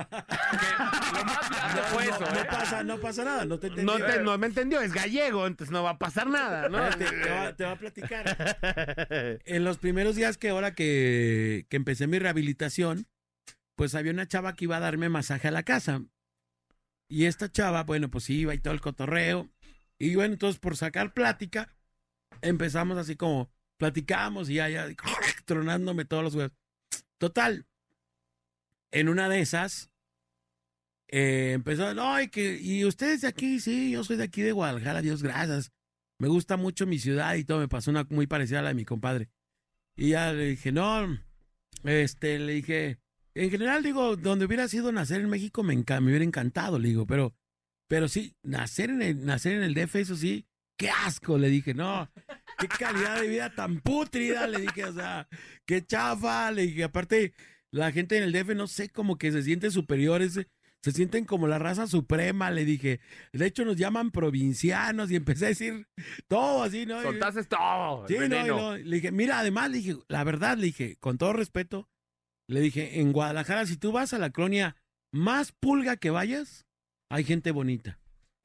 más 1.25 1.49
grande 1.49 1.82
fue 1.91 2.06
no, 2.06 2.15
eso, 2.15 2.19
no 2.34 2.39
¿eh? 2.39 2.45
pasa, 2.49 2.84
no 2.84 2.99
pasa 2.99 3.23
nada, 3.23 3.45
no 3.45 3.60
te 3.60 3.67
entendí. 3.67 3.86
No, 3.91 3.97
te- 3.97 4.21
no 4.21 4.38
me 4.38 4.47
entendió, 4.47 4.82
es 4.82 4.93
gallego, 4.93 5.47
entonces 5.47 5.71
no 5.71 5.84
va 5.84 5.91
a 5.91 5.97
pasar 5.97 6.28
nada, 6.28 6.69
¿no? 6.69 6.89
Te, 6.97 7.06
te 7.06 7.30
va, 7.30 7.56
te 7.56 7.63
va 7.65 7.71
a 7.71 7.75
platicar. 7.75 9.39
En 9.45 9.63
los 9.63 9.78
primeros 9.78 10.15
días 10.15 10.38
que 10.38 10.49
ahora 10.49 10.73
que, 10.75 11.65
que 11.69 11.78
empecé 11.78 12.08
mi 12.08 12.19
rehabilitación, 12.19 13.08
pues 13.75 13.95
había 13.95 14.12
una 14.12 14.28
chava 14.28 14.56
que 14.56 14.65
iba 14.65 14.78
a 14.78 14.82
darme 14.82 15.10
masaje 15.10 15.47
a 15.47 15.52
la 15.52 15.63
casa. 15.63 16.02
Y 17.10 17.25
esta 17.25 17.52
chava, 17.52 17.84
bueno, 17.84 18.10
pues 18.10 18.30
iba 18.30 18.54
y 18.54 18.60
todo 18.60 18.73
el 18.73 18.82
cotorreo. 18.82 19.49
Y 19.97 20.15
bueno, 20.15 20.34
entonces 20.34 20.60
por 20.60 20.78
sacar 20.78 21.13
plática, 21.13 21.73
empezamos 22.41 22.97
así 22.97 23.15
como, 23.15 23.52
platicamos 23.80 24.49
y 24.49 24.56
ya, 24.56 24.69
ya, 24.69 24.88
tronándome 25.45 26.06
todos 26.06 26.23
los 26.23 26.36
huevos. 26.36 26.52
Total, 27.17 27.65
en 28.91 29.10
una 29.10 29.30
de 29.30 29.41
esas, 29.41 29.89
eh, 31.12 31.54
empezó, 31.54 31.93
no, 31.93 32.21
y, 32.21 32.28
que, 32.30 32.60
y 32.62 32.86
ustedes 32.86 33.21
de 33.21 33.28
aquí, 33.28 33.60
sí, 33.60 33.91
yo 33.91 34.04
soy 34.04 34.17
de 34.17 34.23
aquí 34.25 34.41
de 34.41 34.52
Guadalajara, 34.52 35.02
Dios 35.02 35.23
gracias. 35.23 35.71
Me 36.19 36.28
gusta 36.28 36.58
mucho 36.58 36.86
mi 36.86 36.99
ciudad 36.99 37.36
y 37.36 37.45
todo, 37.45 37.60
me 37.60 37.67
pasó 37.67 37.91
una 37.91 38.06
muy 38.10 38.28
parecida 38.28 38.60
a 38.60 38.62
la 38.62 38.69
de 38.69 38.75
mi 38.75 38.86
compadre. 38.86 39.30
Y 39.95 40.10
ya 40.10 40.32
le 40.34 40.49
dije, 40.49 40.71
no, 40.71 41.08
este, 41.84 42.38
le 42.39 42.54
dije, 42.54 42.99
en 43.34 43.49
general 43.49 43.84
digo, 43.84 44.17
donde 44.17 44.45
hubiera 44.45 44.67
sido 44.67 44.91
nacer 44.91 45.21
en 45.21 45.30
México 45.30 45.63
me, 45.63 45.73
enca- 45.75 46.02
me 46.02 46.10
hubiera 46.10 46.25
encantado, 46.25 46.78
le 46.78 46.89
digo, 46.89 47.08
pero, 47.08 47.34
pero 47.88 48.08
sí, 48.08 48.36
nacer 48.43 48.89
en 48.89 49.02
el, 49.02 49.25
nacer 49.25 49.54
en 49.54 49.63
el 49.63 49.73
DF, 49.73 49.95
eso 49.95 50.15
sí, 50.15 50.45
qué 50.78 50.89
asco, 50.89 51.38
le 51.38 51.49
dije, 51.49 51.73
no, 51.73 52.10
qué 52.58 52.67
calidad 52.67 53.19
de 53.21 53.28
vida 53.28 53.54
tan 53.56 53.80
pútrida, 53.80 54.45
le 54.47 54.60
dije, 54.60 54.86
o 54.86 54.93
sea, 54.93 55.28
qué 55.65 55.86
chafa, 55.86 56.52
le 56.52 56.63
dije, 56.63 56.84
aparte, 56.84 57.34
la 57.72 57.92
gente 57.92 58.18
en 58.18 58.24
el 58.24 58.32
DF 58.32 58.56
no 58.56 58.68
sé, 58.68 58.90
como 58.90 59.18
que 59.18 59.32
se 59.32 59.44
siente 59.44 59.72
superiores, 59.72 60.40
se 60.82 60.92
sienten 60.92 61.26
como 61.26 61.48
la 61.48 61.60
raza 61.60 61.88
suprema, 61.88 62.52
le 62.52 62.66
dije, 62.66 63.00
de 63.34 63.46
hecho 63.46 63.66
nos 63.66 63.76
llaman 63.76 64.12
provincianos 64.12 65.12
y 65.12 65.16
empecé 65.16 65.46
a 65.46 65.50
decir 65.50 65.88
todo 66.28 66.64
así, 66.64 66.86
¿no? 66.86 67.02
Soltaste 67.02 67.44
todo. 67.44 68.08
Sí, 68.08 68.16
no, 68.30 68.46
no, 68.48 68.78
le 68.78 68.96
dije, 68.96 69.12
mira, 69.12 69.40
además, 69.40 69.70
le 69.72 69.78
dije, 69.78 69.98
la 70.08 70.24
verdad, 70.24 70.58
le 70.58 70.68
dije, 70.68 70.96
con 71.00 71.18
todo 71.18 71.34
respeto, 71.34 71.90
le 72.48 72.62
dije, 72.62 73.00
en 73.00 73.12
Guadalajara, 73.12 73.66
si 73.66 73.78
tú 73.78 73.92
vas 73.92 74.14
a 74.14 74.20
la 74.20 74.32
colonia 74.32 74.76
más 75.12 75.52
pulga 75.52 75.98
que 75.98 76.10
vayas, 76.10 76.66
hay 77.10 77.24
gente 77.24 77.52
bonita. 77.52 78.00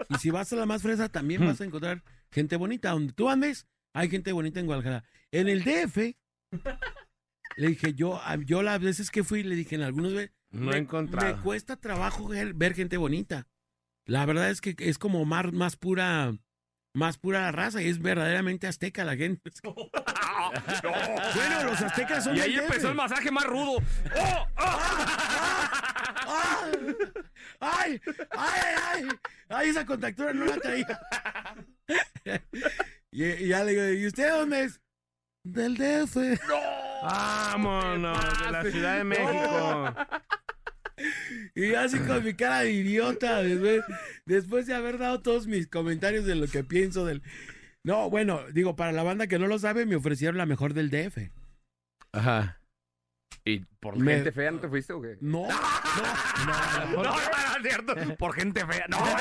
Y 0.08 0.16
si 0.16 0.30
vas 0.30 0.52
a 0.52 0.56
la 0.56 0.66
más 0.66 0.82
fresa, 0.82 1.08
también 1.08 1.46
vas 1.46 1.60
a 1.60 1.64
encontrar 1.64 2.02
gente 2.32 2.56
bonita. 2.56 2.90
Donde 2.90 3.12
tú 3.12 3.28
andes, 3.28 3.66
hay 3.94 4.10
gente 4.10 4.32
bonita 4.32 4.60
en 4.60 4.66
Guadalajara. 4.66 5.04
En 5.30 5.48
el 5.48 5.62
DF, 5.62 6.16
le 7.56 7.68
dije, 7.68 7.94
yo, 7.94 8.20
yo 8.44 8.62
las 8.62 8.80
veces 8.80 9.10
que 9.10 9.24
fui, 9.24 9.42
le 9.42 9.54
dije, 9.54 9.74
en 9.74 9.82
algunos 9.82 10.12
No 10.50 10.70
me, 10.70 10.76
he 10.76 10.78
encontrado. 10.78 11.36
me 11.36 11.42
cuesta 11.42 11.76
trabajo 11.76 12.28
ver, 12.28 12.74
gente 12.74 12.96
bonita. 12.96 13.46
La 14.06 14.26
verdad 14.26 14.50
es 14.50 14.60
que 14.60 14.74
es 14.78 14.98
como 14.98 15.24
más, 15.24 15.52
más 15.52 15.76
pura, 15.76 16.36
más 16.94 17.18
pura 17.18 17.42
la 17.42 17.52
raza 17.52 17.82
y 17.82 17.88
es 17.88 18.00
verdaderamente 18.00 18.66
azteca 18.66 19.04
la 19.04 19.16
gente. 19.16 19.50
Bueno, 21.34 21.64
los 21.64 21.80
aztecas 21.80 22.24
son 22.24 22.36
Y 22.36 22.40
ahí 22.40 22.54
empezó 22.56 22.90
el 22.90 22.94
masaje 22.94 23.30
más 23.30 23.44
rudo. 23.44 23.78
¡Oh! 24.16 24.46
¡Ah! 24.56 26.66
¡Ay! 27.60 28.00
¡Ay, 28.30 28.60
ay! 28.92 29.08
¡Ay, 29.48 29.68
esa 29.70 29.86
contactura 29.86 30.32
no 30.32 30.44
la 30.44 30.56
traía! 30.56 31.00
y, 33.10 33.24
y 33.24 33.48
ya 33.48 33.64
le 33.64 33.72
digo, 33.72 34.00
¿y 34.00 34.06
usted 34.06 34.30
dónde 34.30 34.64
es? 34.64 34.80
Del 35.44 35.76
DF. 35.76 36.16
Vámonos, 37.02 38.18
de 38.44 38.50
la 38.50 38.62
Ciudad 38.64 38.96
de 38.98 39.04
México. 39.04 39.94
Y 41.54 41.68
yo 41.70 41.80
así 41.80 41.98
con 41.98 42.24
mi 42.24 42.34
cara 42.34 42.60
de 42.60 42.72
idiota, 42.72 43.42
después, 43.42 43.82
después 44.26 44.66
de 44.66 44.74
haber 44.74 44.96
dado 44.98 45.20
todos 45.20 45.46
mis 45.46 45.66
comentarios 45.66 46.24
de 46.24 46.34
lo 46.36 46.46
que 46.46 46.64
pienso 46.64 47.04
del... 47.04 47.22
No, 47.82 48.08
bueno, 48.08 48.40
digo, 48.52 48.74
para 48.76 48.92
la 48.92 49.02
banda 49.02 49.26
que 49.26 49.38
no 49.38 49.46
lo 49.46 49.58
sabe, 49.58 49.84
me 49.84 49.96
ofrecieron 49.96 50.38
la 50.38 50.46
mejor 50.46 50.72
del 50.72 50.88
DF. 50.90 51.30
Ajá. 52.12 52.60
¿Y 53.44 53.58
por 53.80 53.98
Me- 53.98 54.14
gente 54.14 54.32
fea 54.32 54.50
no 54.52 54.60
te 54.60 54.68
fuiste 54.68 54.94
o 54.94 55.02
qué? 55.02 55.18
No, 55.20 55.46
No, 55.48 56.86
no, 56.94 57.02
no, 57.02 57.14
es 57.14 57.62
cierto. 57.62 57.94
Por 58.16 58.32
gente 58.34 58.64
fea. 58.64 58.86
No, 58.88 58.98
no, 59.00 59.04
no, 59.04 59.16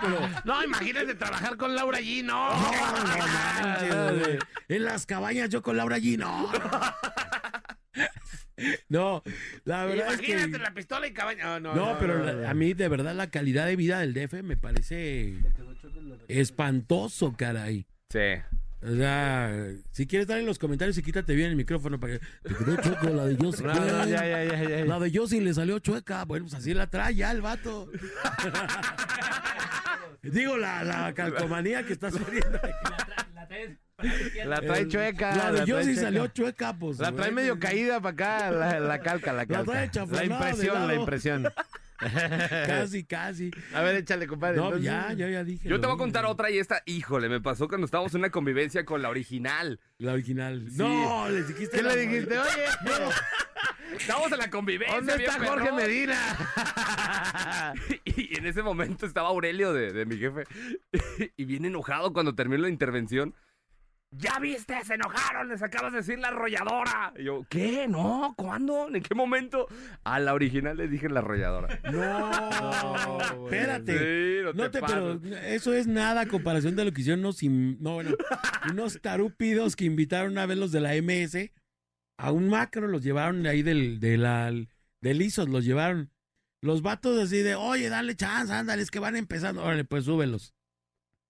pero... 0.00 0.20
No, 0.44 0.62
imagínate 0.64 1.14
trabajar 1.14 1.56
con 1.56 1.74
Laura 1.74 1.98
G, 2.00 2.22
no. 2.24 2.50
No, 2.50 3.02
no 3.02 3.26
manches, 3.26 4.26
güey. 4.26 4.38
En 4.68 4.84
las 4.84 5.06
cabañas 5.06 5.48
yo 5.50 5.62
con 5.62 5.76
Laura 5.76 5.98
G, 5.98 6.18
no. 6.18 6.50
No, 8.88 9.22
la 9.64 9.84
verdad 9.84 10.08
es 10.14 10.18
Imagínate 10.20 10.52
que... 10.52 10.58
la 10.58 10.72
pistola 10.74 11.06
y 11.06 11.12
cabaña. 11.12 11.58
No, 11.60 11.74
No, 11.74 11.96
pero 11.98 12.22
la- 12.24 12.50
a 12.50 12.54
mí 12.54 12.72
de 12.72 12.88
verdad 12.88 13.14
la 13.14 13.28
calidad 13.30 13.66
de 13.66 13.76
vida 13.76 13.98
del 13.98 14.14
DF 14.14 14.42
me 14.42 14.56
parece 14.56 15.34
espantoso, 16.28 17.34
caray. 17.36 17.86
Sí. 18.10 18.20
O 18.86 18.94
sea, 18.96 19.66
si 19.92 20.06
quieres 20.06 20.28
dar 20.28 20.38
en 20.38 20.44
los 20.44 20.58
comentarios 20.58 20.98
y 20.98 21.02
quítate 21.02 21.34
bien 21.34 21.48
el 21.50 21.56
micrófono 21.56 21.98
para 21.98 22.18
que 22.18 22.26
te 22.42 22.54
quedó 22.54 22.76
chueco 22.76 23.06
la 23.08 23.24
de 23.24 23.36
Josie. 23.36 23.66
No, 23.66 23.74
no, 23.74 24.06
ya, 24.06 24.26
ya, 24.26 24.44
ya, 24.44 24.62
ya, 24.62 24.68
ya. 24.68 24.84
La 24.84 25.00
de 25.00 25.10
Josie 25.16 25.40
le 25.40 25.54
salió 25.54 25.78
chueca. 25.78 26.22
Bueno, 26.24 26.44
pues 26.44 26.54
así 26.54 26.74
la 26.74 26.86
trae 26.88 27.14
ya 27.14 27.30
el 27.30 27.40
vato. 27.40 27.90
Digo, 30.22 30.56
la, 30.58 30.84
la 30.84 31.14
calcomanía 31.14 31.82
que 31.84 31.94
está 31.94 32.10
saliendo. 32.10 32.60
ahí. 32.62 33.78
La 34.44 34.60
trae 34.60 34.86
chueca. 34.88 35.34
La 35.36 35.52
de 35.52 35.62
trae 35.62 35.84
chueca. 35.84 36.00
salió 36.00 36.26
chueca, 36.26 36.76
pues. 36.78 36.98
La 36.98 37.06
trae 37.12 37.30
güey. 37.30 37.32
medio 37.32 37.58
caída 37.58 38.00
para 38.00 38.12
acá, 38.12 38.50
la, 38.50 38.80
la 38.80 38.98
calca, 38.98 39.32
la 39.32 39.46
calca. 39.46 39.64
trae 39.64 39.86
La, 39.86 39.90
chafronada 39.90 40.20
de 40.20 40.26
impresión, 40.26 40.86
la 40.88 40.94
impresión. 40.94 41.44
Casi, 42.66 43.04
casi. 43.04 43.50
A 43.74 43.82
ver, 43.82 43.96
échale, 43.96 44.26
compadre. 44.26 44.56
No, 44.56 44.64
entonces. 44.66 44.84
ya, 44.86 45.12
ya, 45.12 45.28
ya 45.28 45.44
dije. 45.44 45.68
Yo 45.68 45.80
te 45.80 45.86
voy 45.86 45.96
a 45.96 45.98
contar 45.98 46.24
otra 46.26 46.50
y 46.50 46.58
esta, 46.58 46.82
híjole, 46.86 47.28
me 47.28 47.40
pasó 47.40 47.68
cuando 47.68 47.84
estábamos 47.84 48.12
en 48.14 48.20
una 48.20 48.30
convivencia 48.30 48.84
con 48.84 49.02
la 49.02 49.08
original. 49.08 49.80
La 49.98 50.12
original. 50.12 50.66
Sí. 50.70 50.76
No, 50.78 51.28
le 51.28 51.42
dijiste. 51.44 51.76
¿Qué 51.78 51.82
la- 51.82 51.94
le 51.94 52.06
dijiste? 52.06 52.38
Oye, 52.38 52.64
Estábamos 53.98 54.32
en 54.32 54.38
la 54.38 54.50
convivencia. 54.50 54.96
¿dónde 54.96 55.16
bien 55.16 55.30
está 55.30 55.46
Jorge 55.46 55.64
perrón. 55.66 55.76
Medina? 55.76 57.74
Y 58.04 58.36
en 58.38 58.46
ese 58.46 58.62
momento 58.62 59.06
estaba 59.06 59.28
Aurelio 59.28 59.72
de, 59.72 59.92
de 59.92 60.04
mi 60.06 60.16
jefe. 60.16 60.44
Y 61.36 61.44
bien 61.44 61.64
enojado 61.64 62.12
cuando 62.12 62.34
terminó 62.34 62.62
la 62.62 62.68
intervención. 62.68 63.34
¿Ya 64.16 64.38
viste? 64.38 64.74
Se 64.84 64.94
enojaron, 64.94 65.48
les 65.48 65.62
acabas 65.62 65.92
de 65.92 65.98
decir 65.98 66.18
la 66.18 66.28
arrolladora. 66.28 67.12
Y 67.18 67.24
yo, 67.24 67.44
¿qué? 67.48 67.88
No, 67.88 68.34
¿cuándo? 68.36 68.88
¿En 68.94 69.02
qué 69.02 69.14
momento? 69.14 69.66
A 70.04 70.20
la 70.20 70.34
original 70.34 70.76
le 70.76 70.88
dije 70.88 71.08
la 71.08 71.20
arrolladora. 71.20 71.80
No, 71.94 73.44
espérate. 73.44 73.98
Sí, 73.98 74.44
no, 74.44 74.52
No 74.52 74.70
te, 74.70 74.80
te, 74.80 74.86
pero 74.86 75.20
eso 75.46 75.72
es 75.72 75.86
nada 75.86 76.22
a 76.22 76.26
comparación 76.26 76.76
de 76.76 76.84
lo 76.84 76.92
que 76.92 77.00
hicieron 77.00 77.20
unos, 77.20 77.42
no, 77.42 77.94
bueno, 77.94 78.10
unos 78.70 79.00
tarúpidos 79.00 79.76
que 79.76 79.84
invitaron 79.84 80.32
una 80.32 80.46
vez 80.46 80.58
los 80.58 80.72
de 80.72 80.80
la 80.80 80.94
MS 80.94 81.50
a 82.18 82.30
un 82.32 82.48
macro, 82.48 82.86
los 82.88 83.02
llevaron 83.02 83.42
de 83.42 83.48
ahí 83.48 83.62
del, 83.62 84.00
de 84.00 84.16
la, 84.16 84.52
del 85.00 85.22
ISOS, 85.22 85.48
los 85.48 85.64
llevaron. 85.64 86.10
Los 86.62 86.82
vatos 86.82 87.20
así 87.20 87.38
de, 87.38 87.54
oye, 87.56 87.88
dale 87.88 88.16
chance, 88.16 88.52
ándale, 88.52 88.82
es 88.82 88.90
que 88.90 88.98
van 88.98 89.16
empezando. 89.16 89.62
Órale, 89.62 89.84
pues 89.84 90.04
súbelos. 90.04 90.54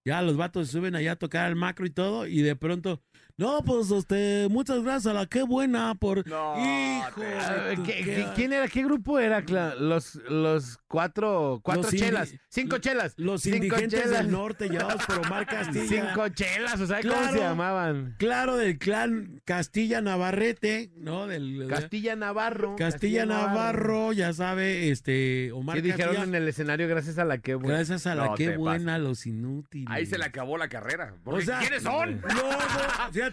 Ya 0.05 0.21
los 0.21 0.37
vatos 0.37 0.69
suben 0.69 0.95
allá 0.95 1.13
a 1.13 1.15
tocar 1.15 1.45
al 1.45 1.55
macro 1.55 1.85
y 1.87 1.89
todo, 1.89 2.27
y 2.27 2.41
de 2.43 2.55
pronto, 2.55 3.01
No, 3.37 3.61
pues, 3.65 3.91
este, 3.91 4.47
muchas 4.49 4.81
gracias 4.81 5.07
a 5.07 5.13
la 5.13 5.25
qué 5.25 5.43
buena 5.43 5.93
por... 5.95 6.25
No, 6.25 6.55
Hijo 6.57 7.19
te- 7.19 7.35
Ah, 7.37 7.73
¿qué- 7.75 7.81
qué- 7.83 8.03
qué- 8.05 8.27
¿Quién 8.33 8.53
era? 8.53 8.67
¿Qué 8.69 8.81
grupo 8.83 9.19
era? 9.19 9.41
Los, 9.77 10.15
los 10.29 10.77
cuatro, 10.87 11.59
cuatro 11.61 11.83
Los 11.83 11.93
indi- 11.93 11.99
chelas, 11.99 12.33
cinco 12.47 12.77
chelas. 12.77 13.13
Los 13.17 13.41
cinco 13.41 13.57
indigentes 13.57 14.03
chelas. 14.03 14.19
del 14.19 14.31
norte 14.31 14.69
llevados 14.69 15.05
por 15.05 15.19
Omar 15.19 15.45
Castilla. 15.47 15.85
Cinco 16.13 16.29
chelas, 16.29 16.79
o 16.79 16.87
sea, 16.87 17.01
¿cómo 17.01 17.29
se 17.33 17.39
llamaban? 17.39 18.15
Claro, 18.19 18.55
del 18.55 18.77
clan 18.77 19.41
Castilla 19.43 19.99
Navarrete, 19.99 20.91
¿no? 20.95 21.27
Del, 21.27 21.67
Castilla 21.69 22.15
Navarro. 22.15 22.77
Castilla 22.77 23.25
Navarro, 23.25 24.13
ya 24.13 24.31
sabe, 24.31 24.91
este, 24.91 25.51
Omar 25.51 25.75
¿Qué 25.75 25.81
dijeron 25.81 26.15
Castilla. 26.15 26.23
en 26.37 26.41
el 26.41 26.47
escenario 26.47 26.87
gracias 26.87 27.17
a 27.17 27.25
la 27.25 27.39
que 27.39 27.55
buena? 27.55 27.75
Gracias 27.79 28.07
a 28.07 28.15
la 28.15 28.27
No 28.27 28.35
qué 28.35 28.55
buena, 28.55 28.97
los 28.97 29.25
inútiles. 29.25 29.89
Ahí 29.91 30.05
se 30.05 30.17
le 30.17 30.23
acabó 30.23 30.57
la 30.57 30.69
carrera. 30.69 31.15
O 31.19 31.31
Porque 31.31 31.45
sea, 31.45 31.59
¿Quiénes 31.59 31.83
son? 31.83 32.21
Logos, 32.21 32.55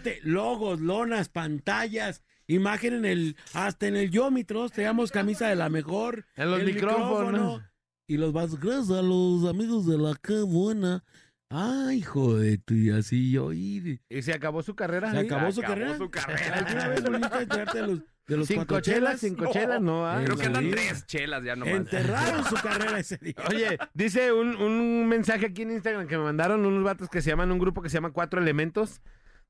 fíjate, 0.01 0.19
logos, 0.23 0.79
lonas, 0.81 1.29
pantallas, 1.29 2.23
imagen 2.47 2.93
en 2.93 3.05
el, 3.05 3.37
hasta 3.53 3.87
en 3.87 3.95
el 3.95 4.09
Yomitros, 4.11 4.71
teníamos 4.71 5.11
camisa 5.11 5.47
de 5.47 5.55
la 5.55 5.69
mejor. 5.69 6.25
En 6.35 6.51
los 6.51 6.59
el 6.61 6.65
micrófonos. 6.73 7.31
micrófono, 7.31 7.69
Y 8.07 8.17
los 8.17 8.33
vas, 8.33 8.59
gracias 8.59 8.91
a 8.91 9.01
los 9.01 9.45
amigos 9.49 9.85
de 9.87 9.97
la 9.97 10.15
qué 10.21 10.41
buena. 10.41 11.03
Ay, 11.49 11.99
hijo 11.99 12.37
de 12.37 12.57
tu, 12.57 12.73
y 12.73 12.89
así 12.89 13.29
yo, 13.31 13.53
y 13.53 13.99
¿Y 14.09 14.21
se 14.23 14.33
acabó 14.33 14.63
su 14.63 14.75
carrera? 14.75 15.11
¿Se 15.11 15.19
acabó 15.19 15.51
su 15.51 15.59
acabó 15.61 15.73
carrera? 15.75 15.97
su 15.97 16.09
carrera. 16.09 16.55
¿Alguna 16.57 16.87
vez 16.87 17.03
volviste 17.03 17.35
a 17.37 17.41
enterarte 17.41 17.77
de 17.81 17.87
los, 17.87 17.99
de 18.27 18.37
los 18.37 18.47
Cinco 18.47 18.79
chelas, 18.79 19.19
cinco 19.19 19.45
chelas, 19.53 19.79
no. 19.79 20.07
ah. 20.07 20.19
Creo 20.25 20.35
que 20.35 20.45
andan 20.47 20.63
Sí. 20.63 20.71
tres 20.71 21.05
chelas 21.05 21.43
ya 21.43 21.55
nomás. 21.55 21.75
Enterraron 21.75 22.43
su 22.45 22.55
carrera 22.55 22.97
ese 22.97 23.17
día. 23.17 23.35
Oye, 23.47 23.77
dice 23.93 24.33
un, 24.33 24.55
un 24.55 25.05
mensaje 25.07 25.45
aquí 25.45 25.61
en 25.61 25.73
Instagram 25.73 26.07
que 26.07 26.17
me 26.17 26.23
mandaron 26.23 26.65
unos 26.65 26.83
vatos 26.83 27.07
que 27.09 27.21
se 27.21 27.29
llaman 27.29 27.51
un 27.51 27.59
grupo 27.59 27.83
que 27.83 27.89
se 27.89 27.95
llama 27.97 28.09
Cuatro 28.11 28.41
Elementos. 28.41 29.01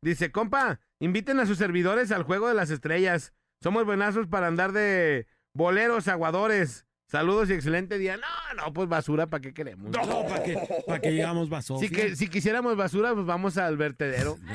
Dice, 0.04 0.34
compa, 0.34 0.82
inviten 1.00 1.40
a 1.40 1.46
sus 1.46 1.58
servidores 1.58 2.12
al 2.12 2.24
juego 2.24 2.50
de 2.50 2.54
las 2.54 2.70
estrellas. 2.70 3.34
Somos 3.62 3.86
buenazos 3.86 4.28
para 4.28 4.48
andar 4.48 4.74
de 4.74 5.28
boleros, 5.54 6.10
aguadores. 6.10 6.86
Saludos 7.14 7.48
y 7.52 7.54
excelente 7.54 8.00
día. 8.00 8.18
No, 8.18 8.56
no, 8.64 8.74
pues 8.74 8.90
basura, 8.90 9.28
¿para 9.28 9.40
qué 9.40 9.54
queremos? 9.54 9.92
No, 9.92 10.26
para 10.28 10.42
que, 10.44 10.58
para 10.88 11.00
que 11.00 11.12
llegamos 11.12 11.48
basofia. 11.48 11.88
Si, 11.88 11.94
que, 11.94 12.16
si 12.16 12.28
quisiéramos 12.28 12.76
basura, 12.76 13.14
pues 13.14 13.24
vamos 13.24 13.56
al 13.60 13.78
vertedero. 13.78 14.40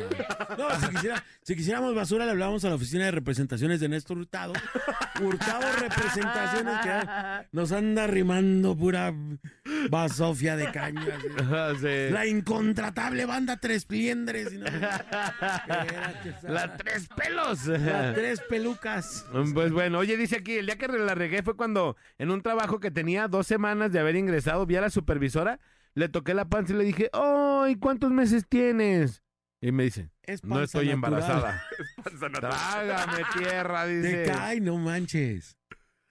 No, 0.58 0.68
si, 0.80 0.88
quisiera- 0.88 1.24
si 1.42 1.54
quisiéramos 1.54 1.94
basura, 1.94 2.24
le 2.24 2.32
hablamos 2.32 2.64
a 2.64 2.68
la 2.70 2.74
oficina 2.74 3.04
de 3.04 3.10
representaciones 3.12 3.78
de 3.78 3.88
Néstor 3.88 4.18
Hurtado. 4.18 4.54
Hurtado 5.22 5.60
Representaciones 5.78 6.74
que 6.82 7.46
nos 7.52 7.70
anda 7.70 8.08
rimando 8.08 8.76
pura 8.76 9.14
basofia 9.88 10.56
de 10.56 10.72
caña. 10.72 11.16
Sí. 11.80 12.10
La 12.12 12.26
incontratable 12.26 13.24
banda 13.24 13.56
Tres 13.58 13.84
Pliendres. 13.84 14.52
no- 14.52 14.64
La 16.42 16.76
tres 16.76 17.08
pelos. 17.16 17.66
La 17.66 18.14
Tres 18.14 18.40
Pelucas. 18.48 19.26
Pues 19.54 19.70
bueno, 19.70 19.98
oye, 19.98 20.16
dice 20.16 20.38
aquí, 20.38 20.54
el 20.56 20.66
día 20.66 20.76
que 20.76 20.88
la 20.88 21.14
regué 21.14 21.42
fue 21.44 21.56
cuando 21.56 21.96
en 22.18 22.30
un 22.32 22.42
trabajo 22.48 22.80
que 22.80 22.90
tenía 22.90 23.28
dos 23.28 23.46
semanas 23.46 23.92
de 23.92 23.98
haber 23.98 24.16
ingresado, 24.16 24.64
vi 24.64 24.76
a 24.76 24.80
la 24.80 24.88
supervisora, 24.88 25.60
le 25.94 26.08
toqué 26.08 26.32
la 26.32 26.48
panza 26.48 26.72
y 26.72 26.76
le 26.76 26.84
dije, 26.84 27.10
¡ay, 27.12 27.76
cuántos 27.76 28.10
meses 28.10 28.46
tienes! 28.48 29.22
Y 29.60 29.70
me 29.70 29.82
dice, 29.84 30.08
Es 30.22 30.42
no 30.44 30.54
panza 30.54 30.64
estoy 30.64 30.86
natural. 30.94 30.94
embarazada. 31.20 31.62
Panza 32.04 32.28
natural. 32.30 32.50
Trágame 32.86 33.22
tierra, 33.36 33.86
dice. 33.86 34.24
Te 34.24 34.30
cae, 34.30 34.60
no 34.62 34.78
manches. 34.78 35.56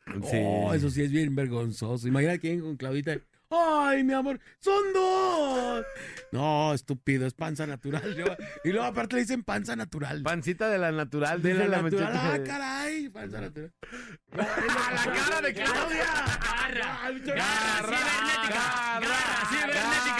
Sí. 0.05 0.37
Oh, 0.43 0.73
eso 0.73 0.89
sí 0.91 1.01
es 1.01 1.11
bien 1.11 1.33
vergonzoso. 1.35 2.07
Imagina 2.07 2.37
quién 2.37 2.61
con 2.61 2.77
Claudita. 2.77 3.17
¡Ay, 3.49 4.03
mi 4.03 4.13
amor! 4.13 4.39
¡Son 4.59 4.91
dos! 4.93 5.85
No, 6.33 6.73
estúpido, 6.73 7.25
es 7.25 7.33
panza 7.33 7.65
natural. 7.65 8.13
Yo- 8.15 8.25
y 8.65 8.69
luego 8.71 8.85
aparte 8.85 9.15
le 9.15 9.21
dicen 9.21 9.43
panza 9.43 9.75
natural. 9.75 10.21
Pancita 10.21 10.67
de 10.69 10.77
la 10.77 10.91
natural, 10.91 11.41
de 11.41 11.53
la 11.53 11.67
la 11.67 11.81
natural. 11.81 12.11
¡Ah, 12.13 12.37
caray! 12.45 13.07
Panza 13.09 13.39
natural. 13.41 13.71
¡A 14.33 14.35
la 15.05 15.13
cara 15.13 15.41
de 15.41 15.53
Claudia! 15.53 16.05
Garra, 16.67 16.99
garra 17.07 17.97
cibernética, 18.43 18.99
garra 18.99 19.47
cibernética. 19.49 20.17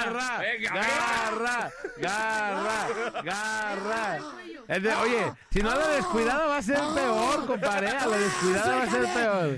Garra, 0.78 1.72
garra, 1.98 2.88
garra, 3.22 3.22
garra. 3.24 4.20
Es 4.68 4.84
de- 4.84 4.94
oye, 4.96 5.34
si 5.50 5.62
no 5.62 5.72
a 5.72 5.76
la 5.76 5.88
descuidada 5.90 6.46
va 6.46 6.58
a 6.58 6.62
ser 6.62 6.78
peor, 6.94 7.46
compadre. 7.46 7.88
A 7.90 8.06
la 8.06 8.18
descuidada 8.18 8.76
va 8.76 8.84
a 8.84 8.90
ser 8.90 9.04
peor. 9.14 9.58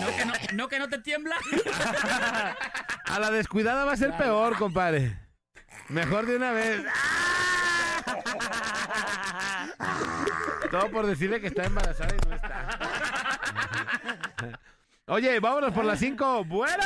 No 0.00 0.16
que 0.16 0.24
no, 0.24 0.32
no 0.52 0.68
que 0.68 0.78
no 0.78 0.88
te 0.88 0.98
tiembla. 0.98 1.36
A 3.06 3.18
la 3.18 3.30
descuidada 3.30 3.84
va 3.84 3.92
a 3.92 3.96
ser 3.96 4.16
peor, 4.16 4.56
compadre. 4.56 5.16
Mejor 5.88 6.26
de 6.26 6.36
una 6.36 6.52
vez. 6.52 6.84
Todo 10.70 10.90
por 10.90 11.06
decirle 11.06 11.40
que 11.40 11.48
está 11.48 11.64
embarazada 11.64 12.14
y 12.14 12.28
no 12.28 12.34
está. 12.34 12.68
Oye, 15.06 15.38
vámonos 15.38 15.72
por 15.72 15.84
las 15.84 15.98
cinco. 15.98 16.44
Bueno. 16.44 16.82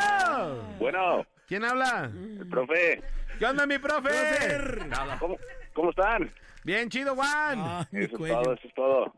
Bueno, 0.78 1.26
¿Quién 1.46 1.64
habla? 1.64 2.10
profe, 2.50 3.02
¿Qué 3.38 3.46
onda, 3.46 3.66
mi 3.66 3.78
profe? 3.78 4.10
¿cómo, 5.18 5.36
cómo 5.72 5.90
están? 5.90 6.30
Bien 6.64 6.90
chido, 6.90 7.14
Juan. 7.14 7.86
Eso 7.92 8.26
es 8.26 8.32
todo, 8.32 8.52
eso 8.52 8.68
es 8.68 8.74
todo. 8.74 9.14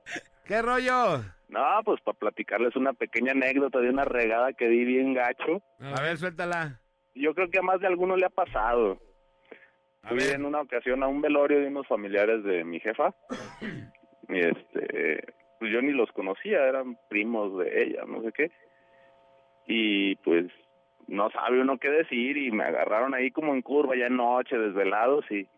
¿Qué 0.50 0.62
rollo? 0.62 1.18
No, 1.48 1.62
pues 1.84 2.00
para 2.00 2.18
platicarles 2.18 2.74
una 2.74 2.92
pequeña 2.92 3.30
anécdota 3.30 3.78
de 3.78 3.88
una 3.88 4.04
regada 4.04 4.52
que 4.52 4.66
di 4.66 4.84
bien 4.84 5.14
gacho. 5.14 5.62
A 5.78 6.02
ver, 6.02 6.16
suéltala. 6.16 6.80
Yo 7.14 7.36
creo 7.36 7.48
que 7.50 7.60
a 7.60 7.62
más 7.62 7.78
de 7.78 7.86
alguno 7.86 8.16
le 8.16 8.26
ha 8.26 8.30
pasado. 8.30 8.98
A 10.02 10.08
Fui 10.08 10.18
ver. 10.18 10.34
en 10.34 10.44
una 10.44 10.60
ocasión 10.60 11.04
a 11.04 11.06
un 11.06 11.20
velorio 11.20 11.60
de 11.60 11.68
unos 11.68 11.86
familiares 11.86 12.42
de 12.42 12.64
mi 12.64 12.80
jefa. 12.80 13.14
Y 14.28 14.38
este, 14.40 15.24
pues 15.60 15.72
yo 15.72 15.82
ni 15.82 15.92
los 15.92 16.10
conocía, 16.12 16.64
eran 16.64 16.96
primos 17.08 17.56
de 17.58 17.82
ella, 17.84 18.02
no 18.06 18.20
sé 18.22 18.32
qué. 18.32 18.50
Y 19.68 20.16
pues 20.16 20.46
no 21.06 21.30
sabe 21.30 21.60
uno 21.60 21.78
qué 21.78 21.90
decir 21.90 22.36
y 22.36 22.50
me 22.50 22.64
agarraron 22.64 23.14
ahí 23.14 23.30
como 23.30 23.54
en 23.54 23.62
curva 23.62 23.96
ya 23.96 24.06
en 24.06 24.16
noche, 24.16 24.58
desvelados 24.58 25.24
y 25.30 25.48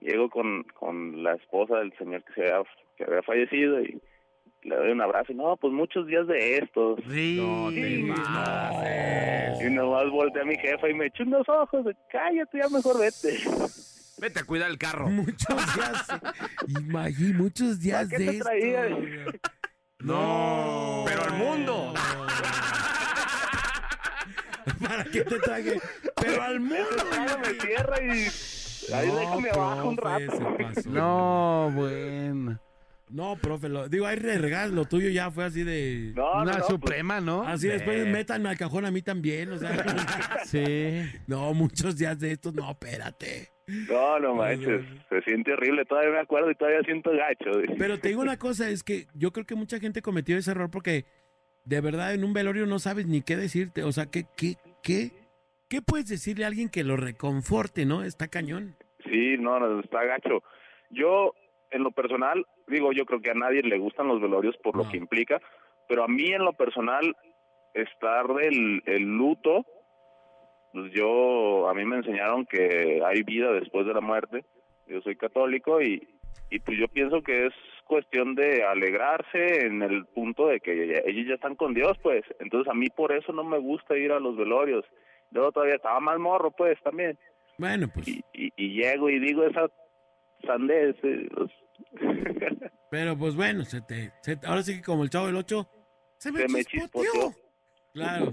llego 0.00 0.30
con, 0.30 0.62
con 0.74 1.24
la 1.24 1.34
esposa 1.34 1.78
del 1.78 1.92
señor 1.96 2.22
que 2.24 2.34
se 2.34 2.42
había, 2.42 2.68
que 2.96 3.04
había 3.04 3.22
fallecido 3.22 3.80
y 3.80 4.00
le 4.62 4.76
doy 4.76 4.90
un 4.92 5.00
abrazo 5.00 5.32
y 5.32 5.34
no, 5.34 5.56
pues 5.56 5.72
muchos 5.72 6.06
días 6.06 6.26
de 6.26 6.58
estos. 6.58 6.98
No 7.06 7.70
te 7.70 8.12
pases. 8.14 9.62
Y 9.62 9.70
nomás 9.70 10.08
volteé 10.10 10.42
a 10.42 10.44
mi 10.44 10.56
jefa 10.56 10.88
y 10.88 10.94
me 10.94 11.06
echó 11.06 11.22
unos 11.24 11.48
ojos 11.48 11.84
de 11.84 11.96
cállate, 12.10 12.58
ya 12.62 12.68
mejor 12.68 12.98
vete. 12.98 13.38
Vete 14.18 14.40
a 14.40 14.44
cuidar 14.44 14.70
el 14.70 14.78
carro. 14.78 15.08
Muchos 15.08 15.74
días. 15.74 16.06
Imagí, 16.68 17.32
muchos 17.32 17.80
días 17.80 18.06
¿Para 18.06 18.16
qué 18.16 18.18
de 18.18 18.24
te 18.30 18.36
esto. 18.36 18.44
traía? 18.44 18.88
No. 19.98 21.04
Pero 21.06 21.22
al 21.24 21.32
mundo. 21.32 21.94
¿Para 24.86 25.04
qué 25.04 25.24
te 25.24 25.38
traje? 25.40 25.80
Pero 26.20 26.42
al 26.42 26.60
mundo. 26.60 27.04
me 27.40 27.54
cierra 27.60 28.02
y 28.02 28.10
ahí 28.94 29.08
No, 29.08 29.16
déjame 29.18 29.50
abajo 29.50 29.88
un 29.88 29.96
profe, 29.96 30.26
rato. 30.26 30.80
No, 30.90 31.70
bueno. 31.74 32.60
No, 33.12 33.36
profe, 33.36 33.68
lo, 33.68 33.88
digo, 33.88 34.06
hay 34.06 34.16
regas, 34.16 34.70
lo 34.70 34.86
tuyo 34.86 35.10
ya 35.10 35.30
fue 35.30 35.44
así 35.44 35.62
de... 35.62 36.12
No, 36.16 36.22
no, 36.22 36.42
Una 36.42 36.52
no, 36.52 36.58
pues, 36.58 36.66
suprema, 36.66 37.20
¿no? 37.20 37.42
Así 37.42 37.68
después 37.68 38.06
métanme 38.06 38.48
al 38.48 38.56
cajón 38.56 38.86
a 38.86 38.90
mí 38.90 39.02
también, 39.02 39.52
o 39.52 39.58
sea... 39.58 39.70
Sí. 40.44 41.02
no, 41.26 41.52
muchos 41.52 41.96
días 41.96 42.18
de 42.18 42.32
estos, 42.32 42.54
no, 42.54 42.70
espérate. 42.70 43.48
no, 43.66 44.18
no 44.18 44.34
manches, 44.34 44.82
se 45.10 45.20
siente 45.22 45.52
horrible, 45.52 45.84
todavía 45.84 46.10
me 46.10 46.20
acuerdo 46.20 46.50
y 46.50 46.54
todavía 46.54 46.80
siento 46.84 47.10
gacho. 47.10 47.50
Pero 47.76 47.98
te 47.98 48.08
digo 48.08 48.22
una 48.22 48.38
cosa, 48.38 48.70
es 48.70 48.82
que 48.82 49.06
yo 49.14 49.30
creo 49.30 49.44
que 49.44 49.54
mucha 49.54 49.78
gente 49.78 50.00
cometió 50.00 50.38
ese 50.38 50.50
error 50.50 50.70
porque 50.70 51.04
de 51.64 51.80
verdad 51.80 52.14
en 52.14 52.24
un 52.24 52.32
velorio 52.32 52.66
no 52.66 52.78
sabes 52.78 53.06
ni 53.06 53.20
qué 53.20 53.36
decirte, 53.36 53.82
o 53.82 53.92
sea, 53.92 54.06
¿qué, 54.06 54.24
qué, 54.36 54.56
qué, 54.82 55.10
qué 55.68 55.82
puedes 55.82 56.08
decirle 56.08 56.44
a 56.44 56.48
alguien 56.48 56.70
que 56.70 56.82
lo 56.82 56.96
reconforte, 56.96 57.84
no? 57.84 58.04
Está 58.04 58.28
cañón. 58.28 58.74
Sí, 59.04 59.36
no, 59.38 59.60
no, 59.60 59.80
está 59.80 60.02
gacho. 60.04 60.42
Yo, 60.90 61.34
en 61.72 61.82
lo 61.82 61.90
personal, 61.90 62.44
digo, 62.68 62.92
yo 62.92 63.04
creo 63.06 63.20
que 63.20 63.30
a 63.30 63.34
nadie 63.34 63.62
le 63.62 63.78
gustan 63.78 64.08
los 64.08 64.20
velorios 64.20 64.56
por 64.58 64.76
lo 64.76 64.84
que 64.90 64.96
implica, 64.98 65.40
pero 65.88 66.04
a 66.04 66.08
mí 66.08 66.26
en 66.32 66.44
lo 66.44 66.52
personal, 66.52 67.14
estar 67.74 68.26
el, 68.42 68.82
el 68.86 69.02
luto, 69.02 69.64
pues 70.72 70.92
yo, 70.92 71.68
a 71.68 71.74
mí 71.74 71.84
me 71.84 71.96
enseñaron 71.96 72.46
que 72.46 73.02
hay 73.04 73.22
vida 73.22 73.52
después 73.52 73.86
de 73.86 73.94
la 73.94 74.00
muerte, 74.00 74.44
yo 74.86 75.00
soy 75.02 75.16
católico 75.16 75.80
y, 75.82 76.06
y 76.50 76.58
pues 76.60 76.78
yo 76.78 76.88
pienso 76.88 77.22
que 77.22 77.46
es 77.46 77.52
cuestión 77.84 78.34
de 78.34 78.64
alegrarse 78.64 79.66
en 79.66 79.82
el 79.82 80.06
punto 80.06 80.46
de 80.46 80.60
que 80.60 80.86
ya- 80.88 81.02
ellos 81.04 81.26
ya 81.28 81.34
están 81.34 81.56
con 81.56 81.74
Dios, 81.74 81.96
pues, 82.02 82.22
entonces 82.40 82.70
a 82.70 82.74
mí 82.74 82.86
por 82.88 83.12
eso 83.12 83.32
no 83.32 83.44
me 83.44 83.58
gusta 83.58 83.96
ir 83.96 84.12
a 84.12 84.20
los 84.20 84.36
velorios. 84.36 84.84
Yo 85.30 85.50
todavía 85.52 85.76
estaba 85.76 86.00
más 86.00 86.18
morro, 86.18 86.50
pues, 86.50 86.78
también. 86.82 87.18
Bueno, 87.58 87.88
pues, 87.92 88.08
y, 88.08 88.22
y, 88.32 88.52
y 88.56 88.80
llego 88.82 89.08
y 89.10 89.18
digo 89.18 89.44
esa 89.44 89.68
sandez. 90.46 90.96
eh, 91.02 91.28
pero 92.90 93.16
pues 93.16 93.34
bueno, 93.34 93.64
se 93.64 93.80
te, 93.80 94.12
se 94.22 94.38
ahora 94.46 94.62
sí 94.62 94.76
que 94.76 94.82
como 94.82 95.02
el 95.04 95.10
chavo 95.10 95.26
del 95.26 95.36
8, 95.36 95.68
se 96.18 96.32
me, 96.32 96.40
Se 96.40 96.48
me 96.48 96.64
chispoteó. 96.64 97.02
chispoteó. 97.12 97.42
Claro. 97.94 98.32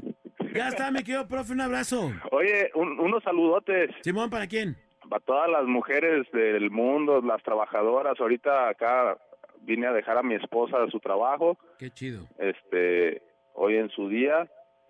Ya 0.56 0.68
está, 0.70 0.90
me 0.92 1.04
quedo, 1.04 1.28
profe, 1.28 1.54
un 1.54 1.62
abrazo. 1.62 2.12
Oye, 2.32 2.72
un- 2.76 3.00
unos 3.00 3.24
saludotes 3.24 3.92
Simón, 4.02 4.30
¿para 4.30 4.48
quién? 4.48 4.76
para 5.10 5.24
todas 5.26 5.50
las 5.50 5.66
mujeres 5.66 6.28
del 6.32 6.70
mundo, 6.70 7.20
las 7.22 7.42
trabajadoras. 7.42 8.20
Ahorita 8.20 8.70
acá 8.70 9.18
vine 9.62 9.88
a 9.88 9.92
dejar 9.94 10.18
a 10.20 10.24
mi 10.24 10.36
esposa 10.36 10.80
de 10.80 10.92
su 10.92 11.00
trabajo, 11.00 11.58
Qué 11.80 11.90
chido. 11.90 12.28
este, 12.38 13.24
hoy 13.56 13.78
en 13.78 13.90
su 13.90 14.08
día, 14.08 14.48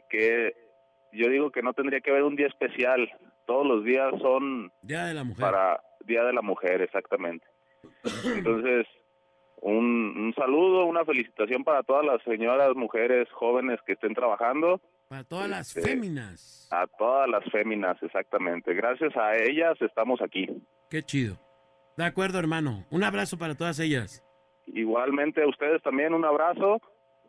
que 0.10 0.54
yo 1.14 1.30
digo 1.30 1.52
que 1.52 1.62
no 1.62 1.74
tendría 1.74 2.02
que 2.02 2.12
haber 2.12 2.24
un 2.24 2.36
día 2.36 2.48
especial. 2.48 3.10
Todos 3.48 3.66
los 3.66 3.84
días 3.86 4.12
son 4.22 4.72
Día 4.82 5.06
de 5.06 5.14
la 5.14 5.24
mujer. 5.24 5.42
para 5.42 5.82
Día 6.06 6.24
de 6.24 6.34
la 6.34 6.42
Mujer, 6.42 6.82
exactamente. 6.82 7.46
Entonces, 8.36 8.86
un, 9.62 10.16
un 10.18 10.34
saludo, 10.36 10.86
una 10.86 11.06
felicitación 11.06 11.64
para 11.64 11.84
todas 11.84 12.06
las 12.06 12.22
señoras, 12.24 12.76
mujeres, 12.76 13.28
jóvenes 13.32 13.80
que 13.86 13.94
estén 13.94 14.14
trabajando. 14.14 14.80
Para 15.08 15.24
todas 15.24 15.50
las 15.50 15.76
Este, 15.76 15.90
féminas. 15.90 16.68
A 16.72 16.86
todas 16.88 17.28
las 17.30 17.44
féminas, 17.52 17.98
exactamente. 18.04 18.74
Gracias 18.74 19.16
a 19.18 19.36
ellas 19.38 19.76
estamos 19.82 20.22
aquí. 20.22 20.48
Qué 20.90 21.02
chido. 21.04 21.38
De 21.98 22.06
acuerdo, 22.06 22.40
hermano. 22.40 22.86
Un 22.92 23.04
abrazo 23.04 23.38
para 23.38 23.56
todas 23.56 23.80
ellas. 23.80 24.24
Igualmente 24.68 25.42
a 25.44 25.48
ustedes 25.48 25.82
también 25.82 26.14
un 26.14 26.24
abrazo 26.26 26.80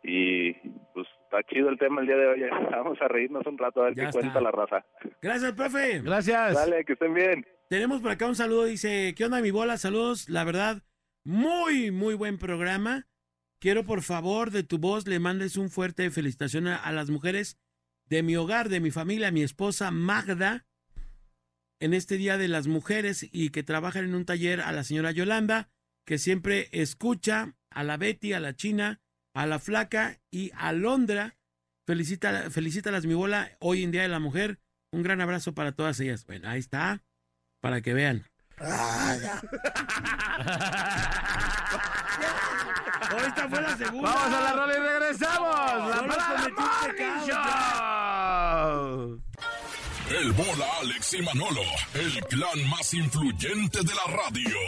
y 0.03 0.53
pues 0.93 1.07
está 1.25 1.41
chido 1.43 1.69
el 1.69 1.77
tema 1.77 2.01
el 2.01 2.07
día 2.07 2.17
de 2.17 2.27
hoy. 2.27 2.41
Vamos 2.71 3.01
a 3.01 3.07
reírnos 3.07 3.45
un 3.47 3.57
rato 3.57 3.81
a 3.81 3.85
ver 3.85 3.95
Ya 3.95 4.03
qué 4.03 4.09
está. 4.09 4.19
cuenta 4.19 4.41
la 4.41 4.51
raza. 4.51 4.85
Gracias, 5.21 5.51
profe. 5.53 5.99
Gracias. 6.01 6.53
Dale, 6.53 6.85
que 6.85 6.93
estén 6.93 7.13
bien. 7.13 7.45
Tenemos 7.71 8.01
por 8.01 8.11
acá 8.11 8.27
un 8.27 8.35
saludo, 8.35 8.65
dice, 8.65 9.15
¿qué 9.15 9.23
onda 9.23 9.39
mi 9.39 9.49
bola? 9.49 9.77
Saludos, 9.77 10.27
la 10.27 10.43
verdad, 10.43 10.83
muy, 11.23 11.89
muy 11.89 12.15
buen 12.15 12.37
programa. 12.37 13.07
Quiero 13.61 13.85
por 13.85 14.01
favor 14.01 14.51
de 14.51 14.63
tu 14.63 14.77
voz 14.77 15.07
le 15.07 15.19
mandes 15.19 15.55
un 15.55 15.69
fuerte 15.69 16.11
felicitación 16.11 16.67
a, 16.67 16.75
a 16.75 16.91
las 16.91 17.09
mujeres 17.09 17.57
de 18.09 18.23
mi 18.23 18.35
hogar, 18.35 18.67
de 18.67 18.81
mi 18.81 18.91
familia, 18.91 19.31
mi 19.31 19.41
esposa 19.41 19.89
Magda, 19.89 20.65
en 21.79 21.93
este 21.93 22.17
Día 22.17 22.37
de 22.37 22.49
las 22.49 22.67
Mujeres 22.67 23.25
y 23.31 23.51
que 23.51 23.63
trabajan 23.63 24.03
en 24.03 24.15
un 24.15 24.25
taller 24.25 24.59
a 24.59 24.73
la 24.73 24.83
señora 24.83 25.11
Yolanda, 25.11 25.71
que 26.05 26.17
siempre 26.17 26.67
escucha 26.73 27.55
a 27.69 27.85
la 27.85 27.95
Betty, 27.95 28.33
a 28.33 28.41
la 28.41 28.53
China, 28.53 28.99
a 29.33 29.45
la 29.45 29.59
Flaca 29.59 30.19
y 30.29 30.51
a 30.55 30.73
Londra. 30.73 31.37
Felicita, 31.87 32.51
felicítalas 32.51 33.05
mi 33.05 33.13
bola 33.13 33.55
hoy 33.61 33.83
en 33.83 33.91
Día 33.91 34.01
de 34.01 34.09
la 34.09 34.19
Mujer. 34.19 34.59
Un 34.91 35.03
gran 35.03 35.21
abrazo 35.21 35.53
para 35.53 35.71
todas 35.71 36.01
ellas. 36.01 36.25
Bueno, 36.25 36.49
ahí 36.49 36.59
está 36.59 37.01
para 37.61 37.81
que 37.81 37.93
vean. 37.93 38.25
Esta 43.27 43.49
fue 43.49 43.61
la 43.61 43.77
segunda. 43.77 44.11
Vamos 44.11 44.33
a 44.33 44.41
la 44.41 44.53
rola 44.53 44.73
y 44.73 44.79
regresamos. 44.79 45.89
La 45.89 45.95
Solo 45.97 46.07
parada 46.07 46.49
Morning 46.49 47.19
pecado, 47.25 48.97
Show. 49.07 49.21
El 50.09 50.31
bola 50.33 50.65
Alex 50.81 51.13
y 51.13 51.21
Manolo, 51.21 51.61
el 51.93 52.25
clan 52.25 52.69
más 52.69 52.93
influyente 52.93 53.79
de 53.79 53.93
la 53.95 54.03
radio. 54.13 54.59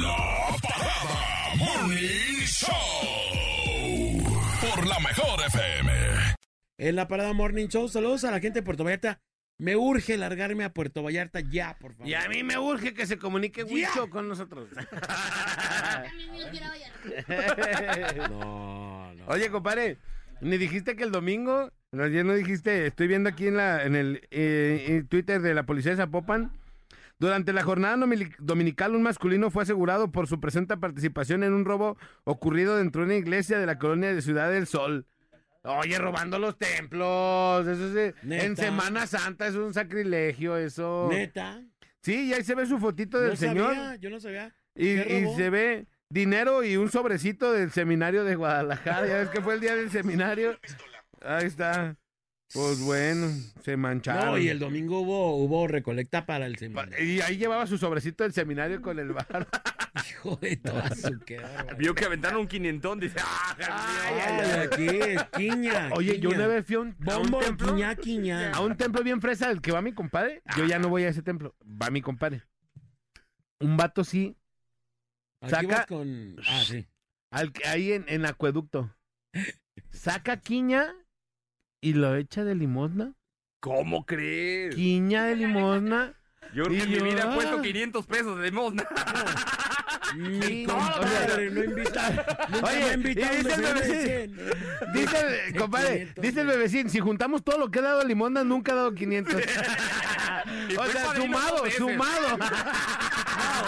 La 0.00 0.56
parada 0.62 1.54
Morning 1.56 2.46
Show. 2.46 2.72
Por 4.60 4.86
la 4.86 4.98
mejor 5.00 5.40
FM. 5.46 5.92
En 6.78 6.96
la 6.96 7.06
parada 7.06 7.32
Morning 7.34 7.68
Show, 7.68 7.88
saludos 7.88 8.24
a 8.24 8.30
la 8.30 8.40
gente 8.40 8.60
de 8.60 8.62
Puerto 8.62 8.84
Vallarta. 8.84 9.20
Me 9.58 9.74
urge 9.74 10.16
largarme 10.16 10.62
a 10.62 10.72
Puerto 10.72 11.02
Vallarta 11.02 11.40
ya, 11.40 11.76
por 11.80 11.92
favor. 11.92 12.08
Y 12.08 12.14
a 12.14 12.28
mí 12.28 12.44
me 12.44 12.58
urge 12.58 12.94
que 12.94 13.06
se 13.06 13.18
comunique 13.18 13.64
Huicho 13.64 14.08
con 14.08 14.28
nosotros. 14.28 14.68
No, 18.28 19.14
no. 19.14 19.26
Oye, 19.26 19.50
compadre, 19.50 19.98
ni 20.40 20.58
dijiste 20.58 20.96
que 20.96 21.04
el 21.04 21.10
domingo, 21.10 21.72
no, 21.92 22.04
ayer 22.04 22.24
no 22.24 22.34
dijiste, 22.34 22.86
estoy 22.86 23.08
viendo 23.08 23.28
aquí 23.28 23.46
en, 23.46 23.56
la, 23.56 23.84
en 23.84 23.96
el 23.96 24.26
eh, 24.30 24.84
en 24.88 25.06
Twitter 25.08 25.40
de 25.40 25.54
la 25.54 25.64
policía 25.64 25.92
de 25.92 25.96
Zapopan, 25.96 26.52
durante 27.18 27.52
la 27.52 27.62
jornada 27.64 27.96
dominical 28.38 28.94
un 28.94 29.02
masculino 29.02 29.50
fue 29.50 29.64
asegurado 29.64 30.12
por 30.12 30.28
su 30.28 30.38
presente 30.38 30.76
participación 30.76 31.42
en 31.42 31.52
un 31.52 31.64
robo 31.64 31.96
ocurrido 32.24 32.76
dentro 32.76 33.00
de 33.00 33.06
una 33.06 33.16
iglesia 33.16 33.58
de 33.58 33.66
la 33.66 33.78
colonia 33.78 34.14
de 34.14 34.22
Ciudad 34.22 34.50
del 34.50 34.66
Sol. 34.66 35.06
Oye, 35.62 35.98
robando 35.98 36.38
los 36.38 36.56
templos, 36.56 37.66
eso 37.66 37.98
es, 37.98 38.14
en 38.22 38.56
Semana 38.56 39.06
Santa 39.06 39.46
es 39.46 39.54
un 39.54 39.74
sacrilegio 39.74 40.56
eso. 40.56 41.08
Neta. 41.10 41.62
Sí, 42.02 42.28
y 42.28 42.32
ahí 42.32 42.44
se 42.44 42.54
ve 42.54 42.64
su 42.66 42.78
fotito 42.78 43.20
del 43.20 43.30
no 43.30 43.36
señor. 43.36 43.74
sabía, 43.74 43.96
yo 43.96 44.10
no 44.10 44.20
sabía. 44.20 44.54
Y, 44.74 44.94
¿Qué 44.94 45.20
y 45.20 45.36
se 45.36 45.50
ve 45.50 45.86
dinero 46.08 46.62
y 46.64 46.76
un 46.76 46.90
sobrecito 46.90 47.52
del 47.52 47.70
seminario 47.72 48.24
de 48.24 48.36
Guadalajara. 48.36 49.06
Ya 49.06 49.16
ves 49.16 49.30
que 49.30 49.42
fue 49.42 49.54
el 49.54 49.60
día 49.60 49.74
del 49.74 49.90
seminario. 49.90 50.58
Ahí 51.20 51.46
está. 51.46 51.96
Pues 52.52 52.80
bueno, 52.80 53.28
se 53.62 53.76
mancharon. 53.76 54.26
No, 54.32 54.38
y 54.38 54.48
el 54.48 54.58
domingo 54.58 55.00
hubo, 55.00 55.36
hubo 55.36 55.68
recolecta 55.68 56.24
para 56.24 56.46
el 56.46 56.56
seminario. 56.56 57.04
Y 57.04 57.20
ahí 57.20 57.36
llevaba 57.36 57.66
su 57.66 57.76
sobrecito 57.76 58.24
del 58.24 58.32
seminario 58.32 58.80
con 58.80 58.98
el 58.98 59.12
bar. 59.12 59.46
Hijo 60.10 60.36
de 60.36 60.56
toda 60.56 60.88
su. 60.94 61.18
Vio 61.76 61.94
que 61.94 62.04
aventaron 62.06 62.40
un 62.40 62.46
quinientón, 62.48 63.00
dice, 63.00 63.18
¡ah! 63.22 63.56
Ay, 63.60 64.48
de 64.48 64.60
aquí, 64.60 65.26
quiña. 65.36 65.90
Oye, 65.92 66.18
yo 66.20 66.30
quiña. 66.30 66.44
una 66.44 66.54
vez 66.54 66.64
fui 66.66 66.76
a 66.76 66.80
un, 66.80 66.88
a 67.06 67.18
un 67.18 67.22
Bombo, 67.24 67.38
templo. 67.40 67.74
quiña, 67.74 67.94
quiña. 67.96 68.52
A 68.52 68.60
un 68.60 68.76
templo 68.76 69.02
bien 69.02 69.20
fresa, 69.20 69.50
el 69.50 69.60
que 69.60 69.72
va 69.72 69.82
mi 69.82 69.92
compadre. 69.92 70.42
Yo 70.56 70.64
ya 70.66 70.78
no 70.78 70.88
voy 70.88 71.04
a 71.04 71.08
ese 71.08 71.22
templo. 71.22 71.54
Va 71.64 71.90
mi 71.90 72.00
compadre. 72.00 72.44
Un 73.60 73.76
vato 73.76 74.04
sí, 74.04 74.36
Aquí 75.42 75.50
saca- 75.50 75.66
vas 75.78 75.86
con... 75.86 76.36
Ah, 76.46 76.62
sí. 76.64 76.86
al, 77.30 77.52
que- 77.52 77.66
ahí 77.68 77.92
en, 77.92 78.04
en 78.08 78.24
acueducto. 78.24 78.94
Saca 79.90 80.40
quiña 80.40 80.94
y 81.80 81.92
lo 81.94 82.14
echa 82.16 82.44
de 82.44 82.54
limosna. 82.54 83.14
¿Cómo 83.60 84.06
crees? 84.06 84.74
Quiña 84.74 85.24
de 85.24 85.36
limosna. 85.36 86.14
Yo 86.54 86.64
en 86.64 86.72
mi 86.72 86.98
vida 87.00 87.30
he 87.30 87.34
puesto 87.34 87.56
ah. 87.58 87.62
500 87.62 88.06
pesos 88.06 88.38
de 88.38 88.44
limosna. 88.50 88.84
Sí, 90.12 90.64
compadre 90.68 91.50
no 91.50 91.64
invita. 91.64 92.26
Oye, 92.62 92.94
un 92.94 93.02
dice 93.14 93.38
el 93.38 93.44
bebecín. 93.44 94.36
100. 94.36 94.92
Dice, 94.94 95.16
el- 95.48 95.56
compadre, 95.56 95.98
500, 95.98 96.22
dice 96.22 96.40
el 96.40 96.46
bebecín, 96.46 96.90
si 96.90 97.00
juntamos 97.00 97.42
todo 97.42 97.58
lo 97.58 97.70
que 97.70 97.80
ha 97.80 97.82
dado 97.82 98.04
limosna, 98.04 98.44
nunca 98.44 98.72
ha 98.72 98.76
dado 98.76 98.94
500. 98.94 99.34
Y 100.70 100.76
o 100.76 100.86
sea, 100.86 101.14
sumado, 101.14 101.70
sumado. 101.70 102.38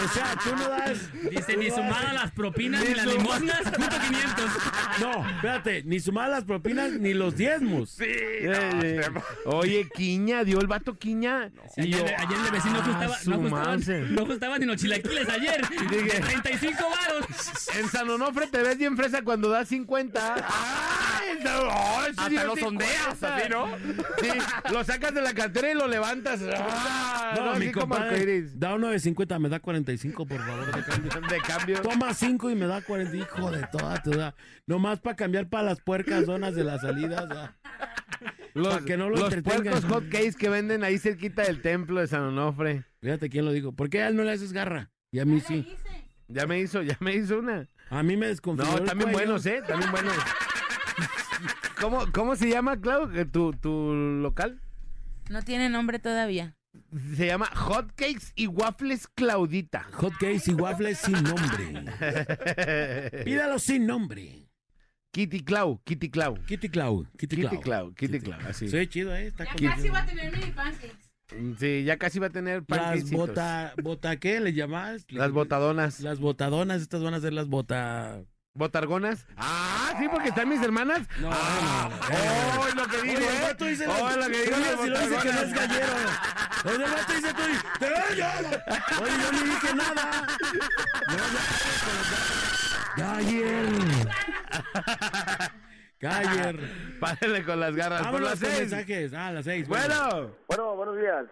Ah, 0.00 0.04
o 0.04 0.08
sea, 0.14 0.36
tú 0.42 0.56
no 0.56 0.68
das. 0.68 0.98
Dice, 1.30 1.56
ni 1.56 1.70
sumadas 1.70 2.04
das- 2.04 2.14
las 2.14 2.30
propinas 2.32 2.82
ni 2.82 2.88
Ni 2.90 2.94
las 2.94 3.06
limosnas, 3.06 3.60
junto 3.64 3.96
500. 4.00 4.50
No, 5.00 5.28
espérate, 5.30 5.82
ni 5.84 6.00
sumadas 6.00 6.30
las 6.30 6.44
propinas 6.44 6.92
ni 6.92 7.14
los 7.14 7.36
diezmos. 7.36 7.90
Sí, 7.90 8.04
Eh, 8.06 8.42
no, 8.72 8.82
eh, 8.82 9.00
este- 9.00 9.10
Oye, 9.46 9.88
quiña, 9.94 10.44
dio 10.44 10.60
el 10.60 10.66
vato 10.66 10.98
quiña. 10.98 11.50
Sí, 11.74 11.82
Y 11.82 11.90
yo, 11.90 11.98
ayer, 12.04 12.38
el 12.46 12.50
vecino 12.52 12.78
ah, 12.84 13.18
no, 13.26 13.36
no 14.10 14.22
ajustaban 14.22 14.60
ni 14.60 14.66
los 14.66 14.76
chilaquiles 14.76 15.28
ayer. 15.28 15.60
Dije- 15.90 16.20
35 16.20 16.82
varos. 16.88 17.26
En 17.76 17.88
San 17.88 18.08
Onofre 18.08 18.46
te 18.46 18.62
ves 18.62 18.78
bien 18.78 18.96
fresa 18.96 19.22
cuando 19.22 19.48
das 19.48 19.68
50. 19.68 20.34
¡Ay! 20.34 21.09
No, 21.44 21.70
Hasta 22.00 22.44
lo 22.44 22.54
50. 22.56 22.60
sondeas, 22.60 23.22
así, 23.22 23.48
¿no? 23.48 23.66
Sí, 24.20 24.28
lo 24.72 24.84
sacas 24.84 25.14
de 25.14 25.22
la 25.22 25.32
cartera 25.34 25.70
y 25.70 25.74
lo 25.74 25.86
levantas. 25.88 26.40
Ah, 26.56 27.32
No, 27.36 27.50
así 27.50 27.66
mi 27.66 27.72
compadre, 27.72 28.42
da 28.54 28.74
uno 28.74 28.88
de 28.88 28.98
50, 29.00 29.38
me 29.38 29.48
da 29.48 29.60
45, 29.60 30.26
por 30.26 30.38
favor, 30.44 30.66
de 30.74 30.82
cambio. 30.84 31.10
De 31.30 31.38
cambio. 31.40 31.82
Toma 31.82 32.12
5 32.14 32.50
y 32.50 32.54
me 32.54 32.66
da 32.66 32.80
40, 32.82 33.16
hijo 33.16 33.50
de 33.50 33.66
toda 33.70 34.02
tu 34.02 34.10
da. 34.10 34.34
Nomás 34.66 35.00
para 35.00 35.16
cambiar 35.16 35.48
para 35.48 35.64
las 35.64 35.80
puercas 35.80 36.24
zonas 36.26 36.54
de 36.54 36.64
las 36.64 36.80
salidas. 36.82 37.26
ah. 37.30 37.54
Los, 38.52 38.80
que 38.82 38.96
no 38.96 39.08
lo 39.08 39.16
los 39.16 39.32
entretengan. 39.32 39.74
puercos 39.80 39.84
hot 39.90 40.08
cakes 40.10 40.34
que 40.36 40.48
venden 40.48 40.82
ahí 40.82 40.98
cerquita 40.98 41.42
del 41.42 41.62
templo 41.62 42.00
de 42.00 42.08
San 42.08 42.22
Onofre. 42.22 42.84
Fíjate 43.00 43.30
quién 43.30 43.44
lo 43.44 43.52
dijo. 43.52 43.72
¿Por 43.72 43.88
qué 43.90 44.02
a 44.02 44.08
él 44.08 44.16
no 44.16 44.24
le 44.24 44.32
haces 44.32 44.52
garra? 44.52 44.90
Y 45.12 45.20
a 45.20 45.24
mí 45.24 45.40
sí. 45.40 45.72
Ya 46.26 46.46
me 46.46 46.58
hizo, 46.60 46.82
ya 46.82 46.96
me 47.00 47.14
hizo 47.14 47.38
una. 47.38 47.68
A 47.90 48.02
mí 48.02 48.16
me 48.16 48.26
desconfiguró 48.26 48.78
No, 48.78 48.84
también 48.84 49.10
cuello. 49.12 49.28
buenos, 49.32 49.46
¿eh? 49.46 49.62
También 49.66 49.90
buenos. 49.92 50.14
¿Cómo, 51.80 52.04
¿Cómo 52.12 52.36
se 52.36 52.48
llama, 52.50 52.80
Clau, 52.80 53.10
eh, 53.14 53.24
tu, 53.24 53.52
tu 53.52 53.92
local? 54.22 54.60
No 55.30 55.42
tiene 55.42 55.68
nombre 55.70 55.98
todavía. 55.98 56.56
Se 57.16 57.26
llama 57.26 57.46
Hot 57.46 57.92
Cakes 57.96 58.32
y 58.34 58.46
Waffles 58.46 59.08
Claudita. 59.08 59.86
Hot 59.94 60.12
cakes 60.20 60.50
y 60.50 60.54
waffles 60.54 60.98
sin 60.98 61.22
nombre. 61.22 61.84
Pídalo 63.24 63.58
sin 63.58 63.86
nombre. 63.86 64.46
Kitty 65.12 65.40
Clau, 65.42 65.80
Kitty 65.84 66.10
Clau. 66.10 66.34
Kitty 66.46 66.68
Clau. 66.68 67.04
Kitty, 67.18 67.36
Kitty 67.36 67.48
Clau. 67.48 67.60
Clau, 67.62 67.94
Kitty 67.94 68.20
Clau, 68.20 68.38
así. 68.46 68.68
Soy 68.68 68.86
chido, 68.86 69.14
¿eh? 69.14 69.26
Está 69.26 69.44
Ya 69.56 69.70
casi 69.74 69.88
va 69.88 70.00
a 70.00 70.06
tener 70.06 70.32
mini 70.32 70.52
pancakes. 70.52 71.10
Sí, 71.58 71.84
ya 71.84 71.96
casi 71.96 72.18
va 72.18 72.26
a 72.26 72.30
tener 72.30 72.64
Las 72.68 72.78
panquecitos. 72.78 73.28
bota... 73.28 73.72
¿Bota 73.82 74.16
qué 74.18 74.40
le 74.40 74.52
llamas? 74.52 75.06
Las 75.10 75.32
botadonas. 75.32 76.00
Las 76.00 76.20
botadonas, 76.20 76.82
estas 76.82 77.02
van 77.02 77.14
a 77.14 77.20
ser 77.20 77.32
las 77.32 77.48
bota... 77.48 78.22
¿Botargonas? 78.54 79.26
Ah, 79.36 79.94
sí, 79.98 80.08
porque 80.08 80.28
están 80.30 80.48
mis 80.48 80.60
hermanas. 80.60 81.06
No, 81.20 81.30
ah, 81.32 81.88
no, 81.88 82.08
no. 82.08 82.60
oh, 82.62 82.66
es 82.66 82.74
lo 82.74 82.86
que 82.88 83.02
digo, 83.02 83.20
¿eh? 83.20 83.40
vato 83.42 83.64
dice 83.64 83.86
Oh, 83.86 84.10
lo 84.16 84.26
que 84.26 84.42
tú 84.44 84.54
digo, 84.54 84.56
dices 84.56 84.80
si 84.82 84.88
lo 84.90 84.98
dice 84.98 85.16
que 85.22 85.32
no 85.32 85.40
es 85.40 85.54
gallero. 85.54 85.92
Oye, 86.64 86.84
el 86.84 86.90
vato 86.90 87.12
dice 87.12 87.34
tú, 87.34 87.42
te 87.78 87.86
veo 87.88 88.14
yo. 88.16 88.26
Oye, 89.02 89.12
yo 89.22 89.32
ni 89.32 89.38
dije 89.50 89.74
nada. 89.74 90.26
No, 91.06 91.16
ya, 92.96 93.14
Galler. 93.14 94.08
Galler. 96.00 96.98
Párale 96.98 97.44
con 97.44 97.60
las 97.60 97.76
garras. 97.76 98.00
Por 98.00 98.06
Vámonos 98.12 98.30
las 98.30 98.38
seis. 98.40 98.60
mensajes. 98.72 99.14
Ah, 99.14 99.28
a 99.28 99.32
las 99.32 99.44
seis. 99.44 99.68
Bueno. 99.68 100.32
Bueno, 100.48 100.74
buenos 100.74 100.96
días. 100.96 101.24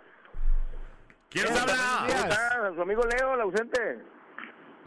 ¿Quién 1.31 1.47
habla? 1.49 2.73
su 2.77 2.83
amigo 2.83 3.03
Leo, 3.07 3.35
el 3.35 3.41
ausente. 3.41 3.99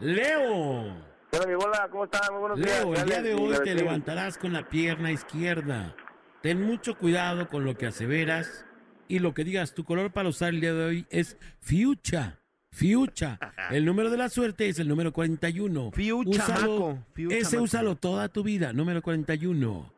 Leo. 0.00 1.11
Hola, 1.34 1.46
mi 1.46 1.54
bola, 1.54 1.88
¿cómo 1.90 2.04
está? 2.04 2.20
Muy 2.30 2.40
buenos 2.40 2.58
días. 2.60 2.84
Leo, 2.84 2.94
el 2.94 3.04
día 3.06 3.22
de 3.22 3.32
hoy 3.34 3.56
te 3.64 3.74
levantarás 3.74 4.36
con 4.36 4.52
la 4.52 4.68
pierna 4.68 5.10
izquierda. 5.12 5.96
Ten 6.42 6.60
mucho 6.60 6.98
cuidado 6.98 7.48
con 7.48 7.64
lo 7.64 7.74
que 7.74 7.86
aseveras 7.86 8.66
y 9.08 9.18
lo 9.18 9.32
que 9.32 9.42
digas. 9.42 9.72
Tu 9.72 9.82
color 9.84 10.12
para 10.12 10.28
usar 10.28 10.50
el 10.50 10.60
día 10.60 10.74
de 10.74 10.84
hoy 10.84 11.06
es 11.08 11.38
fiucha. 11.60 12.38
Fiucha. 12.70 13.38
El 13.70 13.86
número 13.86 14.10
de 14.10 14.18
la 14.18 14.28
suerte 14.28 14.68
es 14.68 14.78
el 14.78 14.88
número 14.88 15.12
41. 15.14 15.90
Fiucha, 15.92 16.30
Úsalo- 16.46 16.60
maco. 16.60 16.98
Fiucha, 17.14 17.36
ese 17.36 17.56
maco. 17.56 17.64
úsalo 17.64 17.96
toda 17.96 18.28
tu 18.28 18.42
vida. 18.42 18.74
Número 18.74 19.00
41. 19.00 19.90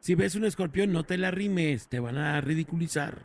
Si 0.00 0.16
ves 0.16 0.34
un 0.34 0.44
escorpión, 0.44 0.92
no 0.92 1.04
te 1.04 1.16
la 1.16 1.30
rimes. 1.30 1.88
Te 1.88 2.00
van 2.00 2.18
a 2.18 2.40
ridiculizar. 2.40 3.18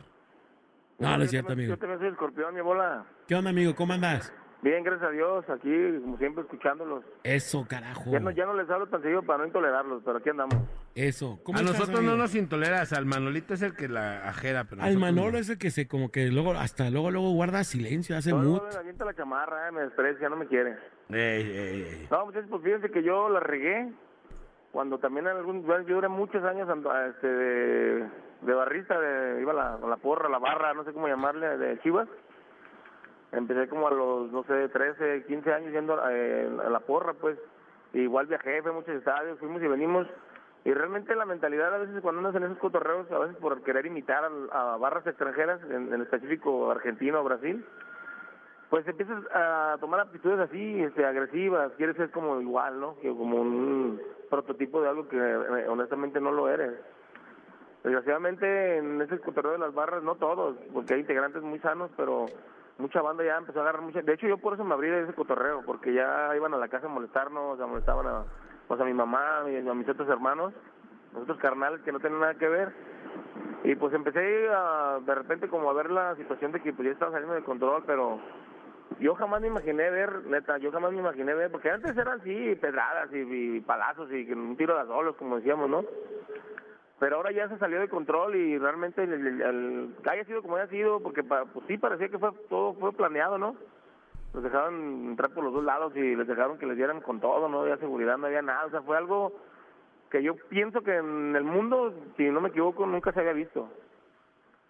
No, 1.00 1.16
no 1.16 1.24
es 1.24 1.30
cierto, 1.30 1.52
amigo. 1.54 1.70
Yo 1.70 1.78
también 1.78 1.98
soy 2.00 2.08
escorpión, 2.08 2.54
mi 2.54 2.60
bola. 2.60 3.04
¿Qué 3.26 3.34
onda, 3.34 3.50
amigo? 3.50 3.74
¿Cómo 3.74 3.92
andas? 3.94 4.32
Bien, 4.60 4.82
gracias 4.82 5.08
a 5.08 5.12
Dios, 5.12 5.48
aquí, 5.50 5.70
como 6.02 6.18
siempre, 6.18 6.42
escuchándolos. 6.42 7.04
Eso, 7.22 7.64
carajo. 7.68 8.10
Ya 8.10 8.18
no, 8.18 8.32
ya 8.32 8.44
no 8.44 8.54
les 8.54 8.68
hablo 8.68 8.88
tan 8.88 9.00
seguido 9.02 9.22
para 9.22 9.38
no 9.38 9.46
intolerarlos, 9.46 10.02
pero 10.04 10.18
aquí 10.18 10.30
andamos. 10.30 10.56
Eso. 10.96 11.38
¿Cómo 11.44 11.58
A 11.58 11.60
estás, 11.60 11.74
nosotros 11.78 11.98
amigo? 12.00 12.12
no 12.16 12.18
nos 12.22 12.34
intoleras, 12.34 12.92
al 12.92 13.06
Manolito 13.06 13.54
es 13.54 13.62
el 13.62 13.76
que 13.76 13.86
la 13.88 14.28
ajera. 14.28 14.64
Pero 14.64 14.82
Al 14.82 14.96
Manolo 14.98 15.32
no. 15.32 15.38
es 15.38 15.48
el 15.48 15.58
que 15.58 15.70
se 15.70 15.86
como 15.86 16.10
que 16.10 16.26
luego, 16.26 16.54
hasta 16.54 16.90
luego, 16.90 17.12
luego 17.12 17.30
guarda 17.34 17.62
silencio, 17.62 18.16
hace 18.16 18.30
No, 18.30 18.38
mut. 18.38 18.62
no, 18.64 18.68
me 18.68 18.74
avienta 18.78 19.04
la 19.04 19.14
chamarra, 19.14 19.68
eh, 19.68 19.72
me 19.72 19.82
desprecia, 19.82 20.28
no 20.28 20.34
me 20.36 20.46
quiere. 20.48 20.76
Ey, 21.08 21.16
ey, 21.42 21.82
ey. 21.82 22.08
No, 22.10 22.26
muchachos, 22.26 22.48
pues 22.50 22.62
fíjense 22.64 22.90
que 22.90 23.04
yo 23.04 23.28
la 23.28 23.38
regué 23.38 23.92
cuando 24.72 24.98
también 24.98 25.28
en 25.28 25.36
algún 25.36 25.64
yo 25.64 25.94
duré 25.94 26.08
muchos 26.08 26.42
años 26.42 26.68
este, 27.10 27.28
de, 27.28 28.08
de 28.42 28.54
barrista, 28.54 28.98
de, 28.98 29.40
iba 29.40 29.52
a 29.52 29.54
la, 29.54 29.74
a 29.74 29.86
la 29.88 29.96
porra, 29.98 30.28
la 30.28 30.38
barra, 30.40 30.74
no 30.74 30.82
sé 30.84 30.92
cómo 30.92 31.06
llamarle, 31.06 31.56
de 31.58 31.78
Chivas. 31.80 32.08
Empecé 33.32 33.68
como 33.68 33.88
a 33.88 33.90
los, 33.90 34.32
no 34.32 34.42
sé, 34.44 34.68
13, 34.68 35.24
15 35.26 35.52
años 35.52 35.72
yendo 35.72 35.98
eh, 36.10 36.48
a 36.64 36.70
la 36.70 36.80
porra, 36.80 37.12
pues. 37.14 37.38
Igual 37.92 38.26
viajé, 38.26 38.60
fui 38.62 38.70
a 38.70 38.74
muchos 38.74 38.94
estadios, 38.94 39.38
fuimos 39.38 39.62
y 39.62 39.66
venimos. 39.66 40.06
Y 40.64 40.72
realmente 40.74 41.14
la 41.14 41.24
mentalidad 41.24 41.74
a 41.74 41.78
veces 41.78 42.00
cuando 42.02 42.18
andas 42.18 42.34
en 42.34 42.44
esos 42.44 42.58
cotorreos, 42.58 43.10
a 43.12 43.18
veces 43.18 43.36
por 43.36 43.62
querer 43.62 43.86
imitar 43.86 44.24
al- 44.24 44.50
a, 44.52 44.76
barras 44.76 45.06
extranjeras, 45.06 45.60
en, 45.70 45.92
en 45.94 46.02
específico 46.02 46.70
Argentina 46.70 47.20
o 47.20 47.24
Brasil, 47.24 47.64
pues 48.68 48.86
empiezas 48.86 49.22
a 49.32 49.76
tomar 49.80 50.00
actitudes 50.00 50.38
así, 50.40 50.82
este, 50.82 51.06
agresivas, 51.06 51.72
quieres 51.78 51.96
ser 51.96 52.10
como 52.10 52.40
igual, 52.40 52.78
¿no? 52.80 52.98
Que 53.00 53.08
como 53.08 53.40
un 53.40 54.00
prototipo 54.28 54.82
de 54.82 54.88
algo 54.90 55.08
que 55.08 55.16
eh, 55.16 55.68
honestamente 55.68 56.20
no 56.20 56.32
lo 56.32 56.50
eres. 56.50 56.72
Desgraciadamente 57.84 58.76
en 58.78 59.00
ese 59.00 59.18
cotorreo 59.20 59.52
de 59.52 59.58
las 59.58 59.72
barras, 59.72 60.02
no 60.02 60.16
todos, 60.16 60.56
porque 60.74 60.94
hay 60.94 61.00
integrantes 61.00 61.42
muy 61.42 61.58
sanos, 61.60 61.90
pero 61.96 62.26
mucha 62.78 63.02
banda 63.02 63.24
ya 63.24 63.36
empezó 63.36 63.58
a 63.58 63.62
agarrar 63.62 63.82
mucha... 63.82 64.02
De 64.02 64.12
hecho 64.14 64.26
yo 64.26 64.38
por 64.38 64.54
eso 64.54 64.64
me 64.64 64.74
abrí 64.74 64.88
de 64.88 65.02
ese 65.02 65.12
cotorreo, 65.14 65.62
porque 65.66 65.92
ya 65.92 66.30
iban 66.34 66.54
a 66.54 66.58
la 66.58 66.68
casa 66.68 66.86
a 66.86 66.90
molestarnos, 66.90 67.60
a 67.60 67.66
molestaban 67.66 68.06
a, 68.06 68.24
pues 68.66 68.80
a 68.80 68.84
mi 68.84 68.94
mamá, 68.94 69.38
a, 69.40 69.44
mi- 69.44 69.68
a 69.68 69.74
mis 69.74 69.88
otros 69.88 70.08
hermanos, 70.08 70.54
los 71.12 71.22
otros 71.24 71.38
carnales 71.38 71.80
que 71.82 71.92
no 71.92 72.00
tienen 72.00 72.20
nada 72.20 72.34
que 72.34 72.48
ver. 72.48 72.72
Y 73.64 73.74
pues 73.74 73.92
empecé 73.92 74.48
a, 74.50 74.98
de 75.04 75.14
repente 75.14 75.48
como 75.48 75.68
a 75.68 75.74
ver 75.74 75.90
la 75.90 76.14
situación 76.16 76.52
de 76.52 76.60
que 76.62 76.72
pues 76.72 76.86
ya 76.86 76.92
estaba 76.92 77.10
saliendo 77.12 77.34
de 77.34 77.42
control, 77.42 77.82
pero 77.86 78.18
yo 79.00 79.14
jamás 79.16 79.40
me 79.40 79.48
imaginé 79.48 79.90
ver, 79.90 80.24
neta, 80.26 80.58
yo 80.58 80.70
jamás 80.72 80.92
me 80.92 80.98
imaginé 80.98 81.34
ver, 81.34 81.50
porque 81.50 81.70
antes 81.70 81.96
eran 81.96 82.20
así, 82.20 82.54
pedradas 82.56 83.10
y, 83.12 83.60
palazos 83.60 84.10
y 84.12 84.30
un 84.32 84.56
tiro 84.56 84.78
de 84.78 84.86
solos, 84.86 85.16
como 85.16 85.36
decíamos, 85.36 85.68
¿no? 85.68 85.84
Pero 87.00 87.16
ahora 87.16 87.30
ya 87.30 87.48
se 87.48 87.58
salió 87.58 87.78
de 87.80 87.88
control 87.88 88.34
y 88.34 88.58
realmente 88.58 89.04
el, 89.04 89.94
haya 90.10 90.24
sido 90.24 90.42
como 90.42 90.56
haya 90.56 90.66
sido, 90.66 91.00
porque 91.00 91.22
pa- 91.22 91.44
pues 91.44 91.64
sí 91.68 91.78
parecía 91.78 92.08
que 92.08 92.18
fue 92.18 92.30
todo 92.48 92.74
fue 92.74 92.92
planeado, 92.92 93.38
¿no? 93.38 93.54
Los 94.34 94.42
dejaron 94.42 95.06
entrar 95.10 95.30
por 95.30 95.44
los 95.44 95.52
dos 95.52 95.64
lados 95.64 95.94
y 95.96 96.16
les 96.16 96.26
dejaron 96.26 96.58
que 96.58 96.66
les 96.66 96.76
dieran 96.76 97.00
con 97.00 97.20
todo, 97.20 97.48
no 97.48 97.60
había 97.60 97.76
seguridad, 97.78 98.18
no 98.18 98.26
había 98.26 98.42
nada, 98.42 98.66
o 98.66 98.70
sea, 98.70 98.82
fue 98.82 98.96
algo 98.96 99.32
que 100.10 100.22
yo 100.22 100.34
pienso 100.48 100.82
que 100.82 100.96
en 100.96 101.36
el 101.36 101.44
mundo, 101.44 101.94
si 102.16 102.28
no 102.30 102.40
me 102.40 102.48
equivoco, 102.48 102.84
nunca 102.86 103.12
se 103.12 103.20
había 103.20 103.32
visto. 103.32 103.68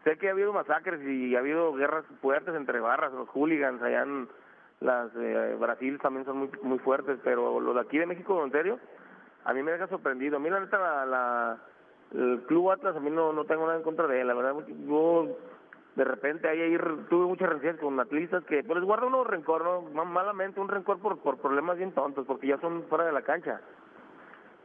Sé 0.05 0.16
que 0.18 0.29
ha 0.29 0.33
habido 0.33 0.53
masacres 0.53 1.01
y 1.03 1.35
ha 1.35 1.41
habido 1.41 1.72
guerras 1.74 2.05
fuertes 2.20 2.55
entre 2.55 2.79
barras, 2.81 3.12
los 3.12 3.29
hooligans 3.31 3.83
allá 3.83 4.03
en 4.03 4.29
las 4.81 5.11
eh, 5.16 5.57
Brasil 5.59 5.99
también 6.01 6.24
son 6.24 6.39
muy 6.39 6.51
muy 6.62 6.79
fuertes, 6.79 7.18
pero 7.24 7.59
los 7.59 7.74
de 7.74 7.81
aquí 7.81 7.99
de 7.99 8.07
México, 8.07 8.37
Ontario, 8.37 8.79
a 9.45 9.53
mí 9.53 9.62
me 9.62 9.72
deja 9.72 9.89
sorprendido. 9.89 10.37
A 10.37 10.41
mí 10.41 10.49
la 10.51 10.61
neta 10.61 10.79
la, 10.79 11.05
la- 11.07 11.59
el 12.15 12.43
Club 12.47 12.71
Atlas 12.71 12.97
a 12.97 13.01
mí 13.01 13.11
no 13.11 13.33
no 13.33 13.45
tengo 13.45 13.67
nada 13.67 13.77
en 13.79 13.85
contra 13.85 14.07
de 14.07 14.21
él, 14.21 14.27
la 14.29 14.35
verdad 14.35 14.55
yo 14.87 15.37
de 15.97 16.05
repente 16.05 16.49
ahí, 16.49 16.61
ahí 16.61 16.79
tuve 17.11 17.27
muchas 17.27 17.49
rencillas 17.49 17.77
con 17.79 17.99
atletas 17.99 18.45
que 18.45 18.63
pues 18.63 18.81
guarda 18.85 19.07
uno 19.07 19.25
rencor, 19.25 19.65
¿no? 19.65 19.83
Ma- 19.93 20.05
malamente 20.05 20.61
un 20.61 20.69
rencor 20.69 20.99
por 21.01 21.19
por 21.19 21.39
problemas 21.39 21.77
bien 21.77 21.93
tontos, 21.93 22.25
porque 22.27 22.47
ya 22.47 22.59
son 22.61 22.85
fuera 22.85 23.05
de 23.05 23.13
la 23.13 23.23
cancha. 23.23 23.61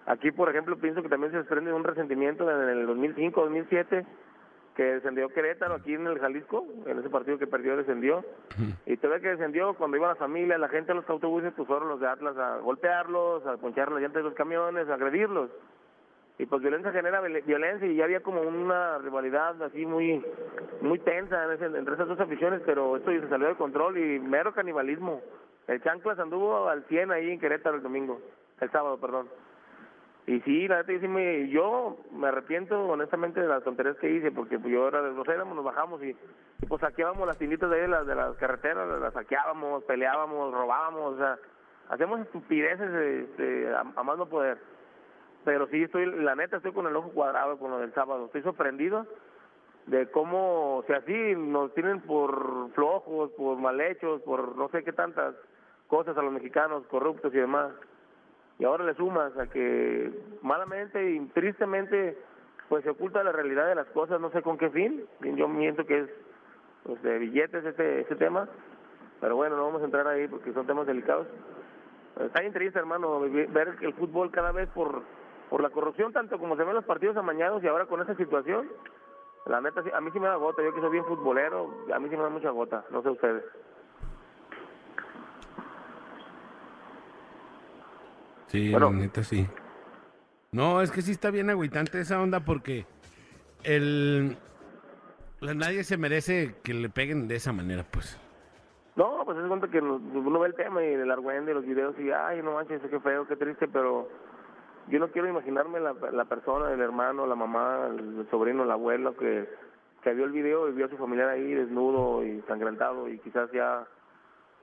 Aquí, 0.06 0.32
por 0.32 0.50
ejemplo, 0.50 0.78
pienso 0.78 1.02
que 1.02 1.10
también 1.10 1.32
se 1.32 1.38
desprende 1.38 1.72
de 1.72 1.76
un 1.78 1.84
resentimiento 1.86 2.50
en 2.52 2.70
el 2.70 2.86
2005, 2.86 3.42
2007, 3.42 4.06
que 4.76 4.84
descendió 4.84 5.30
Querétaro 5.30 5.76
aquí 5.76 5.94
en 5.94 6.06
el 6.08 6.20
Jalisco, 6.20 6.66
en 6.86 7.00
ese 7.00 7.10
partido 7.10 7.38
que 7.40 7.48
perdió 7.48 7.78
descendió. 7.78 8.24
Y 8.86 8.98
todavía 8.98 9.22
que 9.22 9.30
descendió, 9.30 9.74
cuando 9.76 9.96
iba 9.98 10.10
la 10.10 10.16
familia, 10.16 10.58
la 10.58 10.68
gente 10.68 10.92
en 10.92 10.98
los 10.98 11.10
autobuses, 11.10 11.54
pues 11.56 11.68
fueron 11.68 11.88
los 11.88 12.00
de 12.02 12.08
Atlas 12.08 12.38
a 12.38 12.58
golpearlos, 12.58 13.46
a 13.48 13.56
ponchar 13.58 13.92
las 13.92 14.02
llantas 14.02 14.24
de 14.24 14.30
los 14.30 14.34
camiones, 14.38 14.90
a 14.90 14.96
agredirlos. 14.96 15.50
Y 16.40 16.46
pues 16.48 16.62
violencia 16.62 16.92
genera 16.92 17.22
viol- 17.22 17.44
violencia 17.46 17.88
y 17.88 17.96
ya 17.96 18.06
había 18.06 18.22
como 18.22 18.42
una 18.42 18.98
rivalidad 18.98 19.62
así 19.62 19.86
muy 19.86 20.26
muy 20.82 21.00
tensa 21.00 21.46
en 21.46 21.52
ese- 21.52 21.78
entre 21.78 21.94
esas 21.94 22.08
dos 22.08 22.20
aficiones, 22.20 22.62
pero 22.66 22.98
esto 22.98 23.12
se 23.12 23.30
salió 23.30 23.48
de 23.48 23.56
control 23.56 23.98
y 23.98 24.20
mero 24.20 24.54
canibalismo. 24.54 25.22
El 25.68 25.82
Chanclas 25.84 26.20
anduvo 26.20 26.68
al 26.68 26.84
100 26.86 27.12
ahí 27.12 27.32
en 27.32 27.40
Querétaro 27.40 27.78
el 27.78 27.84
domingo, 27.84 28.20
el 28.60 28.70
sábado, 28.72 28.98
perdón. 29.00 29.30
Y 30.26 30.40
sí, 30.42 30.68
la 30.68 30.78
neta, 30.78 30.94
yo 30.94 31.00
sí 31.02 31.08
me, 31.08 31.50
yo 31.50 31.98
me 32.12 32.28
arrepiento 32.30 32.82
honestamente 32.88 33.42
de 33.42 33.48
las 33.48 33.64
tonterías 33.64 33.98
que 33.98 34.10
hice, 34.10 34.32
porque 34.32 34.58
pues, 34.58 34.74
yo 34.74 34.88
era 34.88 35.02
de 35.02 35.12
los 35.12 35.28
éramos, 35.28 35.54
nos 35.56 35.66
bajamos 35.66 36.02
y, 36.02 36.10
y, 36.62 36.66
pues 36.66 36.80
saqueábamos 36.82 37.28
las 37.28 37.38
tienditas 37.38 37.70
de 37.70 37.82
ahí, 37.82 37.88
las 37.90 38.08
de 38.08 38.16
las 38.16 38.36
carreteras, 38.38 38.88
las 39.02 39.14
saqueábamos, 39.14 39.84
peleábamos, 39.84 40.54
robábamos, 40.54 41.16
o 41.16 41.18
sea, 41.18 41.38
hacemos 41.90 42.22
estupideces 42.22 42.90
este, 43.30 43.74
a, 43.74 43.82
a 43.82 44.04
más 44.04 44.18
no 44.18 44.26
poder. 44.28 44.58
Pero 45.46 45.68
sí, 45.68 45.84
estoy, 45.84 46.06
la 46.06 46.36
neta, 46.36 46.58
estoy 46.58 46.72
con 46.72 46.88
el 46.88 46.96
ojo 46.96 47.10
cuadrado 47.10 47.58
con 47.58 47.72
lo 47.72 47.80
del 47.80 47.94
sábado, 47.94 48.26
estoy 48.26 48.42
sorprendido 48.44 49.06
de 49.88 50.10
cómo, 50.12 50.78
o 50.78 50.84
sea, 50.84 51.02
sí, 51.02 51.36
nos 51.36 51.74
tienen 51.74 52.02
por 52.02 52.72
flojos, 52.74 53.32
por 53.32 53.58
mal 53.58 53.82
hechos, 53.82 54.22
por 54.22 54.56
no 54.56 54.70
sé 54.70 54.84
qué 54.84 54.94
tantas 54.94 55.36
cosas 55.88 56.18
a 56.18 56.22
los 56.22 56.32
mexicanos, 56.32 56.86
corruptos 56.88 57.34
y 57.34 57.38
demás. 57.38 57.72
Y 58.60 58.66
ahora 58.66 58.86
le 58.86 58.94
sumas 58.94 59.38
a 59.38 59.48
que 59.48 60.12
malamente 60.42 61.12
y 61.12 61.20
tristemente 61.28 62.18
pues 62.70 62.84
se 62.84 62.92
oculta 62.92 63.24
la 63.24 63.32
realidad 63.32 63.68
de 63.68 63.76
las 63.76 63.88
cosas, 63.88 64.22
no 64.22 64.32
sé 64.32 64.42
con 64.42 64.58
qué 64.58 64.70
fin, 64.70 65.04
yo 65.22 65.48
miento 65.48 65.86
que 65.86 66.00
es 66.00 66.10
pues, 66.84 67.02
de 67.04 67.20
billetes 67.20 67.66
este, 67.66 68.02
este 68.02 68.16
tema, 68.16 68.48
pero 69.20 69.36
bueno, 69.36 69.58
no 69.58 69.66
vamos 69.66 69.82
a 69.82 69.86
entrar 69.86 70.08
ahí 70.08 70.28
porque 70.28 70.54
son 70.54 70.66
temas 70.66 70.88
delicados. 70.88 71.28
Está 72.20 72.42
bien 72.42 72.54
triste, 72.54 72.80
hermano, 72.80 73.20
ver 73.20 73.76
el 73.82 73.94
fútbol 73.96 74.32
cada 74.32 74.52
vez 74.52 74.70
por, 74.70 75.04
por 75.54 75.62
la 75.62 75.70
corrupción, 75.70 76.12
tanto 76.12 76.40
como 76.40 76.56
se 76.56 76.64
ven 76.64 76.74
los 76.74 76.84
partidos 76.84 77.16
amañados 77.16 77.64
y 77.64 77.68
ahora 77.68 77.86
con 77.86 78.02
esa 78.02 78.16
situación, 78.16 78.68
la 79.46 79.62
neta, 79.62 79.84
a 79.94 80.02
mí 80.02 80.10
sí 80.12 80.20
me 80.20 80.26
da 80.26 80.36
gota, 80.36 80.64
yo 80.64 80.74
que 80.74 80.82
soy 80.82 80.90
bien 80.90 81.06
futbolero, 81.06 81.70
a 81.94 82.00
mí 82.00 82.10
sí 82.10 82.18
me 82.18 82.24
da 82.24 82.30
mucha 82.30 82.50
gota, 82.50 82.84
no 82.90 83.04
sé 83.04 83.10
ustedes. 83.12 83.44
Sí, 88.48 88.72
Bueno. 88.72 88.90
la 88.90 88.98
neta 88.98 89.22
sí. 89.24 89.48
No, 90.52 90.82
es 90.82 90.90
que 90.90 91.04
sí 91.04 91.12
está 91.12 91.30
bien 91.30 91.52
agüitante 91.52 92.00
esa 92.00 92.20
onda 92.20 92.40
porque 92.40 92.88
el 93.64 94.36
nadie 95.40 95.84
se 95.84 95.98
merece 95.98 96.56
que 96.64 96.74
le 96.74 96.90
peguen 96.90 97.28
de 97.28 97.36
esa 97.36 97.54
manera, 97.54 97.84
pues. 97.92 98.20
No, 98.96 99.22
pues 99.24 99.38
es 99.38 99.48
cuenta 99.48 99.68
que 99.68 99.82
no- 99.82 99.98
uno 99.98 100.40
ve 100.40 100.48
el 100.48 100.56
tema 100.56 100.84
y 100.84 100.94
el 100.94 101.12
argüende, 101.12 101.54
los 101.54 101.64
videos 101.64 101.94
y, 102.00 102.10
ay, 102.10 102.42
no 102.42 102.54
manches, 102.56 102.82
qué 102.90 103.00
feo, 103.00 103.28
qué 103.28 103.36
triste, 103.36 103.68
pero 103.68 104.10
yo 104.88 105.00
no 105.00 105.10
quiero 105.10 105.28
imaginarme 105.28 105.80
la, 105.80 105.94
la 106.12 106.26
persona, 106.26 106.72
el 106.72 106.82
hermano, 106.82 107.26
la 107.26 107.36
mamá, 107.36 107.88
el 107.88 108.28
sobrino, 108.30 108.64
el 108.64 108.72
abuelo 108.72 109.16
que, 109.16 109.48
que 110.04 110.14
vio 110.14 110.26
el 110.26 110.32
video 110.32 110.70
y 110.70 110.74
vio 110.74 110.86
a 110.86 110.90
su 110.90 110.98
familiar 110.98 111.30
ahí 111.30 111.54
desnudo 111.54 112.26
y 112.26 112.42
sangrentado 112.48 113.10
y 113.10 113.20
quizás 113.20 113.52
ya, 113.52 113.88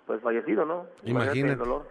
pues 0.07 0.21
fallecido, 0.23 0.65
¿no? 0.65 0.87
Imagínate. 1.05 1.53
el 1.53 1.59
dolor. 1.59 1.89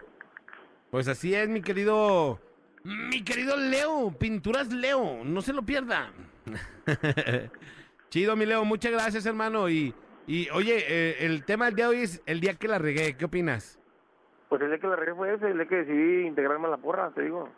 Pues 0.90 1.08
así 1.08 1.34
es, 1.34 1.48
mi 1.48 1.62
querido 1.62 2.38
mi 2.82 3.22
querido 3.22 3.56
Leo, 3.56 4.10
Pinturas 4.18 4.72
Leo, 4.72 5.22
no 5.24 5.42
se 5.42 5.52
lo 5.52 5.62
pierda. 5.62 6.12
Chido, 8.08 8.36
mi 8.36 8.46
Leo, 8.46 8.64
muchas 8.64 8.92
gracias, 8.92 9.26
hermano. 9.26 9.68
Y, 9.68 9.94
y 10.26 10.48
oye, 10.50 10.78
eh, 10.88 11.26
el 11.26 11.44
tema 11.44 11.66
del 11.66 11.74
día 11.74 11.88
de 11.88 11.96
hoy 11.96 12.02
es 12.02 12.22
el 12.24 12.40
día 12.40 12.54
que 12.54 12.68
la 12.68 12.78
regué. 12.78 13.16
¿Qué 13.16 13.26
opinas? 13.26 13.78
Pues 14.48 14.62
el 14.62 14.68
día 14.68 14.78
que 14.78 14.86
la 14.86 14.96
regué 14.96 15.14
fue 15.14 15.34
ese, 15.34 15.48
el 15.48 15.58
día 15.58 15.66
que 15.66 15.76
decidí 15.76 16.26
integrarme 16.26 16.68
a 16.68 16.70
la 16.70 16.78
porra, 16.78 17.10
te 17.10 17.22
digo. 17.22 17.50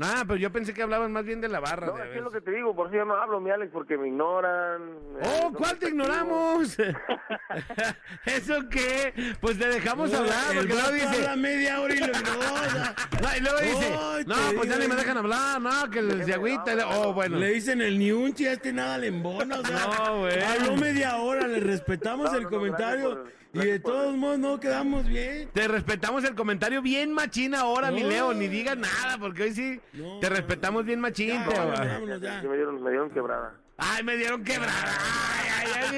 Ah, 0.00 0.24
pero 0.26 0.36
yo 0.40 0.50
pensé 0.50 0.74
que 0.74 0.82
hablaban 0.82 1.12
más 1.12 1.24
bien 1.24 1.40
de 1.40 1.46
la 1.46 1.60
barra. 1.60 1.86
No, 1.86 1.92
de 1.96 2.16
es 2.16 2.20
lo 2.20 2.28
que 2.32 2.40
te 2.40 2.50
digo, 2.50 2.74
por 2.74 2.88
eso 2.88 2.96
yo 2.96 3.04
no 3.04 3.14
hablo, 3.14 3.38
mi 3.40 3.50
Alex, 3.52 3.70
porque 3.72 3.96
me 3.96 4.08
ignoran. 4.08 4.82
eh, 4.82 5.22
¡Oh, 5.22 5.42
son 5.42 5.54
cuál 5.54 5.78
te 5.78 5.88
ignoramos! 5.90 6.76
¿Eso 8.26 8.68
qué? 8.68 9.14
Pues 9.40 9.56
te 9.56 9.68
dejamos 9.68 10.10
No, 10.10 10.18
hablar, 10.18 10.52
porque 10.52 10.72
luego 10.72 10.90
dice... 10.90 11.06
habla 11.06 11.36
media 11.36 11.80
hora 11.80 11.94
y 11.94 11.98
lo 11.98 12.06
ignora. 12.06 12.94
No, 13.22 13.36
y 13.36 13.40
luego 13.40 13.58
dice, 13.60 13.96
Ay, 13.96 14.24
no, 14.26 14.34
pues 14.56 14.68
ya 14.68 14.76
ni 14.78 14.88
me 14.88 14.94
eh. 14.94 14.96
dejan 14.96 15.16
hablar, 15.16 15.60
no, 15.60 15.88
que 15.90 16.02
les 16.02 16.26
se 16.26 16.34
agüita. 16.34 16.74
le- 16.74 16.82
Oh, 16.84 17.12
bueno. 17.14 17.38
Le 17.38 17.50
dicen 17.50 17.80
el 17.80 17.96
niunchi, 17.98 18.46
a 18.48 18.52
este 18.54 18.72
nada 18.72 18.98
le 18.98 19.06
embona, 19.06 19.60
o 19.60 19.64
sea, 19.64 19.86
No, 20.06 20.18
güey. 20.22 20.42
habló 20.42 20.76
media 20.76 21.16
hora, 21.18 21.46
le 21.46 21.60
respetamos 21.60 22.32
No, 22.32 22.36
el 22.38 22.42
no, 22.44 22.50
no, 22.50 22.56
comentario 22.56 23.10
por- 23.10 23.32
y 23.54 23.66
de 23.66 23.80
todos 23.80 24.16
modos 24.16 24.38
no 24.38 24.58
quedamos 24.60 25.06
bien. 25.06 25.48
Te 25.52 25.68
respetamos 25.68 26.24
el 26.24 26.34
comentario 26.34 26.82
bien 26.82 27.12
machín 27.12 27.54
ahora, 27.54 27.90
mi 27.90 28.02
No. 28.02 28.08
Leo, 28.08 28.34
ni 28.34 28.48
digas 28.48 28.76
nada, 28.76 29.16
porque 29.18 29.44
hoy 29.44 29.52
sí 29.52 29.80
No. 29.92 30.18
te 30.20 30.28
respetamos 30.28 30.84
bien 30.84 31.00
machín. 31.00 31.28
Ya, 31.28 31.48
te- 31.48 31.56
vámonos, 31.58 31.78
vámonos 31.80 32.20
ya. 32.20 32.40
Sí, 32.40 32.46
me 32.48 32.56
dieron, 32.56 32.82
me 32.82 32.90
dieron 32.90 33.10
quebrada. 33.10 33.54
Ay, 33.76 34.04
me 34.04 34.16
dieron 34.16 34.44
quebrada. 34.44 34.72
Ay, 34.76 35.48
ay, 35.50 35.72
ay, 35.80 35.96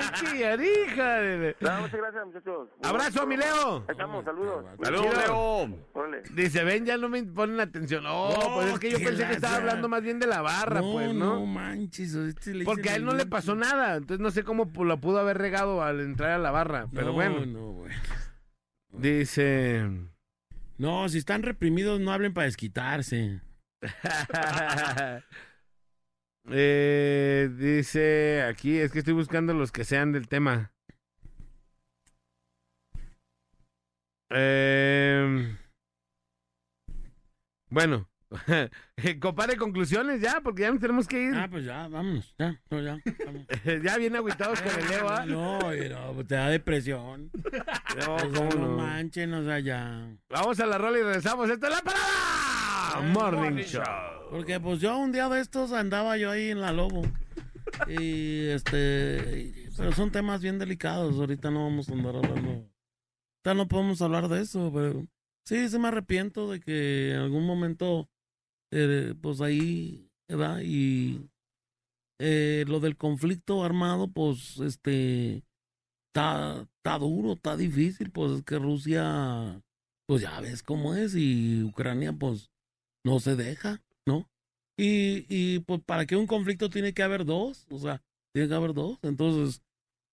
No, 1.60 1.80
muchas 1.80 1.92
gracias, 2.00 2.26
muchachos. 2.26 2.68
Abrazo, 2.82 3.26
mi. 3.26 3.36
Leo. 3.36 3.78
Ahí 3.78 3.84
estamos, 3.90 4.24
saludos. 4.24 4.64
Saludos, 4.82 5.16
Leo. 5.16 5.78
Órale. 5.92 6.22
Dice, 6.32 6.64
ven, 6.64 6.86
ya 6.86 6.96
no 6.96 7.08
me 7.08 7.22
ponen 7.24 7.60
atención. 7.60 8.04
No, 8.04 8.30
No, 8.30 8.54
pues 8.54 8.72
es 8.72 8.78
que 8.78 8.90
yo 8.90 8.98
pensé 8.98 9.26
que 9.26 9.32
estaba 9.34 9.56
hablando 9.56 9.88
más 9.88 10.02
bien 10.02 10.18
de 10.18 10.26
la 10.26 10.40
barra, 10.40 10.80
no, 10.80 10.92
pues, 10.92 11.12
no 11.14 11.34
¿no? 11.36 11.46
manches. 11.46 12.14
este 12.14 12.54
le 12.54 12.64
Porque 12.64 12.90
a 12.90 12.96
él 12.96 13.04
no 13.04 13.12
le 13.12 13.26
pasó 13.26 13.54
nada, 13.54 13.96
entonces 13.96 14.20
no 14.20 14.30
sé 14.30 14.42
cómo 14.44 14.70
lo 14.84 15.00
pudo 15.00 15.18
haber 15.18 15.38
regado 15.38 15.82
al 15.82 16.00
entrar 16.00 16.30
a 16.30 16.38
la 16.38 16.50
barra, 16.50 16.86
pero 16.92 17.08
No, 17.08 17.12
bueno. 17.12 17.44
No, 17.46 17.72
güey. 17.72 17.92
Dice... 18.92 19.88
No, 20.78 21.08
si 21.08 21.18
están 21.18 21.42
reprimidos, 21.42 22.00
no 22.00 22.12
hablen 22.12 22.34
para 22.34 22.46
desquitarse. 22.46 23.40
Eh, 26.50 27.50
dice 27.58 28.42
aquí, 28.42 28.78
es 28.78 28.92
que 28.92 29.00
estoy 29.00 29.14
buscando 29.14 29.52
los 29.52 29.72
que 29.72 29.84
sean 29.84 30.12
del 30.12 30.28
tema. 30.28 30.72
Eh, 34.30 35.56
bueno, 37.70 38.08
compare 39.20 39.56
conclusiones 39.56 40.20
ya, 40.20 40.40
porque 40.40 40.62
ya 40.62 40.70
nos 40.70 40.80
tenemos 40.80 41.06
que 41.06 41.22
ir. 41.22 41.34
Ah, 41.34 41.48
pues 41.50 41.64
ya, 41.64 41.88
vámonos. 41.88 42.34
Ya, 42.38 42.60
no, 42.70 42.80
ya. 42.80 42.98
vámonos. 43.24 43.46
ya 43.84 43.96
bien 43.96 44.16
agüitados 44.16 44.60
con 44.60 44.72
el 44.78 44.88
Leo, 44.88 45.08
¿ah? 45.08 45.24
No, 45.26 45.58
no, 45.58 46.12
pues 46.14 46.26
te 46.26 46.34
da 46.34 46.48
depresión. 46.48 47.30
No, 47.96 48.18
sea, 48.18 48.28
cómo 48.34 48.50
no 48.50 48.76
manchen, 48.76 49.32
o 49.34 49.44
sea, 49.44 49.58
ya. 49.60 50.16
Vamos 50.28 50.58
a 50.60 50.66
la 50.66 50.78
rola 50.78 50.98
y 50.98 51.02
regresamos. 51.02 51.50
¡Esta 51.50 51.68
es 51.68 51.74
la 51.74 51.82
parada! 51.82 53.12
Morning 53.12 53.62
Show. 53.62 54.15
Porque 54.30 54.60
pues 54.60 54.80
yo 54.80 54.96
un 54.98 55.12
día 55.12 55.28
de 55.28 55.40
estos 55.40 55.72
andaba 55.72 56.16
yo 56.16 56.30
ahí 56.30 56.50
en 56.50 56.60
la 56.60 56.72
lobo. 56.72 57.02
Y 57.88 58.46
este. 58.48 59.68
Pero 59.76 59.92
son 59.92 60.10
temas 60.12 60.40
bien 60.42 60.58
delicados. 60.58 61.16
Ahorita 61.16 61.50
no 61.50 61.64
vamos 61.64 61.88
a 61.88 61.92
andar 61.92 62.16
hablando. 62.16 62.50
Ahorita 62.50 63.54
no 63.54 63.68
podemos 63.68 64.02
hablar 64.02 64.28
de 64.28 64.42
eso, 64.42 64.70
pero. 64.74 65.06
Sí, 65.44 65.68
sí 65.68 65.78
me 65.78 65.88
arrepiento 65.88 66.50
de 66.50 66.60
que 66.60 67.12
en 67.12 67.18
algún 67.20 67.46
momento. 67.46 68.08
eh, 68.72 69.14
pues 69.20 69.40
ahí. 69.40 70.10
¿Verdad? 70.28 70.60
Y. 70.64 71.28
eh, 72.20 72.64
lo 72.66 72.80
del 72.80 72.96
conflicto 72.96 73.64
armado, 73.64 74.08
pues 74.08 74.58
este. 74.60 75.44
Está, 76.14 76.62
está 76.78 76.98
duro, 76.98 77.34
está 77.34 77.56
difícil, 77.56 78.10
pues 78.10 78.32
es 78.32 78.42
que 78.44 78.58
Rusia. 78.58 79.62
Pues 80.08 80.22
ya 80.22 80.40
ves 80.40 80.62
cómo 80.62 80.94
es. 80.94 81.14
Y 81.14 81.62
Ucrania, 81.64 82.12
pues. 82.12 82.50
No 83.04 83.20
se 83.20 83.36
deja, 83.36 83.84
¿no? 84.06 84.30
Y, 84.78 85.26
y 85.28 85.60
pues 85.60 85.80
para 85.84 86.06
que 86.06 86.16
un 86.16 86.26
conflicto 86.26 86.70
tiene 86.70 86.94
que 86.94 87.02
haber 87.02 87.24
dos, 87.24 87.66
o 87.70 87.78
sea, 87.78 88.02
tiene 88.32 88.48
que 88.48 88.54
haber 88.54 88.74
dos. 88.74 88.98
Entonces, 89.02 89.62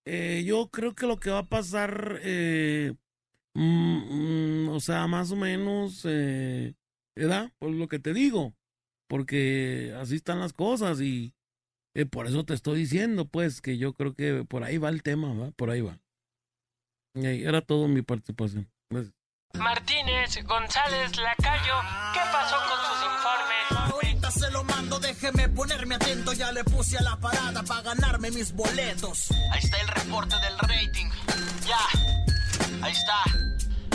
eh, 0.06 0.44
yo 0.46 0.70
creo 0.70 0.96
que 0.96 1.08
lo 1.08 1.20
que 1.20 1.32
va 1.32 1.40
a 1.40 1.50
pasar, 1.50 2.20
eh, 2.24 2.94
mm, 3.56 4.66
mm, 4.68 4.70
o 4.70 4.80
sea, 4.82 5.08
más 5.08 5.32
o 5.32 5.36
menos, 5.38 6.04
eh, 6.06 6.76
¿verdad? 7.16 7.52
Pues 7.60 7.76
lo 7.76 7.88
que 7.88 8.00
te 8.00 8.14
digo, 8.14 8.56
porque 9.08 9.94
así 10.00 10.16
están 10.18 10.40
las 10.40 10.54
cosas 10.54 11.02
y 11.02 11.34
eh, 11.96 12.06
por 12.06 12.28
eso 12.28 12.46
te 12.46 12.54
estoy 12.54 12.80
diciendo, 12.80 13.28
pues, 13.28 13.62
que 13.62 13.78
yo 13.78 13.94
creo 13.94 14.16
que 14.16 14.46
por 14.46 14.64
ahí 14.64 14.78
va 14.78 14.90
el 14.90 15.04
tema, 15.04 15.34
¿va? 15.34 15.52
Por 15.52 15.70
ahí 15.72 15.82
va. 15.82 16.00
Y 17.16 17.26
ahí 17.26 17.44
era 17.44 17.62
todo 17.62 17.88
mi 17.88 18.02
participación. 18.04 18.70
Gracias. 18.90 19.23
Martínez, 19.60 20.44
González, 20.46 21.16
Lacayo, 21.18 21.76
¿qué 22.14 22.20
pasó 22.32 22.56
con 22.68 22.80
sus 22.88 23.06
informes? 23.06 23.94
Ahorita 23.94 24.32
se 24.32 24.50
lo 24.50 24.64
mando, 24.64 25.00
déjeme 25.00 25.48
ponerme 25.50 25.96
atento. 25.96 26.34
Ya 26.34 26.52
le 26.52 26.64
puse 26.64 26.98
a 26.98 27.02
la 27.02 27.16
parada 27.18 27.62
para 27.62 27.82
ganarme 27.82 28.32
mis 28.32 28.52
boletos. 28.52 29.30
Ahí 29.52 29.60
está 29.60 29.78
el 29.80 29.88
reporte 29.90 30.36
del 30.40 30.58
rating. 30.58 31.08
Ya, 31.68 31.78
ahí 32.82 32.92
está. 32.92 33.24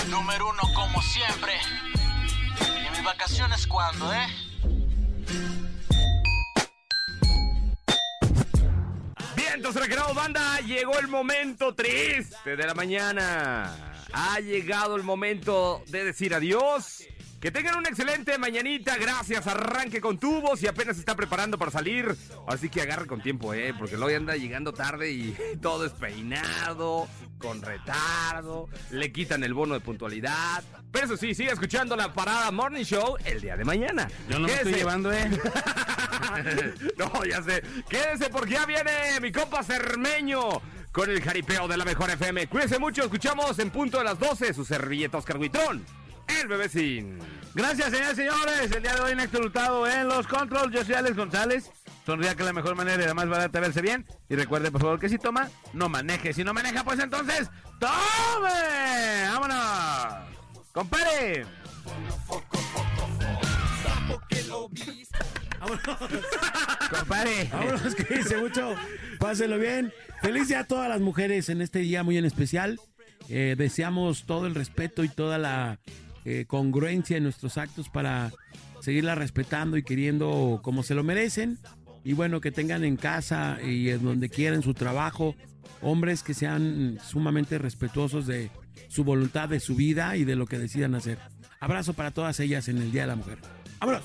Número 0.09 0.49
uno 0.49 0.63
como 0.75 1.03
siempre. 1.03 1.53
¿Y 2.87 2.91
mis 2.91 3.05
vacaciones 3.05 3.67
cuándo, 3.67 4.13
eh? 4.13 4.27
Vientos 9.35 9.75
huracanos, 9.75 10.15
banda, 10.15 10.61
llegó 10.61 10.99
el 11.01 11.09
momento 11.09 11.75
triste 11.75 12.57
de 12.57 12.65
la 12.65 12.75
mañana. 12.75 13.98
Ha 14.13 14.41
llegado 14.41 14.97
el 14.97 15.03
momento 15.03 15.83
de 15.89 16.05
decir 16.05 16.35
adiós. 16.35 17.05
Que 17.41 17.53
tengan 17.53 17.79
una 17.79 17.89
excelente 17.89 18.37
mañanita, 18.37 18.97
gracias. 18.97 19.47
Arranque 19.47 20.01
con 20.01 20.19
tubos 20.19 20.61
y 20.61 20.67
apenas 20.67 20.97
se 20.97 21.01
está 21.01 21.15
preparando 21.15 21.57
para 21.57 21.71
salir. 21.71 22.17
Así 22.49 22.69
que 22.69 22.83
agarre 22.83 23.07
con 23.07 23.23
tiempo, 23.23 23.55
eh, 23.55 23.73
porque 23.79 23.97
ya 23.97 24.17
anda 24.17 24.35
llegando 24.35 24.73
tarde 24.73 25.13
y 25.13 25.37
todo 25.63 25.87
es 25.87 25.93
peinado, 25.93 27.07
con 27.39 27.63
retardo, 27.63 28.69
le 28.91 29.13
quitan 29.13 29.45
el 29.45 29.55
bono 29.55 29.75
de 29.75 29.81
puntualidad. 29.81 30.65
Pero 30.91 31.05
eso 31.07 31.17
sí, 31.17 31.33
sigue 31.33 31.53
escuchando 31.53 31.95
la 31.95 32.13
parada 32.13 32.51
Morning 32.51 32.83
Show 32.83 33.17
el 33.25 33.41
día 33.41 33.57
de 33.57 33.65
mañana. 33.65 34.11
Yo 34.29 34.41
no 34.41 34.49
me 34.49 34.55
estoy 34.55 34.65
Quédese. 34.73 34.79
llevando, 34.81 35.13
¿eh? 35.13 35.31
no, 36.99 37.25
ya 37.25 37.41
sé. 37.41 37.63
Quédense 37.89 38.31
porque 38.31 38.55
ya 38.55 38.67
viene 38.67 39.21
mi 39.23 39.31
compa 39.31 39.63
Cermeño 39.63 40.61
con 40.99 41.09
el 41.09 41.23
jaripeo 41.23 41.69
de 41.69 41.77
la 41.77 41.85
mejor 41.85 42.11
FM. 42.11 42.49
Cuídense 42.49 42.77
mucho, 42.81 43.03
escuchamos 43.03 43.57
en 43.61 43.71
punto 43.71 43.99
de 43.99 44.05
las 44.05 44.19
12 44.19 44.53
su 44.53 44.65
servilleta 44.65 45.19
Oscar 45.19 45.37
Huitrón, 45.37 45.87
el 46.27 46.49
bebecín. 46.49 47.21
Gracias, 47.55 47.93
señores 47.93 48.17
señores. 48.17 48.73
El 48.73 48.83
día 48.83 48.97
de 48.97 49.01
hoy, 49.03 49.15
Hurtado 49.33 49.87
en 49.87 50.09
los 50.09 50.27
controls. 50.27 50.75
Yo 50.75 50.85
soy 50.85 50.97
Alex 50.97 51.17
González. 51.17 51.71
Sonría 52.05 52.35
que 52.35 52.43
la 52.43 52.53
mejor 52.53 52.75
manera 52.75 53.01
y 53.01 53.07
la 53.07 53.15
más 53.15 53.29
barata 53.29 53.61
verse 53.61 53.81
bien. 53.81 54.07
Y 54.29 54.35
recuerde, 54.35 54.73
por 54.73 54.81
favor, 54.81 54.99
que 54.99 55.09
si 55.09 55.19
toma, 55.19 55.49
no 55.73 55.89
maneje. 55.89 56.33
Si 56.33 56.43
no 56.43 56.53
maneja, 56.53 56.83
pues 56.83 56.99
entonces, 56.99 57.49
¡tome! 57.79 59.29
¡Vámonos! 59.31 60.15
¡Compare! 60.73 61.47
Compare. 66.91 67.49
Vámonos, 67.53 67.95
que 67.95 68.15
dice 68.17 68.37
mucho. 68.37 68.75
Pásenlo 69.19 69.59
bien. 69.59 69.93
Feliz 70.23 70.49
día 70.49 70.61
a 70.61 70.65
todas 70.65 70.89
las 70.89 71.01
mujeres 71.01 71.49
en 71.49 71.61
este 71.61 71.81
día 71.81 72.03
muy 72.03 72.19
en 72.19 72.25
especial. 72.25 72.81
Eh, 73.29 73.55
deseamos 73.59 74.25
todo 74.25 74.47
el 74.47 74.55
respeto 74.55 75.05
y 75.05 75.09
toda 75.09 75.39
la 75.39 75.79
eh, 76.25 76.45
congruencia 76.47 77.17
en 77.17 77.25
nuestros 77.25 77.59
actos 77.59 77.89
para 77.89 78.33
seguirla 78.81 79.15
respetando 79.15 79.77
y 79.77 79.83
queriendo 79.83 80.61
como 80.63 80.83
se 80.83 80.95
lo 80.95 81.05
merecen. 81.05 81.59
Y 82.05 82.15
bueno, 82.15 82.41
que 82.41 82.51
tengan 82.53 82.85
en 82.85 82.97
casa 82.97 83.59
y 83.63 83.91
en 83.91 84.03
donde 84.03 84.29
quieran 84.29 84.63
su 84.63 84.75
trabajo 84.75 85.35
hombres 85.83 86.23
que 86.23 86.35
sean 86.35 86.99
sumamente 87.05 87.59
respetuosos 87.59 88.27
de 88.27 88.51
su 88.89 89.05
voluntad, 89.05 89.49
de 89.49 89.61
su 89.61 89.75
vida 89.75 90.17
y 90.17 90.25
de 90.25 90.37
lo 90.37 90.47
que 90.47 90.59
decidan 90.59 90.95
hacer. 90.95 91.19
Abrazo 91.61 91.93
para 91.95 92.11
todas 92.11 92.41
ellas 92.41 92.69
en 92.69 92.79
el 92.79 92.93
Día 92.93 93.03
de 93.03 93.09
la 93.09 93.17
Mujer. 93.17 93.39
¡Vámonos! 93.81 94.05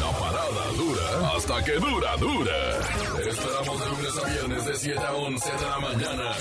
La 0.00 0.10
parada 0.18 0.72
dura 0.76 1.36
hasta 1.36 1.64
que 1.64 1.72
dura, 1.72 2.16
dura. 2.16 2.80
Te 3.16 3.30
esperamos 3.30 3.80
de 3.80 3.90
lunes 3.90 4.18
a 4.18 4.28
viernes 4.28 4.66
de 4.66 4.76
7 4.76 4.98
a 4.98 5.12
11 5.12 5.52
de 5.52 5.68
la 5.68 5.78
mañana 5.78 6.32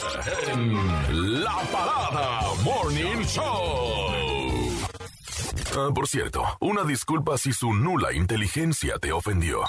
en 0.51 1.43
La 1.43 1.61
Parada 1.71 2.41
Morning 2.63 3.23
Show. 3.25 4.13
Ah, 5.75 5.89
por 5.93 6.07
cierto, 6.07 6.43
una 6.59 6.83
disculpa 6.83 7.37
si 7.37 7.51
su 7.51 7.73
nula 7.73 8.13
inteligencia 8.13 8.99
te 8.99 9.11
ofendió. 9.11 9.63